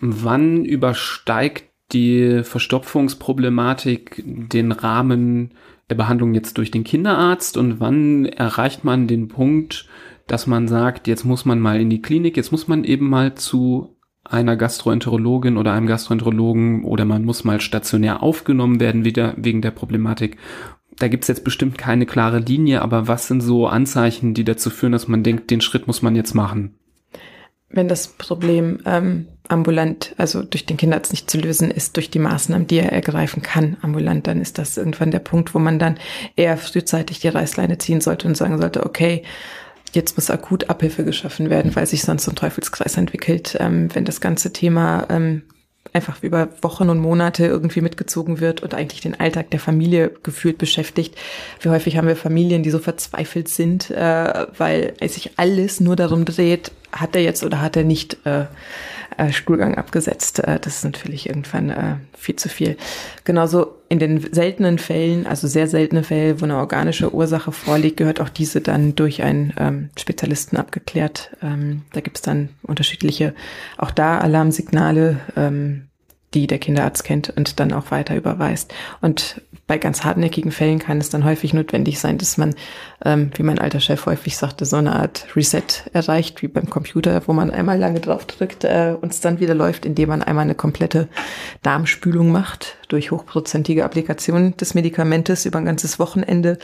wann 0.00 0.64
übersteigt 0.64 1.64
die 1.92 2.42
Verstopfungsproblematik 2.42 4.22
den 4.26 4.72
Rahmen 4.72 5.52
der 5.90 5.94
Behandlung 5.94 6.34
jetzt 6.34 6.58
durch 6.58 6.70
den 6.70 6.84
Kinderarzt 6.84 7.56
und 7.56 7.80
wann 7.80 8.26
erreicht 8.26 8.84
man 8.84 9.06
den 9.06 9.28
Punkt, 9.28 9.88
dass 10.26 10.46
man 10.46 10.66
sagt, 10.66 11.06
jetzt 11.06 11.24
muss 11.24 11.44
man 11.44 11.60
mal 11.60 11.80
in 11.80 11.90
die 11.90 12.02
Klinik, 12.02 12.36
jetzt 12.36 12.50
muss 12.50 12.66
man 12.66 12.84
eben 12.84 13.08
mal 13.08 13.34
zu 13.34 13.96
einer 14.24 14.56
Gastroenterologin 14.56 15.56
oder 15.56 15.72
einem 15.72 15.86
Gastroenterologen 15.86 16.84
oder 16.84 17.04
man 17.04 17.24
muss 17.24 17.44
mal 17.44 17.60
stationär 17.60 18.24
aufgenommen 18.24 18.80
werden 18.80 19.04
wieder 19.04 19.34
wegen 19.36 19.62
der 19.62 19.70
Problematik. 19.70 20.36
Da 20.98 21.06
gibt's 21.06 21.28
jetzt 21.28 21.44
bestimmt 21.44 21.78
keine 21.78 22.06
klare 22.06 22.40
Linie, 22.40 22.82
aber 22.82 23.06
was 23.06 23.28
sind 23.28 23.40
so 23.40 23.68
Anzeichen, 23.68 24.34
die 24.34 24.44
dazu 24.44 24.70
führen, 24.70 24.92
dass 24.92 25.06
man 25.06 25.22
denkt, 25.22 25.50
den 25.50 25.60
Schritt 25.60 25.86
muss 25.86 26.02
man 26.02 26.16
jetzt 26.16 26.34
machen? 26.34 26.74
wenn 27.68 27.88
das 27.88 28.08
Problem 28.08 28.78
ähm, 28.84 29.26
ambulant, 29.48 30.14
also 30.16 30.42
durch 30.42 30.66
den 30.66 30.76
Kinderarzt 30.76 31.12
nicht 31.12 31.30
zu 31.30 31.38
lösen 31.38 31.70
ist, 31.70 31.96
durch 31.96 32.10
die 32.10 32.18
Maßnahmen, 32.18 32.66
die 32.66 32.78
er 32.78 32.92
ergreifen 32.92 33.42
kann, 33.42 33.76
ambulant, 33.82 34.26
dann 34.26 34.40
ist 34.40 34.58
das 34.58 34.76
irgendwann 34.76 35.10
der 35.10 35.20
Punkt, 35.20 35.54
wo 35.54 35.58
man 35.58 35.78
dann 35.78 35.98
eher 36.36 36.56
frühzeitig 36.56 37.20
die 37.20 37.28
Reißleine 37.28 37.78
ziehen 37.78 38.00
sollte 38.00 38.28
und 38.28 38.36
sagen 38.36 38.58
sollte, 38.58 38.84
okay, 38.84 39.22
jetzt 39.92 40.16
muss 40.16 40.30
akut 40.30 40.68
Abhilfe 40.68 41.04
geschaffen 41.04 41.50
werden, 41.50 41.74
weil 41.74 41.86
sich 41.86 42.02
sonst 42.02 42.24
so 42.24 42.32
ein 42.32 42.36
Teufelskreis 42.36 42.96
entwickelt, 42.96 43.56
ähm, 43.60 43.94
wenn 43.94 44.04
das 44.04 44.20
ganze 44.20 44.52
Thema 44.52 45.06
ähm, 45.10 45.42
einfach 45.92 46.22
über 46.22 46.48
Wochen 46.62 46.90
und 46.90 46.98
Monate 46.98 47.46
irgendwie 47.46 47.80
mitgezogen 47.80 48.40
wird 48.40 48.62
und 48.62 48.74
eigentlich 48.74 49.00
den 49.00 49.18
Alltag 49.18 49.50
der 49.50 49.60
Familie 49.60 50.12
gefühlt 50.22 50.58
beschäftigt. 50.58 51.14
Wie 51.60 51.70
häufig 51.70 51.96
haben 51.96 52.08
wir 52.08 52.16
Familien, 52.16 52.62
die 52.62 52.70
so 52.70 52.78
verzweifelt 52.78 53.48
sind, 53.48 53.90
äh, 53.90 54.46
weil 54.58 54.94
sich 55.08 55.32
alles 55.36 55.80
nur 55.80 55.96
darum 55.96 56.24
dreht, 56.24 56.72
hat 56.92 57.16
er 57.16 57.22
jetzt 57.22 57.44
oder 57.44 57.60
hat 57.62 57.76
er 57.76 57.84
nicht 57.84 58.18
äh, 58.26 58.44
äh, 59.16 59.32
Stuhlgang 59.32 59.76
abgesetzt. 59.76 60.40
Äh, 60.40 60.58
das 60.60 60.78
ist 60.78 60.84
natürlich 60.84 61.28
irgendwann 61.28 61.70
äh, 61.70 61.96
viel 62.16 62.36
zu 62.36 62.48
viel. 62.48 62.76
Genauso 63.24 63.74
in 63.88 63.98
den 63.98 64.32
seltenen 64.32 64.78
Fällen, 64.78 65.26
also 65.26 65.46
sehr 65.46 65.68
seltene 65.68 66.02
Fälle, 66.02 66.40
wo 66.40 66.44
eine 66.44 66.56
organische 66.56 67.14
Ursache 67.14 67.52
vorliegt, 67.52 67.96
gehört 67.96 68.20
auch 68.20 68.28
diese 68.28 68.60
dann 68.60 68.94
durch 68.94 69.22
einen 69.22 69.54
ähm, 69.58 69.90
Spezialisten 69.96 70.56
abgeklärt. 70.56 71.30
Ähm, 71.42 71.82
da 71.92 72.00
gibt 72.00 72.16
es 72.16 72.22
dann 72.22 72.50
unterschiedliche, 72.62 73.34
auch 73.78 73.90
da 73.90 74.18
Alarmsignale, 74.18 75.20
ähm, 75.36 75.88
die 76.34 76.46
der 76.46 76.58
Kinderarzt 76.58 77.04
kennt 77.04 77.30
und 77.30 77.60
dann 77.60 77.72
auch 77.72 77.90
weiter 77.90 78.16
überweist. 78.16 78.74
Und 79.00 79.40
bei 79.66 79.78
ganz 79.78 80.04
hartnäckigen 80.04 80.52
Fällen 80.52 80.78
kann 80.78 80.98
es 80.98 81.10
dann 81.10 81.24
häufig 81.24 81.52
notwendig 81.52 81.98
sein, 81.98 82.18
dass 82.18 82.38
man, 82.38 82.54
ähm, 83.04 83.30
wie 83.34 83.42
mein 83.42 83.58
alter 83.58 83.80
Chef 83.80 84.06
häufig 84.06 84.36
sagte, 84.36 84.64
so 84.64 84.76
eine 84.76 84.94
Art 84.94 85.26
Reset 85.34 85.64
erreicht, 85.92 86.40
wie 86.42 86.48
beim 86.48 86.70
Computer, 86.70 87.22
wo 87.26 87.32
man 87.32 87.50
einmal 87.50 87.78
lange 87.78 87.98
drauf 87.98 88.26
drückt 88.26 88.62
äh, 88.62 88.94
und 89.00 89.12
es 89.12 89.20
dann 89.20 89.40
wieder 89.40 89.54
läuft, 89.54 89.84
indem 89.84 90.10
man 90.10 90.22
einmal 90.22 90.44
eine 90.44 90.54
komplette 90.54 91.08
Darmspülung 91.62 92.30
macht 92.30 92.76
durch 92.88 93.10
hochprozentige 93.10 93.84
Applikation 93.84 94.56
des 94.56 94.74
Medikamentes 94.74 95.46
über 95.46 95.58
ein 95.58 95.64
ganzes 95.64 95.98
Wochenende, 95.98 96.58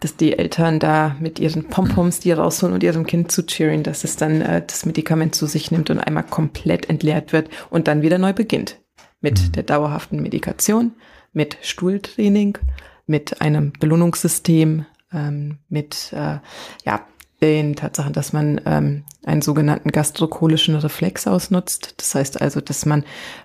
dass 0.00 0.16
die 0.16 0.36
Eltern 0.36 0.80
da 0.80 1.14
mit 1.20 1.38
ihren 1.38 1.64
Pompoms 1.68 2.18
die 2.18 2.32
rausholen 2.32 2.74
und 2.74 2.82
ihrem 2.82 3.06
Kind 3.06 3.30
zu 3.30 3.46
cheeren, 3.46 3.84
dass 3.84 4.02
es 4.02 4.16
dann 4.16 4.40
äh, 4.40 4.62
das 4.66 4.84
Medikament 4.86 5.36
zu 5.36 5.46
sich 5.46 5.70
nimmt 5.70 5.88
und 5.88 6.00
einmal 6.00 6.24
komplett 6.24 6.90
entleert 6.90 7.32
wird 7.32 7.48
und 7.70 7.86
dann 7.86 8.02
wieder 8.02 8.18
neu 8.18 8.32
beginnt 8.32 8.80
mit 9.20 9.54
der 9.54 9.62
dauerhaften 9.62 10.20
Medikation, 10.22 10.92
mit 11.32 11.58
Stuhltraining, 11.62 12.58
mit 13.06 13.40
einem 13.40 13.72
Belohnungssystem, 13.78 14.86
ähm, 15.12 15.58
mit 15.68 16.12
äh, 16.12 16.38
ja, 16.84 17.06
den 17.40 17.74
Tatsachen, 17.74 18.12
dass 18.12 18.32
man 18.32 18.60
ähm, 18.66 19.04
einen 19.24 19.42
sogenannten 19.42 19.90
gastrocholischen 19.90 20.76
Reflex 20.76 21.26
ausnutzt. 21.26 21.94
Das 21.96 22.14
heißt 22.14 22.40
also, 22.40 22.60
dass 22.60 22.84
man, 22.84 23.04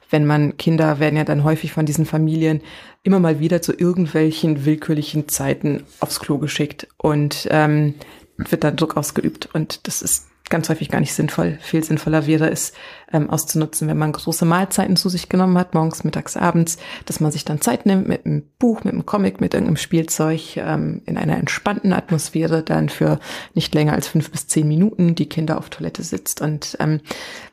wenn 0.10 0.26
man 0.26 0.58
Kinder 0.58 1.00
werden 1.00 1.15
ja 1.15 1.24
dann 1.24 1.43
häufig 1.43 1.71
von 1.71 1.86
diesen 1.86 2.06
Familien 2.06 2.62
immer 3.04 3.19
mal 3.19 3.39
wieder 3.39 3.62
zu 3.62 3.74
irgendwelchen 3.74 4.65
willkürlichen 4.65 5.30
Zeiten 5.30 5.84
aufs 6.00 6.19
Klo 6.19 6.38
geschickt 6.39 6.88
und 6.98 7.48
ähm, 7.52 7.95
wird 8.38 8.63
dann 8.63 8.76
Druck 8.76 8.98
ausgeübt. 8.98 9.48
Und 9.54 9.88
das 9.88 10.02
ist 10.02 10.28
ganz 10.50 10.69
häufig 10.69 10.89
gar 10.89 11.00
nicht 11.00 11.13
sinnvoll. 11.13 11.58
Viel 11.62 11.84
sinnvoller 11.84 12.28
wäre 12.28 12.50
es, 12.52 12.74
ähm, 13.12 13.30
auszunutzen, 13.30 13.88
wenn 13.88 13.98
man 13.98 14.12
große 14.12 14.46
Mahlzeiten 14.46 14.96
zu 14.96 15.10
sich 15.10 15.30
genommen 15.30 15.58
hat, 15.58 15.74
morgens, 15.74 16.04
mittags, 16.04 16.38
abends, 16.38 16.78
dass 17.06 17.20
man 17.20 17.32
sich 17.32 17.46
dann 17.46 17.62
Zeit 17.62 17.86
nimmt 17.86 18.08
mit 18.08 18.26
einem 18.26 18.44
Buch, 18.60 18.84
mit 18.84 18.94
einem 18.94 19.06
Comic, 19.06 19.41
mit 19.41 19.54
irgendeinem 19.54 19.78
Spielzeug 19.78 20.58
ähm, 20.58 21.02
in 21.06 21.18
einer 21.18 21.38
entspannten 21.38 21.94
Atmosphäre 21.94 22.63
dann 22.63 22.90
für 22.90 23.19
nicht 23.54 23.73
länger 23.73 23.94
als 23.94 24.08
fünf 24.08 24.32
bis 24.32 24.48
zehn 24.48 24.67
Minuten 24.67 25.15
die 25.15 25.29
Kinder 25.29 25.58
auf 25.58 25.69
Toilette 25.69 26.04
sitzt. 26.04 26.42
Und 26.42 26.77
ähm, 26.79 27.02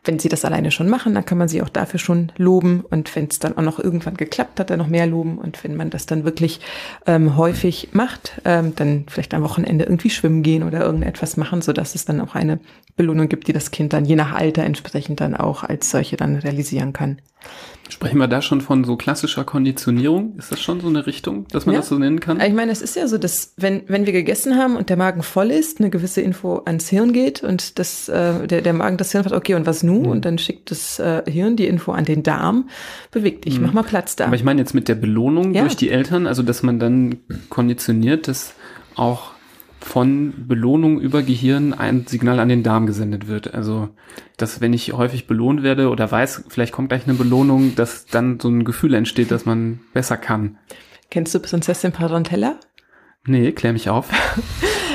wenn 0.05 0.18
sie 0.18 0.29
das 0.29 0.45
alleine 0.45 0.70
schon 0.70 0.89
machen, 0.89 1.14
dann 1.14 1.24
kann 1.24 1.39
man 1.39 1.49
sie 1.49 1.62
auch 1.62 1.68
dafür 1.68 2.01
schon 2.01 2.33
loben. 2.37 2.85
Und 2.91 3.14
wenn 3.14 3.26
es 3.26 3.39
dann 3.39 3.57
auch 3.57 3.62
noch 3.62 3.79
irgendwann 3.79 4.16
geklappt 4.16 4.59
hat, 4.59 4.70
dann 4.70 4.79
noch 4.79 4.89
mehr 4.89 5.07
loben. 5.07 5.39
Und 5.39 5.62
wenn 5.64 5.76
man 5.76 5.91
das 5.91 6.07
dann 6.07 6.24
wirklich 6.24 6.61
ähm, 7.07 7.37
häufig 7.37 7.91
macht, 7.93 8.41
ähm, 8.45 8.74
dann 8.74 9.05
vielleicht 9.09 9.35
am 9.35 9.43
Wochenende 9.43 9.85
irgendwie 9.85 10.11
schwimmen 10.11 10.43
gehen 10.43 10.62
oder 10.62 10.81
irgendetwas 10.81 11.37
machen, 11.37 11.62
so 11.62 11.72
dass 11.72 11.95
es 11.95 12.05
dann 12.05 12.20
auch 12.20 12.35
eine 12.35 12.59
Belohnung 12.97 13.29
gibt, 13.29 13.49
die 13.49 13.53
das 13.53 13.70
Kind 13.70 13.93
dann 13.93 14.05
je 14.05 14.16
nach 14.16 14.33
Alter 14.33 14.64
entsprechend 14.64 15.20
dann 15.20 15.35
auch 15.43 15.64
als 15.64 15.90
solche 15.90 16.16
dann 16.16 16.36
realisieren 16.36 16.93
kann. 16.93 17.20
Sprechen 17.88 18.18
wir 18.18 18.28
da 18.28 18.40
schon 18.40 18.61
von 18.62 18.84
so 18.84 18.97
klassischer 18.97 19.45
Konditionierung? 19.45 20.36
Ist 20.38 20.51
das 20.53 20.61
schon 20.61 20.80
so 20.80 20.86
eine 20.88 21.07
Richtung, 21.07 21.47
dass 21.49 21.66
man 21.66 21.74
Ja. 21.74 21.80
das 21.80 21.88
so 21.90 21.99
nennen 21.99 22.20
kann? 22.20 22.40
Ich 22.40 22.53
meine, 22.55 22.72
es 22.72 22.80
ist 22.80 22.97
ja 22.97 23.07
so, 23.07 23.18
dass 23.18 23.53
wenn, 23.59 23.82
wenn 23.88 24.07
wir 24.07 24.12
gegessen 24.12 24.57
haben 24.57 24.76
und 24.76 24.88
der 24.88 24.97
Magen 24.97 25.22
voll 25.22 25.51
ist, 25.51 25.78
eine 25.80 25.90
gewisse 25.90 26.20
Info 26.22 26.62
ans 26.64 26.88
Hirn 26.88 27.12
geht 27.12 27.43
und 27.43 27.78
das, 27.78 28.09
äh, 28.09 28.47
der, 28.47 28.62
der 28.62 28.72
Magen 28.72 28.97
das 28.97 29.12
Hirn 29.12 29.24
fragt, 29.24 29.36
okay, 29.36 29.55
und 29.57 29.66
was 29.66 29.82
nun? 29.82 30.07
Und 30.07 30.24
dann 30.24 30.38
schickt 30.38 30.70
das 30.70 31.01
äh, 31.01 31.22
Hirn 31.30 31.57
die 31.57 31.66
Info 31.66 31.93
an 31.93 32.05
den 32.05 32.22
Darm, 32.22 32.68
beweg 33.11 33.43
dich, 33.43 33.61
mach 33.61 33.72
mal 33.74 33.82
Platz 33.82 34.16
da. 34.16 34.26
Aber 34.26 34.36
ich 34.36 34.45
meine 34.45 34.61
jetzt 34.61 34.72
mit 34.74 34.88
der 34.88 34.95
Belohnung 34.95 35.53
Ja. 35.53 35.62
durch 35.62 35.76
die 35.76 35.90
Eltern, 35.90 36.26
also 36.26 36.43
dass 36.43 36.62
man 36.62 36.78
dann 36.78 37.16
konditioniert, 37.51 38.26
dass 38.28 38.55
auch 38.95 39.32
von 39.83 40.47
Belohnung 40.47 41.01
über 41.01 41.22
Gehirn 41.22 41.74
ein 41.74 42.07
Signal 42.07 42.41
an 42.41 42.49
den 42.49 42.62
Darm 42.62 42.87
gesendet 42.87 43.28
wird. 43.28 43.53
Also, 43.53 43.89
dass 44.37 44.61
wenn 44.61 44.72
ich 44.72 44.93
häufig 44.93 45.26
belohnt 45.26 45.62
werde 45.62 45.91
oder 45.91 46.11
weiß, 46.11 46.45
vielleicht 46.49 46.72
kommt 46.72 46.89
gleich 46.89 47.07
eine 47.07 47.14
Belohnung, 47.14 47.74
dass 47.74 48.07
dann 48.07 48.39
so 48.41 48.49
ein 48.49 48.64
Gefühl 48.64 48.95
entsteht, 48.95 49.30
dass 49.30 49.45
man 49.45 49.80
besser 49.93 50.16
kann. 50.16 50.59
Kennst 51.11 51.35
du 51.35 51.41
Prinzessin 51.41 51.93
Parentella? 51.93 52.59
Nee, 53.26 53.53
klär 53.53 53.72
mich 53.72 53.89
auf. 53.89 54.09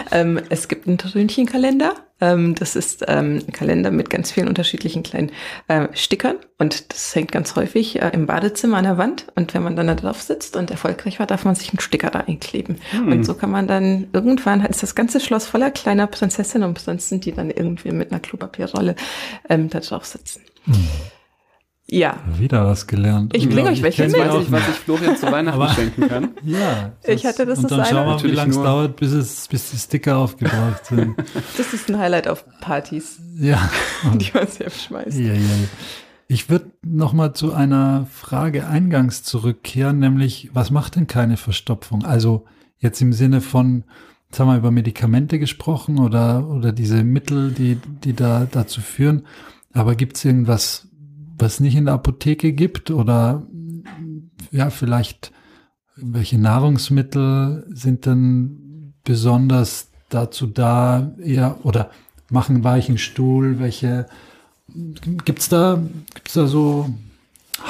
Ähm, 0.10 0.40
es 0.48 0.70
gibt 0.70 0.88
einen 0.88 0.98
Trönchenkalender. 0.98 1.94
Ähm, 2.20 2.56
das 2.56 2.76
ist 2.76 3.06
ähm, 3.08 3.44
ein 3.48 3.54
Kalender 3.54 3.92
mit 3.92 4.10
ganz 4.10 4.32
vielen 4.32 4.48
unterschiedlichen 4.48 5.04
kleinen 5.04 5.32
äh, 5.68 5.88
Stickern 5.94 6.38
und 6.58 6.92
das 6.92 7.16
hängt 7.16 7.32
ganz 7.32 7.56
häufig 7.56 8.02
äh, 8.02 8.10
im 8.14 8.26
Badezimmer 8.26 8.78
an 8.78 8.84
der 8.86 8.98
Wand. 8.98 9.28
Und 9.36 9.54
wenn 9.54 9.64
man 9.64 9.76
dann 9.76 9.88
da 9.88 9.96
drauf 9.96 10.22
sitzt 10.22 10.56
und 10.56 10.72
erfolgreich 10.72 11.20
war, 11.20 11.28
darf 11.28 11.46
man 11.46 11.56
sich 11.56 11.70
einen 11.70 11.80
Sticker 11.80 12.10
da 12.10 12.22
einkleben. 12.22 12.78
Und 12.94 13.24
so 13.26 13.34
kann 13.34 13.52
man 13.52 13.68
dann 13.68 14.08
irgendwann 14.14 14.66
ist 14.66 14.84
das 14.84 14.96
ganze 14.96 15.20
Schloss 15.20 15.46
voller 15.48 15.72
kleiner 15.72 16.08
Prinzessinnen 16.08 16.68
und 16.68 16.74
Prinzen, 16.74 17.22
die 17.22 17.32
dann 17.32 17.50
irgendwie 17.50 17.92
mit 17.92 18.12
einer 18.12 18.20
Klopapierrolle 18.20 18.96
ähm, 19.50 19.70
da 19.70 19.80
drauf 19.80 20.06
sitzen. 20.06 20.42
Ja, 21.90 22.18
Wieder 22.38 22.66
was 22.66 22.86
gelernt. 22.86 23.34
Ich 23.34 23.48
bringe 23.48 23.70
euch 23.70 23.82
welche 23.82 24.04
mit. 24.04 24.18
weiß 24.18 24.30
auch 24.30 24.42
ich, 24.42 24.52
was 24.52 24.62
ich 24.68 24.76
Florian 24.76 25.16
zu 25.16 25.32
Weihnachten 25.32 25.62
Aber- 25.62 25.74
schenken 25.74 26.08
kann. 26.10 26.30
Ja. 26.44 26.92
Ich 27.06 27.26
hatte 27.26 27.46
das 27.46 27.60
Und 27.60 27.72
das 27.72 27.78
dann 27.78 27.86
schauen 27.86 27.96
wir, 27.96 28.04
wie 28.06 28.12
Natürlich 28.12 28.36
lange 28.36 28.52
es 28.52 28.58
dauert, 28.58 28.96
bis, 28.98 29.12
es, 29.14 29.48
bis 29.48 29.72
die 29.72 29.78
Sticker 29.78 30.18
aufgebraucht 30.18 30.86
sind. 30.86 31.16
das 31.58 31.74
ist 31.74 31.90
ein 31.90 31.98
Highlight 31.98 32.28
auf 32.28 32.44
Partys, 32.60 33.20
ja. 33.38 33.70
die 34.16 34.30
man 34.34 34.48
selbst 34.48 34.84
schmeißt. 34.84 35.18
Ja, 35.18 35.34
ja. 35.34 35.40
Ich 36.28 36.50
würde 36.50 36.72
noch 36.84 37.14
mal 37.14 37.34
zu 37.34 37.54
einer 37.54 38.06
Frage 38.12 38.68
eingangs 38.68 39.24
zurückkehren, 39.24 40.00
nämlich 40.00 40.50
was 40.54 40.72
macht 40.72 40.98
denn 40.98 41.08
keine 41.08 41.38
Verstopfung? 41.38 42.04
Also 42.04 42.44
jetzt 42.80 43.02
im 43.02 43.14
Sinne 43.14 43.40
von, 43.40 43.86
jetzt 44.30 44.42
haben 44.42 44.50
wir 44.50 44.58
über 44.58 44.72
Medikamente 44.72 45.40
gesprochen 45.40 46.00
oder, 46.00 46.46
oder 46.50 46.74
diese 46.74 47.06
Mittel, 47.06 47.52
die, 47.52 47.78
die 48.04 48.12
da 48.14 48.46
dazu 48.52 48.82
führen. 48.82 49.26
Aber 49.72 49.96
gibt 49.96 50.18
es 50.18 50.26
irgendwas, 50.26 50.90
was 51.38 51.60
nicht 51.60 51.76
in 51.76 51.86
der 51.86 51.94
Apotheke 51.94 52.54
gibt 52.54 52.92
oder 52.92 53.46
ja, 54.52 54.70
vielleicht 54.70 55.32
welche 55.96 56.38
Nahrungsmittel 56.38 57.66
sind 57.70 58.06
denn 58.06 58.94
besonders 59.04 59.90
dazu 60.10 60.48
da, 60.48 61.12
eher 61.22 61.58
oder 61.64 61.90
machen 62.30 62.64
weichen 62.64 62.98
Stuhl, 62.98 63.60
welche 63.60 64.08
Gibt's 65.26 65.50
da, 65.50 65.82
gibt's 66.14 66.34
da 66.34 66.46
so 66.46 66.90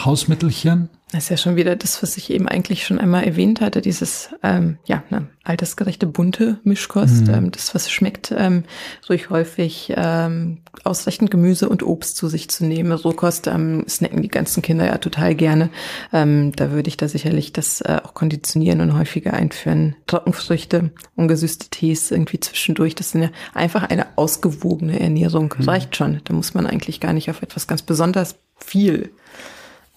Hausmittelchen? 0.05 0.89
Das 1.13 1.23
ist 1.23 1.29
ja 1.29 1.37
schon 1.37 1.55
wieder 1.55 1.77
das, 1.77 2.03
was 2.03 2.17
ich 2.17 2.29
eben 2.31 2.49
eigentlich 2.49 2.85
schon 2.85 2.99
einmal 2.99 3.23
erwähnt 3.23 3.61
hatte, 3.61 3.81
dieses 3.81 4.29
ähm, 4.43 4.77
ja, 4.83 5.03
ne, 5.09 5.27
altersgerechte 5.45 6.05
bunte 6.05 6.59
Mischkost, 6.65 7.27
Mhm. 7.27 7.33
ähm, 7.33 7.51
das, 7.51 7.73
was 7.73 7.89
schmeckt, 7.89 8.33
ähm, 8.37 8.63
ruhig 9.09 9.29
häufig 9.29 9.93
ähm, 9.95 10.57
ausreichend 10.83 11.31
Gemüse 11.31 11.69
und 11.69 11.81
Obst 11.81 12.17
zu 12.17 12.27
sich 12.27 12.49
zu 12.49 12.65
nehmen. 12.65 12.91
Rohkost 12.91 13.47
ähm, 13.47 13.85
snacken 13.87 14.21
die 14.21 14.27
ganzen 14.27 14.61
Kinder 14.61 14.85
ja 14.85 14.97
total 14.97 15.33
gerne. 15.33 15.69
Ähm, 16.11 16.51
da 16.53 16.71
würde 16.71 16.89
ich 16.89 16.97
da 16.97 17.07
sicherlich 17.07 17.53
das 17.53 17.79
äh, 17.79 18.01
auch 18.03 18.13
konditionieren 18.13 18.81
und 18.81 18.97
häufiger 18.97 19.31
einführen. 19.33 19.95
Trockenfrüchte, 20.07 20.91
ungesüßte 21.15 21.69
Tees 21.69 22.11
irgendwie 22.11 22.41
zwischendurch. 22.41 22.95
Das 22.95 23.11
sind 23.11 23.21
ja 23.23 23.29
einfach 23.53 23.83
eine 23.83 24.07
ausgewogene 24.17 24.99
Ernährung. 24.99 25.53
Reicht 25.57 25.95
schon. 25.95 26.19
Da 26.25 26.33
muss 26.33 26.53
man 26.53 26.67
eigentlich 26.67 26.99
gar 26.99 27.13
nicht 27.13 27.29
auf 27.29 27.41
etwas 27.41 27.65
ganz 27.65 27.81
besonders 27.81 28.35
viel 28.57 29.11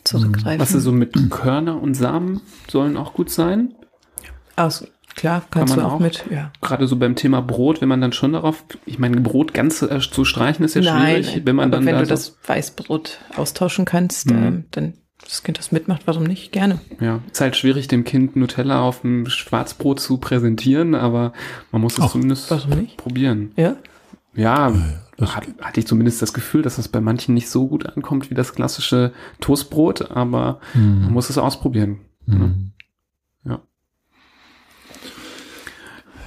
zurückgreifen. 0.05 0.61
Was 0.61 0.75
ist 0.75 0.85
so 0.85 0.93
mit 0.93 1.15
Körner 1.31 1.81
und 1.81 1.95
Samen 1.95 2.41
sollen 2.71 2.97
auch 2.97 3.13
gut 3.15 3.31
sein? 3.31 3.75
Aus, 4.57 4.87
klar, 5.17 5.43
kannst 5.51 5.75
man 5.77 5.85
du 5.85 5.89
auch, 5.91 5.95
auch? 5.95 6.01
mit, 6.01 6.25
ja. 6.31 6.53
Gerade 6.61 6.87
so 6.87 6.97
beim 6.97 7.17
Thema 7.17 7.41
Brot, 7.41 7.81
wenn 7.81 7.89
man 7.89 8.01
dann 8.01 8.13
schon 8.13 8.33
darauf, 8.33 8.65
ich 8.87 8.99
meine, 8.99 9.21
Brot 9.21 9.55
ganz 9.55 9.83
äh, 9.83 10.01
zu 10.01 10.25
streichen 10.25 10.65
ist 10.65 10.75
ja 10.75 10.83
schwierig, 10.83 11.43
wenn 11.45 11.57
man 11.57 11.67
aber 11.69 11.77
dann 11.79 11.87
wenn 11.87 11.95
da 11.95 12.01
du 12.01 12.07
so- 12.07 12.11
das 12.11 12.37
Weißbrot 12.47 13.19
austauschen 13.37 13.85
kannst, 13.85 14.31
Mhm. 14.31 14.37
ähm, 14.43 14.65
dann 14.71 14.95
das 15.23 15.43
Kind 15.43 15.59
das 15.59 15.71
mitmacht, 15.71 16.03
warum 16.07 16.25
nicht? 16.25 16.51
Gerne. 16.51 16.81
Ja, 16.99 17.21
ist 17.31 17.41
halt 17.43 17.55
schwierig, 17.57 17.89
dem 17.89 18.05
Kind 18.05 18.37
Nutella 18.37 18.81
auf 18.81 19.03
dem 19.03 19.27
Schwarzbrot 19.29 20.01
zu 20.01 20.17
präsentieren, 20.17 20.95
aber 20.95 21.33
man 21.73 21.83
muss 21.83 21.99
es 21.99 22.05
Ach, 22.05 22.11
zumindest 22.13 22.51
warum 22.51 22.71
nicht? 22.71 22.97
probieren. 22.97 23.53
Ja? 23.57 23.77
Ja, 24.35 24.73
hat, 25.21 25.47
hatte 25.61 25.81
ich 25.81 25.87
zumindest 25.87 26.23
das 26.23 26.33
Gefühl, 26.33 26.63
dass 26.63 26.77
das 26.77 26.89
bei 26.89 27.01
manchen 27.01 27.35
nicht 27.35 27.49
so 27.49 27.69
gut 27.69 27.87
ankommt 27.87 28.31
wie 28.31 28.35
das 28.35 28.55
klassische 28.55 29.13
Toastbrot, 29.41 30.11
aber 30.11 30.61
man 30.75 31.13
muss 31.13 31.31
es 31.31 31.39
ausprobieren. 31.39 32.01
Mhm. 32.27 32.73
Ja. 33.45 33.63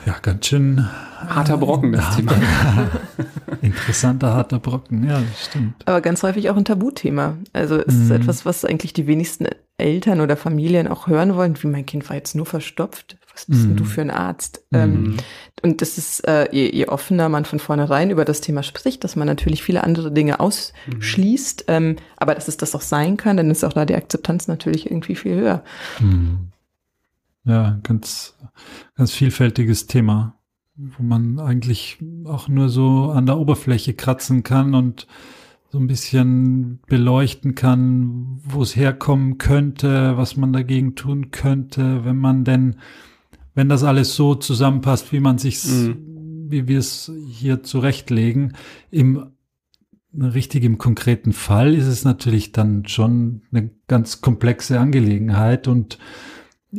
Ja, 0.06 0.16
ganz 0.22 0.46
schön 0.48 0.86
Harter 1.28 1.58
Brocken, 1.58 1.94
das 1.94 2.18
Thema. 2.18 2.34
interessanter, 3.62 4.34
harter 4.34 4.60
Brocken. 4.60 5.08
Ja, 5.08 5.22
das 5.22 5.46
stimmt. 5.46 5.76
Aber 5.88 6.02
ganz 6.02 6.22
häufig 6.24 6.50
auch 6.50 6.58
ein 6.58 6.66
Tabuthema. 6.66 7.38
Also 7.54 7.78
es 7.80 7.94
ist 7.94 8.10
Mhm. 8.10 8.16
etwas, 8.16 8.46
was 8.46 8.66
eigentlich 8.66 8.92
die 8.94 9.08
wenigsten 9.08 9.48
Eltern 9.78 10.20
oder 10.20 10.36
Familien 10.36 10.88
auch 10.90 11.08
hören 11.08 11.36
wollen, 11.36 11.56
wie 11.64 11.68
mein 11.68 11.86
Kind 11.86 12.08
war 12.10 12.18
jetzt 12.18 12.36
nur 12.36 12.46
verstopft. 12.46 13.18
Was 13.34 13.46
bist 13.46 13.64
denn 13.64 13.72
Mhm. 13.72 13.76
du 13.78 13.86
für 13.86 14.02
ein 14.02 14.12
Arzt? 14.12 14.64
Ähm, 14.74 15.04
Mhm. 15.04 15.18
Und 15.64 15.82
das 15.82 15.98
ist, 15.98 16.28
äh, 16.28 16.50
je, 16.52 16.70
je 16.76 16.88
offener 16.88 17.30
man 17.30 17.46
von 17.46 17.60
vornherein 17.60 18.12
über 18.12 18.26
das 18.26 18.42
Thema 18.42 18.62
spricht, 18.64 19.04
dass 19.06 19.16
man 19.16 19.26
natürlich 19.28 19.64
viele 19.64 19.84
andere 19.86 20.12
Dinge 20.12 20.42
ausschließt, 20.42 21.66
ähm, 21.70 21.96
aber 22.18 22.36
dass 22.36 22.50
es 22.50 22.58
das 22.58 22.76
auch 22.76 22.82
sein 22.82 23.16
kann, 23.16 23.38
dann 23.38 23.50
ist 23.50 23.64
auch 23.64 23.74
da 23.74 23.86
die 23.86 23.96
Akzeptanz 23.96 24.48
natürlich 24.50 24.86
irgendwie 24.92 25.16
viel 25.16 25.36
höher. 25.36 25.64
Mhm. 27.44 27.52
Ja, 27.52 27.80
ganz, 27.84 28.38
ganz 28.96 29.12
vielfältiges 29.12 29.88
Thema, 29.88 30.40
wo 30.76 31.04
man 31.04 31.40
eigentlich 31.40 32.00
auch 32.26 32.48
nur 32.48 32.70
so 32.70 33.12
an 33.12 33.26
der 33.26 33.38
Oberfläche 33.38 33.94
kratzen 33.94 34.44
kann 34.44 34.74
und 34.76 35.08
so 35.72 35.80
ein 35.80 35.88
bisschen 35.88 36.80
beleuchten 36.88 37.56
kann, 37.56 38.40
wo 38.44 38.62
es 38.62 38.76
herkommen 38.76 39.40
könnte, 39.40 40.18
was 40.18 40.38
man 40.38 40.54
dagegen 40.54 40.94
tun 40.96 41.32
könnte, 41.32 42.06
wenn 42.06 42.18
man 42.18 42.44
denn, 42.44 42.76
wenn 43.56 43.70
das 43.70 43.84
alles 43.84 44.16
so 44.16 44.36
zusammenpasst, 44.36 45.12
wie 45.12 45.20
man 45.20 45.40
sich's, 45.40 45.90
wie 46.48 46.68
wir 46.68 46.78
es 46.78 47.12
hier 47.28 47.64
zurechtlegen, 47.64 48.54
im 48.92 49.32
richtig 50.16 50.64
im 50.64 50.78
konkreten 50.78 51.34
Fall 51.34 51.74
ist 51.74 51.88
es 51.88 52.06
natürlich 52.06 52.52
dann 52.52 52.88
schon 52.88 53.42
eine 53.52 53.72
ganz 53.88 54.22
komplexe 54.22 54.80
Angelegenheit 54.80 55.68
und 55.68 55.98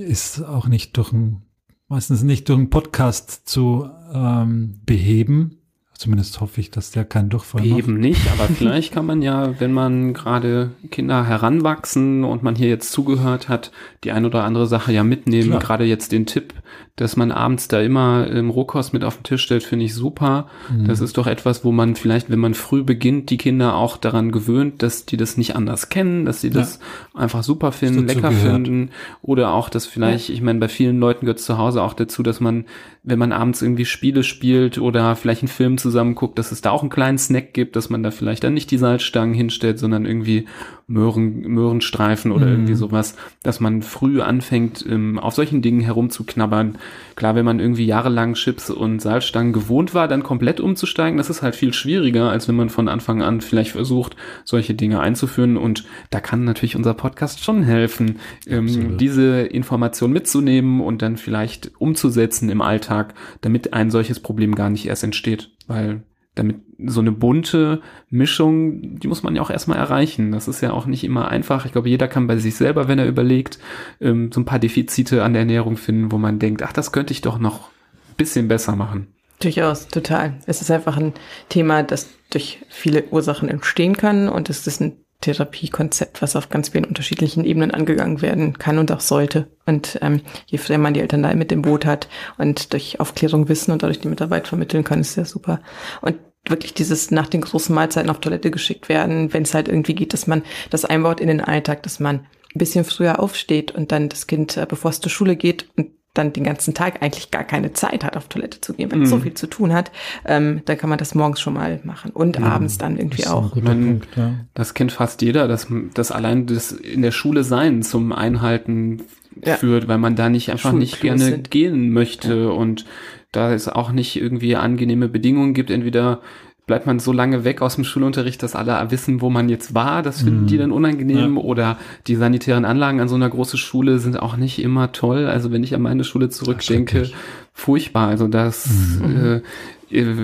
ist 0.02 0.42
auch 0.42 0.66
nicht 0.66 0.96
durch 0.96 1.12
ein, 1.12 1.42
meistens 1.88 2.22
nicht 2.22 2.48
durch 2.48 2.58
einen 2.58 2.70
Podcast 2.70 3.48
zu 3.48 3.88
ähm, 4.12 4.80
beheben. 4.84 5.58
Zumindest 5.96 6.40
hoffe 6.40 6.60
ich, 6.60 6.72
dass 6.72 6.90
der 6.90 7.04
keinen 7.04 7.30
Durchfall 7.30 7.64
macht. 7.64 7.78
Eben 7.78 7.98
nicht, 7.98 8.20
aber 8.32 8.48
vielleicht 8.52 8.92
kann 8.92 9.06
man 9.06 9.22
ja, 9.22 9.60
wenn 9.60 9.72
man 9.72 10.12
gerade 10.12 10.72
Kinder 10.90 11.24
heranwachsen 11.24 12.24
und 12.24 12.42
man 12.42 12.56
hier 12.56 12.68
jetzt 12.68 12.90
zugehört 12.90 13.48
hat, 13.48 13.70
die 14.02 14.10
ein 14.10 14.24
oder 14.24 14.42
andere 14.42 14.66
Sache 14.66 14.92
ja 14.92 15.04
mitnehmen. 15.04 15.50
Klar. 15.50 15.60
Gerade 15.60 15.84
jetzt 15.84 16.10
den 16.10 16.26
Tipp, 16.26 16.52
dass 16.96 17.16
man 17.16 17.32
abends 17.32 17.66
da 17.66 17.80
immer 17.80 18.28
ähm, 18.30 18.50
Rohkost 18.50 18.92
mit 18.92 19.02
auf 19.02 19.16
den 19.16 19.24
Tisch 19.24 19.42
stellt, 19.42 19.64
finde 19.64 19.84
ich 19.84 19.94
super. 19.94 20.46
Mhm. 20.72 20.84
Das 20.86 21.00
ist 21.00 21.18
doch 21.18 21.26
etwas, 21.26 21.64
wo 21.64 21.72
man 21.72 21.96
vielleicht, 21.96 22.30
wenn 22.30 22.38
man 22.38 22.54
früh 22.54 22.84
beginnt, 22.84 23.30
die 23.30 23.36
Kinder 23.36 23.74
auch 23.74 23.96
daran 23.96 24.30
gewöhnt, 24.30 24.80
dass 24.82 25.04
die 25.04 25.16
das 25.16 25.36
nicht 25.36 25.56
anders 25.56 25.88
kennen, 25.88 26.24
dass 26.24 26.40
sie 26.40 26.50
das 26.50 26.78
einfach 27.12 27.42
super 27.42 27.72
finden, 27.72 28.06
lecker 28.06 28.30
gehört. 28.30 28.66
finden. 28.66 28.90
Oder 29.22 29.52
auch, 29.54 29.68
dass 29.70 29.86
vielleicht, 29.86 30.30
ich 30.30 30.40
meine, 30.40 30.60
bei 30.60 30.68
vielen 30.68 31.00
Leuten 31.00 31.26
gehört 31.26 31.40
es 31.40 31.46
zu 31.46 31.58
Hause 31.58 31.82
auch 31.82 31.94
dazu, 31.94 32.22
dass 32.22 32.38
man, 32.38 32.64
wenn 33.02 33.18
man 33.18 33.32
abends 33.32 33.60
irgendwie 33.60 33.86
Spiele 33.86 34.22
spielt 34.22 34.78
oder 34.78 35.16
vielleicht 35.16 35.42
einen 35.42 35.48
Film 35.48 35.78
zusammen 35.78 36.14
guckt, 36.14 36.38
dass 36.38 36.52
es 36.52 36.60
da 36.60 36.70
auch 36.70 36.82
einen 36.82 36.90
kleinen 36.90 37.18
Snack 37.18 37.54
gibt, 37.54 37.74
dass 37.74 37.90
man 37.90 38.04
da 38.04 38.12
vielleicht 38.12 38.44
dann 38.44 38.54
nicht 38.54 38.70
die 38.70 38.78
Salzstangen 38.78 39.34
hinstellt, 39.34 39.80
sondern 39.80 40.06
irgendwie 40.06 40.46
Möhren, 40.86 41.40
Möhrenstreifen 41.40 42.30
oder 42.30 42.46
Mhm. 42.46 42.52
irgendwie 42.52 42.74
sowas, 42.74 43.16
dass 43.42 43.58
man 43.58 43.82
früh 43.82 44.20
anfängt, 44.20 44.84
ähm, 44.88 45.18
auf 45.18 45.34
solchen 45.34 45.60
Dingen 45.62 45.80
herumzuknabbern. 45.80 46.76
Klar, 47.16 47.34
wenn 47.34 47.44
man 47.44 47.60
irgendwie 47.60 47.86
jahrelang 47.86 48.34
Chips 48.34 48.70
und 48.70 49.00
Salzstangen 49.00 49.52
gewohnt 49.52 49.94
war, 49.94 50.08
dann 50.08 50.22
komplett 50.22 50.60
umzusteigen, 50.60 51.16
das 51.16 51.30
ist 51.30 51.42
halt 51.42 51.54
viel 51.54 51.72
schwieriger, 51.72 52.30
als 52.30 52.48
wenn 52.48 52.56
man 52.56 52.70
von 52.70 52.88
Anfang 52.88 53.22
an 53.22 53.40
vielleicht 53.40 53.72
versucht, 53.72 54.16
solche 54.44 54.74
Dinge 54.74 55.00
einzuführen. 55.00 55.56
Und 55.56 55.84
da 56.10 56.20
kann 56.20 56.44
natürlich 56.44 56.76
unser 56.76 56.94
Podcast 56.94 57.44
schon 57.44 57.62
helfen, 57.62 58.18
ähm, 58.46 58.96
diese 58.98 59.42
Information 59.42 60.12
mitzunehmen 60.12 60.80
und 60.80 61.02
dann 61.02 61.16
vielleicht 61.16 61.70
umzusetzen 61.78 62.48
im 62.48 62.60
Alltag, 62.60 63.14
damit 63.42 63.72
ein 63.72 63.90
solches 63.90 64.20
Problem 64.20 64.54
gar 64.54 64.70
nicht 64.70 64.86
erst 64.86 65.04
entsteht. 65.04 65.50
Weil 65.66 66.02
damit 66.34 66.56
so 66.84 67.00
eine 67.00 67.12
bunte 67.12 67.80
Mischung, 68.10 68.98
die 68.98 69.08
muss 69.08 69.22
man 69.22 69.36
ja 69.36 69.42
auch 69.42 69.50
erstmal 69.50 69.78
erreichen. 69.78 70.32
Das 70.32 70.48
ist 70.48 70.60
ja 70.60 70.72
auch 70.72 70.86
nicht 70.86 71.04
immer 71.04 71.28
einfach. 71.28 71.64
Ich 71.64 71.72
glaube, 71.72 71.88
jeder 71.88 72.08
kann 72.08 72.26
bei 72.26 72.36
sich 72.36 72.56
selber, 72.56 72.88
wenn 72.88 72.98
er 72.98 73.06
überlegt, 73.06 73.58
ähm, 74.00 74.32
so 74.32 74.40
ein 74.40 74.44
paar 74.44 74.58
Defizite 74.58 75.22
an 75.22 75.32
der 75.32 75.40
Ernährung 75.40 75.76
finden, 75.76 76.10
wo 76.10 76.18
man 76.18 76.38
denkt, 76.38 76.62
ach, 76.62 76.72
das 76.72 76.92
könnte 76.92 77.12
ich 77.12 77.20
doch 77.20 77.38
noch 77.38 77.68
ein 77.68 78.16
bisschen 78.16 78.48
besser 78.48 78.74
machen. 78.74 79.08
Durchaus, 79.40 79.88
total. 79.88 80.34
Es 80.46 80.60
ist 80.60 80.70
einfach 80.70 80.96
ein 80.96 81.12
Thema, 81.48 81.82
das 81.82 82.08
durch 82.30 82.60
viele 82.68 83.04
Ursachen 83.10 83.48
entstehen 83.48 83.96
kann 83.96 84.28
und 84.28 84.50
es 84.50 84.66
ist 84.66 84.80
ein 84.80 85.03
Therapiekonzept, 85.24 86.22
was 86.22 86.36
auf 86.36 86.48
ganz 86.48 86.70
vielen 86.70 86.84
unterschiedlichen 86.84 87.44
Ebenen 87.44 87.70
angegangen 87.70 88.22
werden 88.22 88.58
kann 88.58 88.78
und 88.78 88.92
auch 88.92 89.00
sollte. 89.00 89.48
Und 89.66 89.98
ähm, 90.02 90.20
je 90.46 90.58
früher 90.58 90.78
man 90.78 90.94
die 90.94 91.00
Eltern 91.00 91.22
da 91.22 91.34
mit 91.34 91.50
dem 91.50 91.62
Boot 91.62 91.86
hat 91.86 92.08
und 92.38 92.72
durch 92.72 93.00
Aufklärung 93.00 93.48
wissen 93.48 93.72
und 93.72 93.82
dadurch 93.82 94.00
die 94.00 94.08
Mitarbeit 94.08 94.48
vermitteln 94.48 94.84
kann, 94.84 95.00
ist 95.00 95.16
ja 95.16 95.24
super. 95.24 95.60
Und 96.02 96.16
wirklich 96.46 96.74
dieses 96.74 97.10
nach 97.10 97.28
den 97.28 97.40
großen 97.40 97.74
Mahlzeiten 97.74 98.10
auf 98.10 98.20
Toilette 98.20 98.50
geschickt 98.50 98.88
werden, 98.88 99.32
wenn 99.32 99.44
es 99.44 99.54
halt 99.54 99.68
irgendwie 99.68 99.94
geht, 99.94 100.12
dass 100.12 100.26
man 100.26 100.42
das 100.68 100.84
einbaut 100.84 101.20
in 101.20 101.28
den 101.28 101.40
Alltag, 101.40 101.82
dass 101.82 102.00
man 102.00 102.16
ein 102.54 102.58
bisschen 102.58 102.84
früher 102.84 103.18
aufsteht 103.18 103.72
und 103.72 103.92
dann 103.92 104.08
das 104.08 104.26
Kind, 104.26 104.56
äh, 104.56 104.66
bevor 104.68 104.90
es 104.90 105.00
zur 105.00 105.10
Schule 105.10 105.36
geht 105.36 105.66
und 105.76 105.90
dann 106.14 106.32
den 106.32 106.44
ganzen 106.44 106.74
Tag 106.74 107.02
eigentlich 107.02 107.30
gar 107.32 107.44
keine 107.44 107.72
Zeit 107.72 108.04
hat, 108.04 108.16
auf 108.16 108.28
Toilette 108.28 108.60
zu 108.60 108.72
gehen, 108.74 108.90
weil 108.92 109.02
es 109.02 109.10
so 109.10 109.18
viel 109.18 109.34
zu 109.34 109.46
tun 109.48 109.72
hat, 109.72 109.90
ähm, 110.24 110.62
dann 110.64 110.78
kann 110.78 110.88
man 110.88 110.98
das 110.98 111.14
morgens 111.14 111.40
schon 111.40 111.54
mal 111.54 111.80
machen 111.84 112.12
und 112.12 112.40
abends 112.40 112.78
dann 112.78 112.96
irgendwie 112.96 113.26
auch. 113.26 113.54
Man- 113.56 113.98
Punkt, 114.00 114.08
ja. 114.16 114.34
Das 114.54 114.74
kennt 114.74 114.92
fast 114.92 115.22
jeder, 115.22 115.48
dass 115.48 115.66
dass 115.94 116.12
allein 116.12 116.46
das 116.46 116.70
in 116.72 117.02
der 117.02 117.10
Schule 117.10 117.42
sein 117.44 117.82
zum 117.82 118.12
Einhalten 118.12 119.02
Ja. 119.44 119.56
führt, 119.56 119.88
weil 119.88 119.98
man 119.98 120.14
da 120.14 120.28
nicht 120.28 120.50
einfach 120.52 120.70
nicht 120.72 120.98
Schulklos 120.98 121.18
gerne 121.18 121.32
sind. 121.36 121.50
gehen 121.50 121.90
möchte 121.90 122.52
und 122.52 122.84
da 123.32 123.52
es 123.52 123.68
auch 123.68 123.90
nicht 123.90 124.14
irgendwie 124.14 124.54
angenehme 124.54 125.08
Bedingungen 125.08 125.54
gibt. 125.54 125.70
Entweder 125.72 126.20
bleibt 126.66 126.86
man 126.86 126.98
so 126.98 127.12
lange 127.12 127.44
weg 127.44 127.60
aus 127.60 127.74
dem 127.74 127.84
Schulunterricht, 127.84 128.42
dass 128.42 128.54
alle 128.54 128.90
wissen, 128.90 129.20
wo 129.20 129.28
man 129.30 129.48
jetzt 129.48 129.74
war. 129.74 130.02
Das 130.02 130.22
finden 130.22 130.42
Mhm. 130.42 130.46
die 130.46 130.56
dann 130.58 130.72
unangenehm. 130.72 131.36
Ja. 131.36 131.42
Oder 131.42 131.78
die 132.06 132.16
sanitären 132.16 132.64
Anlagen 132.64 133.00
an 133.00 133.08
so 133.08 133.14
einer 133.16 133.28
großen 133.28 133.58
Schule 133.58 133.98
sind 133.98 134.18
auch 134.20 134.36
nicht 134.36 134.62
immer 134.62 134.92
toll. 134.92 135.26
Also 135.26 135.52
wenn 135.52 135.62
ich 135.62 135.74
an 135.74 135.82
meine 135.82 136.04
Schule 136.04 136.30
zurückdenke, 136.30 137.10
furchtbar. 137.52 138.08
Also 138.08 138.28
das, 138.28 138.66
Mhm. 139.00 139.42
äh, 139.90 139.96
äh, 139.98 140.16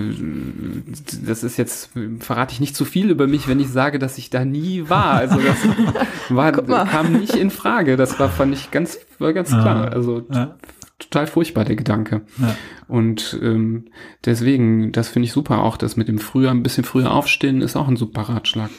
das 1.25 1.43
ist 1.43 1.57
jetzt, 1.57 1.91
verrate 2.19 2.53
ich 2.53 2.59
nicht 2.59 2.75
zu 2.75 2.85
viel 2.85 3.09
über 3.09 3.27
mich, 3.27 3.47
wenn 3.47 3.59
ich 3.59 3.69
sage, 3.69 3.99
dass 3.99 4.17
ich 4.17 4.29
da 4.29 4.43
nie 4.43 4.85
war. 4.89 5.13
Also 5.13 5.37
das 5.39 5.57
war, 6.29 6.51
kam 6.87 7.13
nicht 7.13 7.35
in 7.35 7.51
Frage. 7.51 7.97
Das 7.97 8.19
war, 8.19 8.29
fand 8.29 8.53
ich 8.53 8.71
ganz, 8.71 8.97
war 9.19 9.33
ganz 9.33 9.49
klar. 9.49 9.91
Also 9.91 10.23
ja. 10.31 10.55
Total 11.01 11.27
furchtbar, 11.27 11.65
der 11.65 11.75
Gedanke. 11.75 12.21
Ja. 12.39 12.55
Und 12.87 13.39
ähm, 13.41 13.85
deswegen, 14.25 14.91
das 14.91 15.09
finde 15.09 15.27
ich 15.27 15.33
super. 15.33 15.63
Auch 15.63 15.77
das 15.77 15.97
mit 15.97 16.07
dem 16.07 16.19
früher, 16.19 16.51
ein 16.51 16.63
bisschen 16.63 16.83
früher 16.83 17.11
aufstehen, 17.11 17.61
ist 17.61 17.75
auch 17.75 17.87
ein 17.87 17.97
super 17.97 18.21
Ratschlag. 18.21 18.69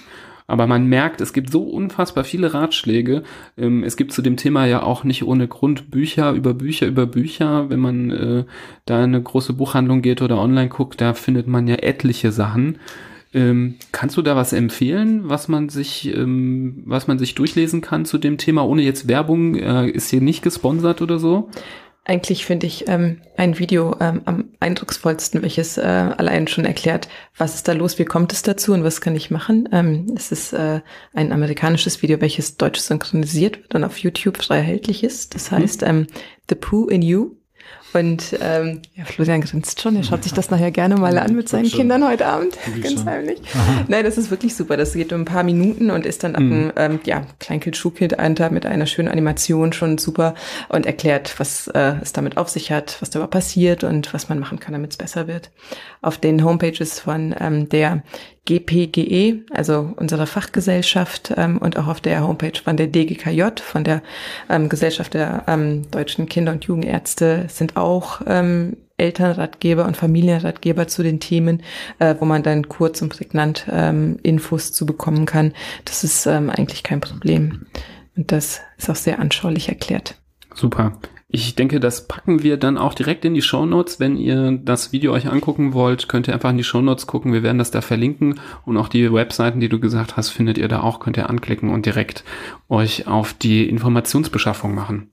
Aber 0.47 0.67
man 0.67 0.87
merkt, 0.87 1.21
es 1.21 1.33
gibt 1.33 1.51
so 1.51 1.63
unfassbar 1.63 2.25
viele 2.25 2.53
Ratschläge. 2.53 3.23
Ähm, 3.57 3.85
es 3.85 3.97
gibt 3.97 4.13
zu 4.13 4.23
dem 4.23 4.37
Thema 4.37 4.67
ja 4.67 4.83
auch 4.83 5.05
nicht 5.05 5.25
ohne 5.25 5.49
Grund 5.49 5.91
Bücher 5.91 6.33
über 6.33 6.53
Bücher 6.53 6.87
über 6.87 7.07
Bücher. 7.07 7.71
Wenn 7.71 7.81
man 7.81 8.11
äh, 8.11 8.45
da 8.85 8.99
in 8.99 9.15
eine 9.15 9.23
große 9.23 9.55
Buchhandlung 9.55 10.03
geht 10.03 10.21
oder 10.21 10.39
online 10.39 10.69
guckt, 10.69 11.01
da 11.01 11.15
findet 11.15 11.47
man 11.47 11.69
ja 11.69 11.77
etliche 11.77 12.33
Sachen. 12.33 12.79
Ähm, 13.35 13.77
kannst 13.93 14.19
du 14.19 14.23
da 14.23 14.37
was 14.37 14.53
empfehlen, 14.53 15.23
was 15.25 15.49
man 15.49 15.71
sich, 15.71 16.15
ähm, 16.15 16.83
was 16.85 17.07
man 17.07 17.19
sich 17.19 17.35
durchlesen 17.35 17.81
kann 17.81 18.05
zu 18.05 18.19
dem 18.19 18.37
Thema, 18.37 18.67
ohne 18.67 18.83
jetzt 18.83 19.09
Werbung, 19.09 19.55
äh, 19.55 19.89
ist 19.89 20.11
hier 20.11 20.21
nicht 20.21 20.43
gesponsert 20.43 21.01
oder 21.01 21.19
so? 21.19 21.49
Eigentlich 22.05 22.45
finde 22.45 22.67
ich 22.67 22.89
ähm, 22.89 23.21
ein 23.37 23.61
Video 23.61 23.95
ähm, 24.01 24.23
am 24.25 24.51
eindrucksvollsten, 24.59 25.41
welches 25.43 25.79
äh, 25.79 25.83
allein 25.83 26.49
schon 26.49 26.65
erklärt, 26.65 27.09
was 27.37 27.55
ist 27.55 27.69
da 27.69 27.73
los, 27.73 27.97
wie 28.01 28.05
kommt 28.05 28.33
es 28.33 28.43
dazu 28.43 28.73
und 28.73 28.83
was 28.83 29.01
kann 29.01 29.15
ich 29.15 29.31
machen. 29.31 29.69
Ähm, 29.71 30.13
es 30.17 30.33
ist 30.33 30.53
äh, 30.53 30.81
ein 31.15 31.31
amerikanisches 31.31 32.03
Video, 32.03 32.21
welches 32.21 32.57
deutsch 32.57 32.81
synchronisiert 32.81 33.59
wird 33.59 33.77
und 33.77 33.85
auf 33.85 33.99
YouTube 33.99 34.43
frei 34.43 34.57
erhältlich 34.57 35.05
ist. 35.05 35.37
Das 35.37 35.53
heißt 35.53 35.85
ähm, 35.85 36.09
The 36.49 36.57
Pooh 36.57 36.89
in 36.89 37.03
You. 37.03 37.37
Und 37.93 38.39
ähm, 38.41 38.81
ja, 38.95 39.05
Florian 39.05 39.43
grinst 39.43 39.81
schon, 39.81 39.97
er 39.97 40.03
schaut 40.03 40.23
sich 40.23 40.33
das 40.33 40.51
nachher 40.51 40.71
gerne 40.71 40.97
mal 40.97 41.19
an 41.19 41.35
mit 41.35 41.49
seinen. 41.49 41.69
Kindern 41.69 42.07
heute 42.07 42.27
Abend, 42.27 42.59
ganz 42.83 43.05
heimlich. 43.05 43.41
Nein, 43.89 44.05
das 44.05 44.19
ist 44.19 44.31
wirklich 44.31 44.55
super. 44.55 44.77
Das 44.77 44.93
geht 44.95 45.13
um 45.13 45.23
ein 45.23 45.25
paar 45.25 45.43
Minuten 45.43 45.91
und 45.91 46.07
ist 46.07 46.25
dann 46.25 46.35
ab 46.35 46.43
einem 46.43 46.73
ähm, 46.77 47.01
ja, 47.05 47.27
Kleinkind, 47.39 47.77
Schulkind 47.77 48.19
Alter 48.19 48.51
mit 48.51 48.67
einer 48.67 48.87
schönen 48.87 49.09
Animation 49.09 49.73
schon 49.73 49.99
super 49.99 50.35
und 50.69 50.87
erklärt, 50.87 51.35
was 51.39 51.69
äh, 51.69 51.95
es 52.03 52.13
damit 52.13 52.37
auf 52.37 52.49
sich 52.49 52.73
hat, 52.73 52.97
was 53.01 53.11
da 53.11 53.27
passiert 53.27 53.85
und 53.85 54.13
was 54.15 54.29
man 54.29 54.39
machen 54.39 54.59
kann, 54.59 54.73
damit 54.73 54.93
es 54.93 54.97
besser 54.97 55.27
wird. 55.27 55.51
Auf 56.01 56.19
den 56.19 56.45
Homepages 56.45 57.01
von 57.01 57.35
ähm, 57.39 57.69
der 57.69 58.03
GPGE, 58.45 59.45
also 59.51 59.93
unserer 59.97 60.27
Fachgesellschaft 60.27 61.33
ähm, 61.37 61.59
und 61.59 61.77
auch 61.79 61.87
auf 61.87 62.01
der 62.01 62.27
Homepage 62.27 62.59
von 62.63 62.77
der 62.77 62.89
DGKJ, 62.89 63.61
von 63.63 63.85
der 63.85 64.03
ähm, 64.49 64.69
Gesellschaft 64.69 65.15
der 65.15 65.45
ähm, 65.47 65.91
deutschen 65.91 66.29
Kinder- 66.29 66.53
und 66.53 66.65
Jugendärzte, 66.65 67.47
sind 67.49 67.77
auch 67.77 68.21
ähm, 68.27 68.77
Elternratgeber 68.97 69.85
und 69.85 69.97
Familienratgeber 69.97 70.89
zu 70.89 71.03
den 71.03 71.21
Themen, 71.21 71.63
äh, 71.99 72.15
wo 72.19 72.25
man 72.25 72.43
dann 72.43 72.69
kurz 72.69 73.01
und 73.03 73.11
prägnant 73.11 73.67
ähm, 73.71 74.19
Infos 74.23 74.73
zu 74.73 74.87
bekommen 74.87 75.27
kann. 75.27 75.53
Das 75.85 76.05
ist 76.05 76.27
ähm, 76.27 76.51
eigentlich 76.51 76.83
kein 76.83 77.01
Problem. 77.01 77.67
Und 78.17 78.33
das 78.33 78.61
ist 78.77 78.91
auch 78.91 78.97
sehr 78.97 79.19
anschaulich 79.21 79.69
erklärt. 79.69 80.17
Super. 80.55 80.99
Ich 81.35 81.55
denke, 81.55 81.81
das 81.81 82.07
packen 82.09 82.43
wir 82.43 82.59
dann 82.59 82.77
auch 82.77 82.93
direkt 82.93 83.25
in 83.25 83.33
die 83.33 83.41
Shownotes. 83.41 83.99
Wenn 83.99 84.19
ihr 84.19 84.61
das 84.63 84.93
Video 84.93 85.13
euch 85.15 85.31
angucken 85.31 85.73
wollt, 85.73 86.07
könnt 86.07 86.29
ihr 86.29 86.35
einfach 86.35 86.51
in 86.51 86.59
die 86.59 86.63
Shownotes 86.63 87.07
gucken. 87.07 87.33
Wir 87.33 87.43
werden 87.43 87.57
das 87.57 87.71
da 87.71 87.81
verlinken. 87.81 88.39
Und 88.67 88.77
auch 88.77 88.89
die 88.89 89.11
Webseiten, 89.11 89.59
die 89.59 89.71
du 89.71 89.81
gesagt 89.81 90.19
hast, 90.19 90.29
findet 90.29 90.59
ihr 90.59 90.69
da 90.69 90.83
auch. 90.83 91.01
Könnt 91.01 91.17
ihr 91.17 91.31
anklicken 91.31 91.71
und 91.71 91.87
direkt 91.87 92.23
euch 92.69 93.07
auf 93.07 93.33
die 93.33 93.67
Informationsbeschaffung 93.67 94.75
machen. 94.75 95.11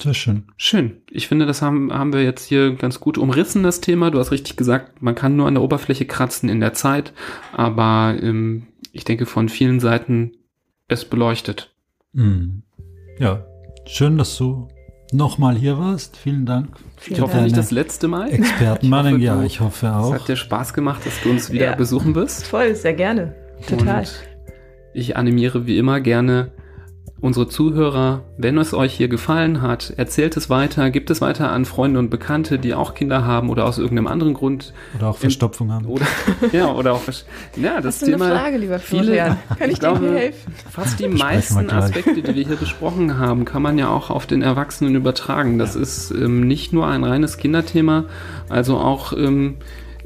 Sehr 0.00 0.14
schön. 0.14 0.44
Schön. 0.56 0.98
Ich 1.10 1.26
finde, 1.26 1.46
das 1.46 1.62
haben, 1.62 1.92
haben 1.92 2.12
wir 2.12 2.22
jetzt 2.22 2.46
hier 2.46 2.72
ganz 2.76 3.00
gut 3.00 3.18
umrissen, 3.18 3.64
das 3.64 3.80
Thema. 3.80 4.12
Du 4.12 4.20
hast 4.20 4.30
richtig 4.30 4.56
gesagt, 4.56 5.02
man 5.02 5.16
kann 5.16 5.34
nur 5.34 5.48
an 5.48 5.54
der 5.54 5.64
Oberfläche 5.64 6.06
kratzen 6.06 6.48
in 6.48 6.60
der 6.60 6.74
Zeit. 6.74 7.12
Aber 7.52 8.16
ähm, 8.22 8.68
ich 8.92 9.04
denke, 9.04 9.26
von 9.26 9.48
vielen 9.48 9.80
Seiten 9.80 10.30
es 10.86 11.04
beleuchtet. 11.04 11.74
Mhm. 12.12 12.62
Ja, 13.18 13.44
schön, 13.86 14.18
dass 14.18 14.36
du 14.36 14.68
nochmal 15.12 15.56
hier 15.56 15.78
warst. 15.78 16.16
Vielen 16.16 16.46
Dank. 16.46 16.68
Vielen 16.96 17.16
Ich 17.16 17.20
hoffe 17.22 17.32
Dank. 17.34 17.44
nicht 17.46 17.56
das 17.56 17.70
letzte 17.70 18.08
Mal. 18.08 18.30
Hoffe, 18.60 19.16
ja, 19.18 19.42
ich 19.42 19.60
hoffe 19.60 19.86
Es 19.86 19.92
auch. 19.92 20.14
hat 20.14 20.28
dir 20.28 20.36
Spaß 20.36 20.72
gemacht, 20.74 21.04
dass 21.04 21.20
du 21.22 21.30
uns 21.30 21.50
wieder 21.50 21.66
Ja. 21.70 21.74
besuchen 21.74 22.14
wirst. 22.14 22.46
Voll, 22.46 22.74
sehr 22.76 22.94
gerne. 22.94 23.34
Total. 23.68 24.00
Und 24.00 24.12
ich 24.94 25.16
animiere 25.16 25.66
wie 25.66 25.78
immer 25.78 26.00
gerne 26.00 26.50
unsere 27.20 27.48
Zuhörer, 27.48 28.22
wenn 28.38 28.56
es 28.58 28.72
euch 28.74 28.94
hier 28.94 29.08
gefallen 29.08 29.60
hat, 29.62 29.92
erzählt 29.96 30.36
es 30.36 30.48
weiter, 30.48 30.90
gibt 30.90 31.10
es 31.10 31.20
weiter 31.20 31.50
an 31.52 31.64
Freunde 31.64 31.98
und 31.98 32.08
Bekannte, 32.10 32.58
die 32.58 32.74
auch 32.74 32.94
Kinder 32.94 33.24
haben 33.24 33.50
oder 33.50 33.66
aus 33.66 33.78
irgendeinem 33.78 34.06
anderen 34.06 34.34
Grund 34.34 34.72
Oder 34.96 35.08
auch 35.08 35.18
Verstopfung 35.18 35.72
haben. 35.72 35.86
oder 35.86 36.06
ja 36.52 36.72
oder 36.72 36.94
auch 36.94 37.02
ja 37.56 37.80
das 37.80 37.96
Hast 38.00 38.04
Thema 38.06 38.26
eine 38.26 38.34
Frage, 38.36 38.56
lieber 38.58 38.78
viele- 38.78 39.02
Florian? 39.04 39.36
Kann 39.48 39.56
ich, 39.60 39.66
ich 39.74 39.74
dir 39.74 39.80
glaube, 39.80 40.10
helfen? 40.12 40.54
Fast 40.70 40.98
die 41.00 41.08
meisten. 41.08 41.70
Aspekte, 41.70 42.22
die 42.22 42.34
wir 42.34 42.44
hier 42.44 42.56
besprochen 42.56 43.18
haben, 43.18 43.44
kann 43.44 43.62
man 43.62 43.76
ja 43.78 43.88
auch 43.88 44.10
auf 44.10 44.26
den 44.26 44.42
Erwachsenen 44.42 44.94
übertragen. 44.94 45.58
Das 45.58 45.76
ist 45.76 46.10
ähm, 46.10 46.46
nicht 46.46 46.72
nur 46.72 46.86
ein 46.86 47.04
reines 47.04 47.36
Kinderthema, 47.36 48.04
also 48.48 48.78
auch, 48.78 49.12
ähm, 49.12 49.56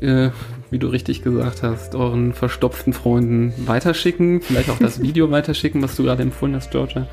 äh, 0.01 0.31
wie 0.75 0.81
du 0.81 0.89
richtig 0.89 1.23
gesagt 1.23 1.63
hast, 1.63 1.95
euren 1.95 2.33
verstopften 2.33 2.93
Freunden 2.93 3.55
weiterschicken, 3.65 4.41
vielleicht 4.41 4.71
auch 4.71 4.79
das 4.81 5.01
Video 5.03 5.31
weiterschicken, 5.31 5.81
was 5.81 5.95
du 5.95 6.03
gerade 6.03 6.25
empfohlen 6.25 6.57
hast, 6.57 6.73
Georgia. 6.73 7.07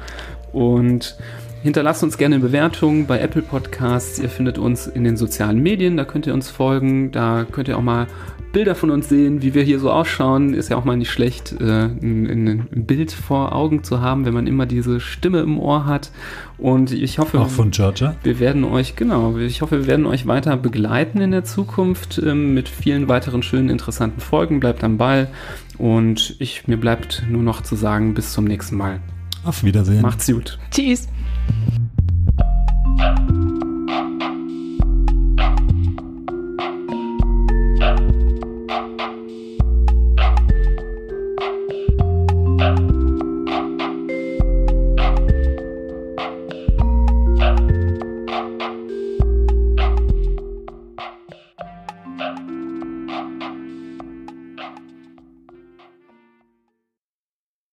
Und 0.51 1.15
hinterlasst 1.61 2.01
uns 2.01 2.17
gerne 2.17 2.37
eine 2.37 2.43
Bewertung 2.43 3.05
bei 3.05 3.19
Apple 3.19 3.43
Podcasts. 3.43 4.17
Ihr 4.17 4.29
findet 4.29 4.57
uns 4.57 4.87
in 4.87 5.03
den 5.03 5.15
sozialen 5.15 5.61
Medien, 5.61 5.95
da 5.95 6.05
könnt 6.05 6.25
ihr 6.25 6.33
uns 6.33 6.49
folgen, 6.49 7.11
da 7.11 7.45
könnt 7.51 7.67
ihr 7.67 7.77
auch 7.77 7.83
mal 7.83 8.07
Bilder 8.51 8.75
von 8.75 8.91
uns 8.91 9.09
sehen, 9.09 9.41
wie 9.41 9.53
wir 9.53 9.63
hier 9.63 9.79
so 9.79 9.91
ausschauen. 9.91 10.53
Ist 10.53 10.69
ja 10.69 10.77
auch 10.77 10.85
mal 10.85 10.97
nicht 10.97 11.11
schlecht, 11.11 11.53
äh, 11.59 11.85
ein, 11.85 12.67
ein 12.73 12.85
Bild 12.85 13.11
vor 13.11 13.55
Augen 13.55 13.83
zu 13.83 14.01
haben, 14.01 14.25
wenn 14.25 14.33
man 14.33 14.47
immer 14.47 14.65
diese 14.65 14.99
Stimme 14.99 15.39
im 15.39 15.59
Ohr 15.59 15.85
hat. 15.85 16.11
Und 16.57 16.91
ich 16.91 17.17
hoffe, 17.17 17.39
Auch 17.39 17.49
von 17.49 17.71
Georgia. 17.71 18.15
wir 18.23 18.39
werden 18.39 18.63
euch, 18.63 18.95
genau, 18.95 19.37
ich 19.37 19.61
hoffe, 19.61 19.79
wir 19.81 19.87
werden 19.87 20.05
euch 20.05 20.27
weiter 20.27 20.57
begleiten 20.57 21.21
in 21.21 21.31
der 21.31 21.43
Zukunft 21.43 22.21
ähm, 22.23 22.53
mit 22.53 22.69
vielen 22.69 23.07
weiteren 23.07 23.41
schönen, 23.43 23.69
interessanten 23.69 24.21
Folgen. 24.21 24.59
Bleibt 24.59 24.83
am 24.83 24.97
Ball. 24.97 25.29
Und 25.77 26.35
ich, 26.39 26.67
mir 26.67 26.77
bleibt 26.77 27.23
nur 27.29 27.41
noch 27.41 27.61
zu 27.61 27.75
sagen, 27.75 28.13
bis 28.13 28.33
zum 28.33 28.45
nächsten 28.45 28.77
Mal. 28.77 28.99
Auf 29.43 29.63
Wiedersehen. 29.63 30.01
Macht's 30.01 30.27
gut. 30.27 30.59
Tschüss. 30.69 31.07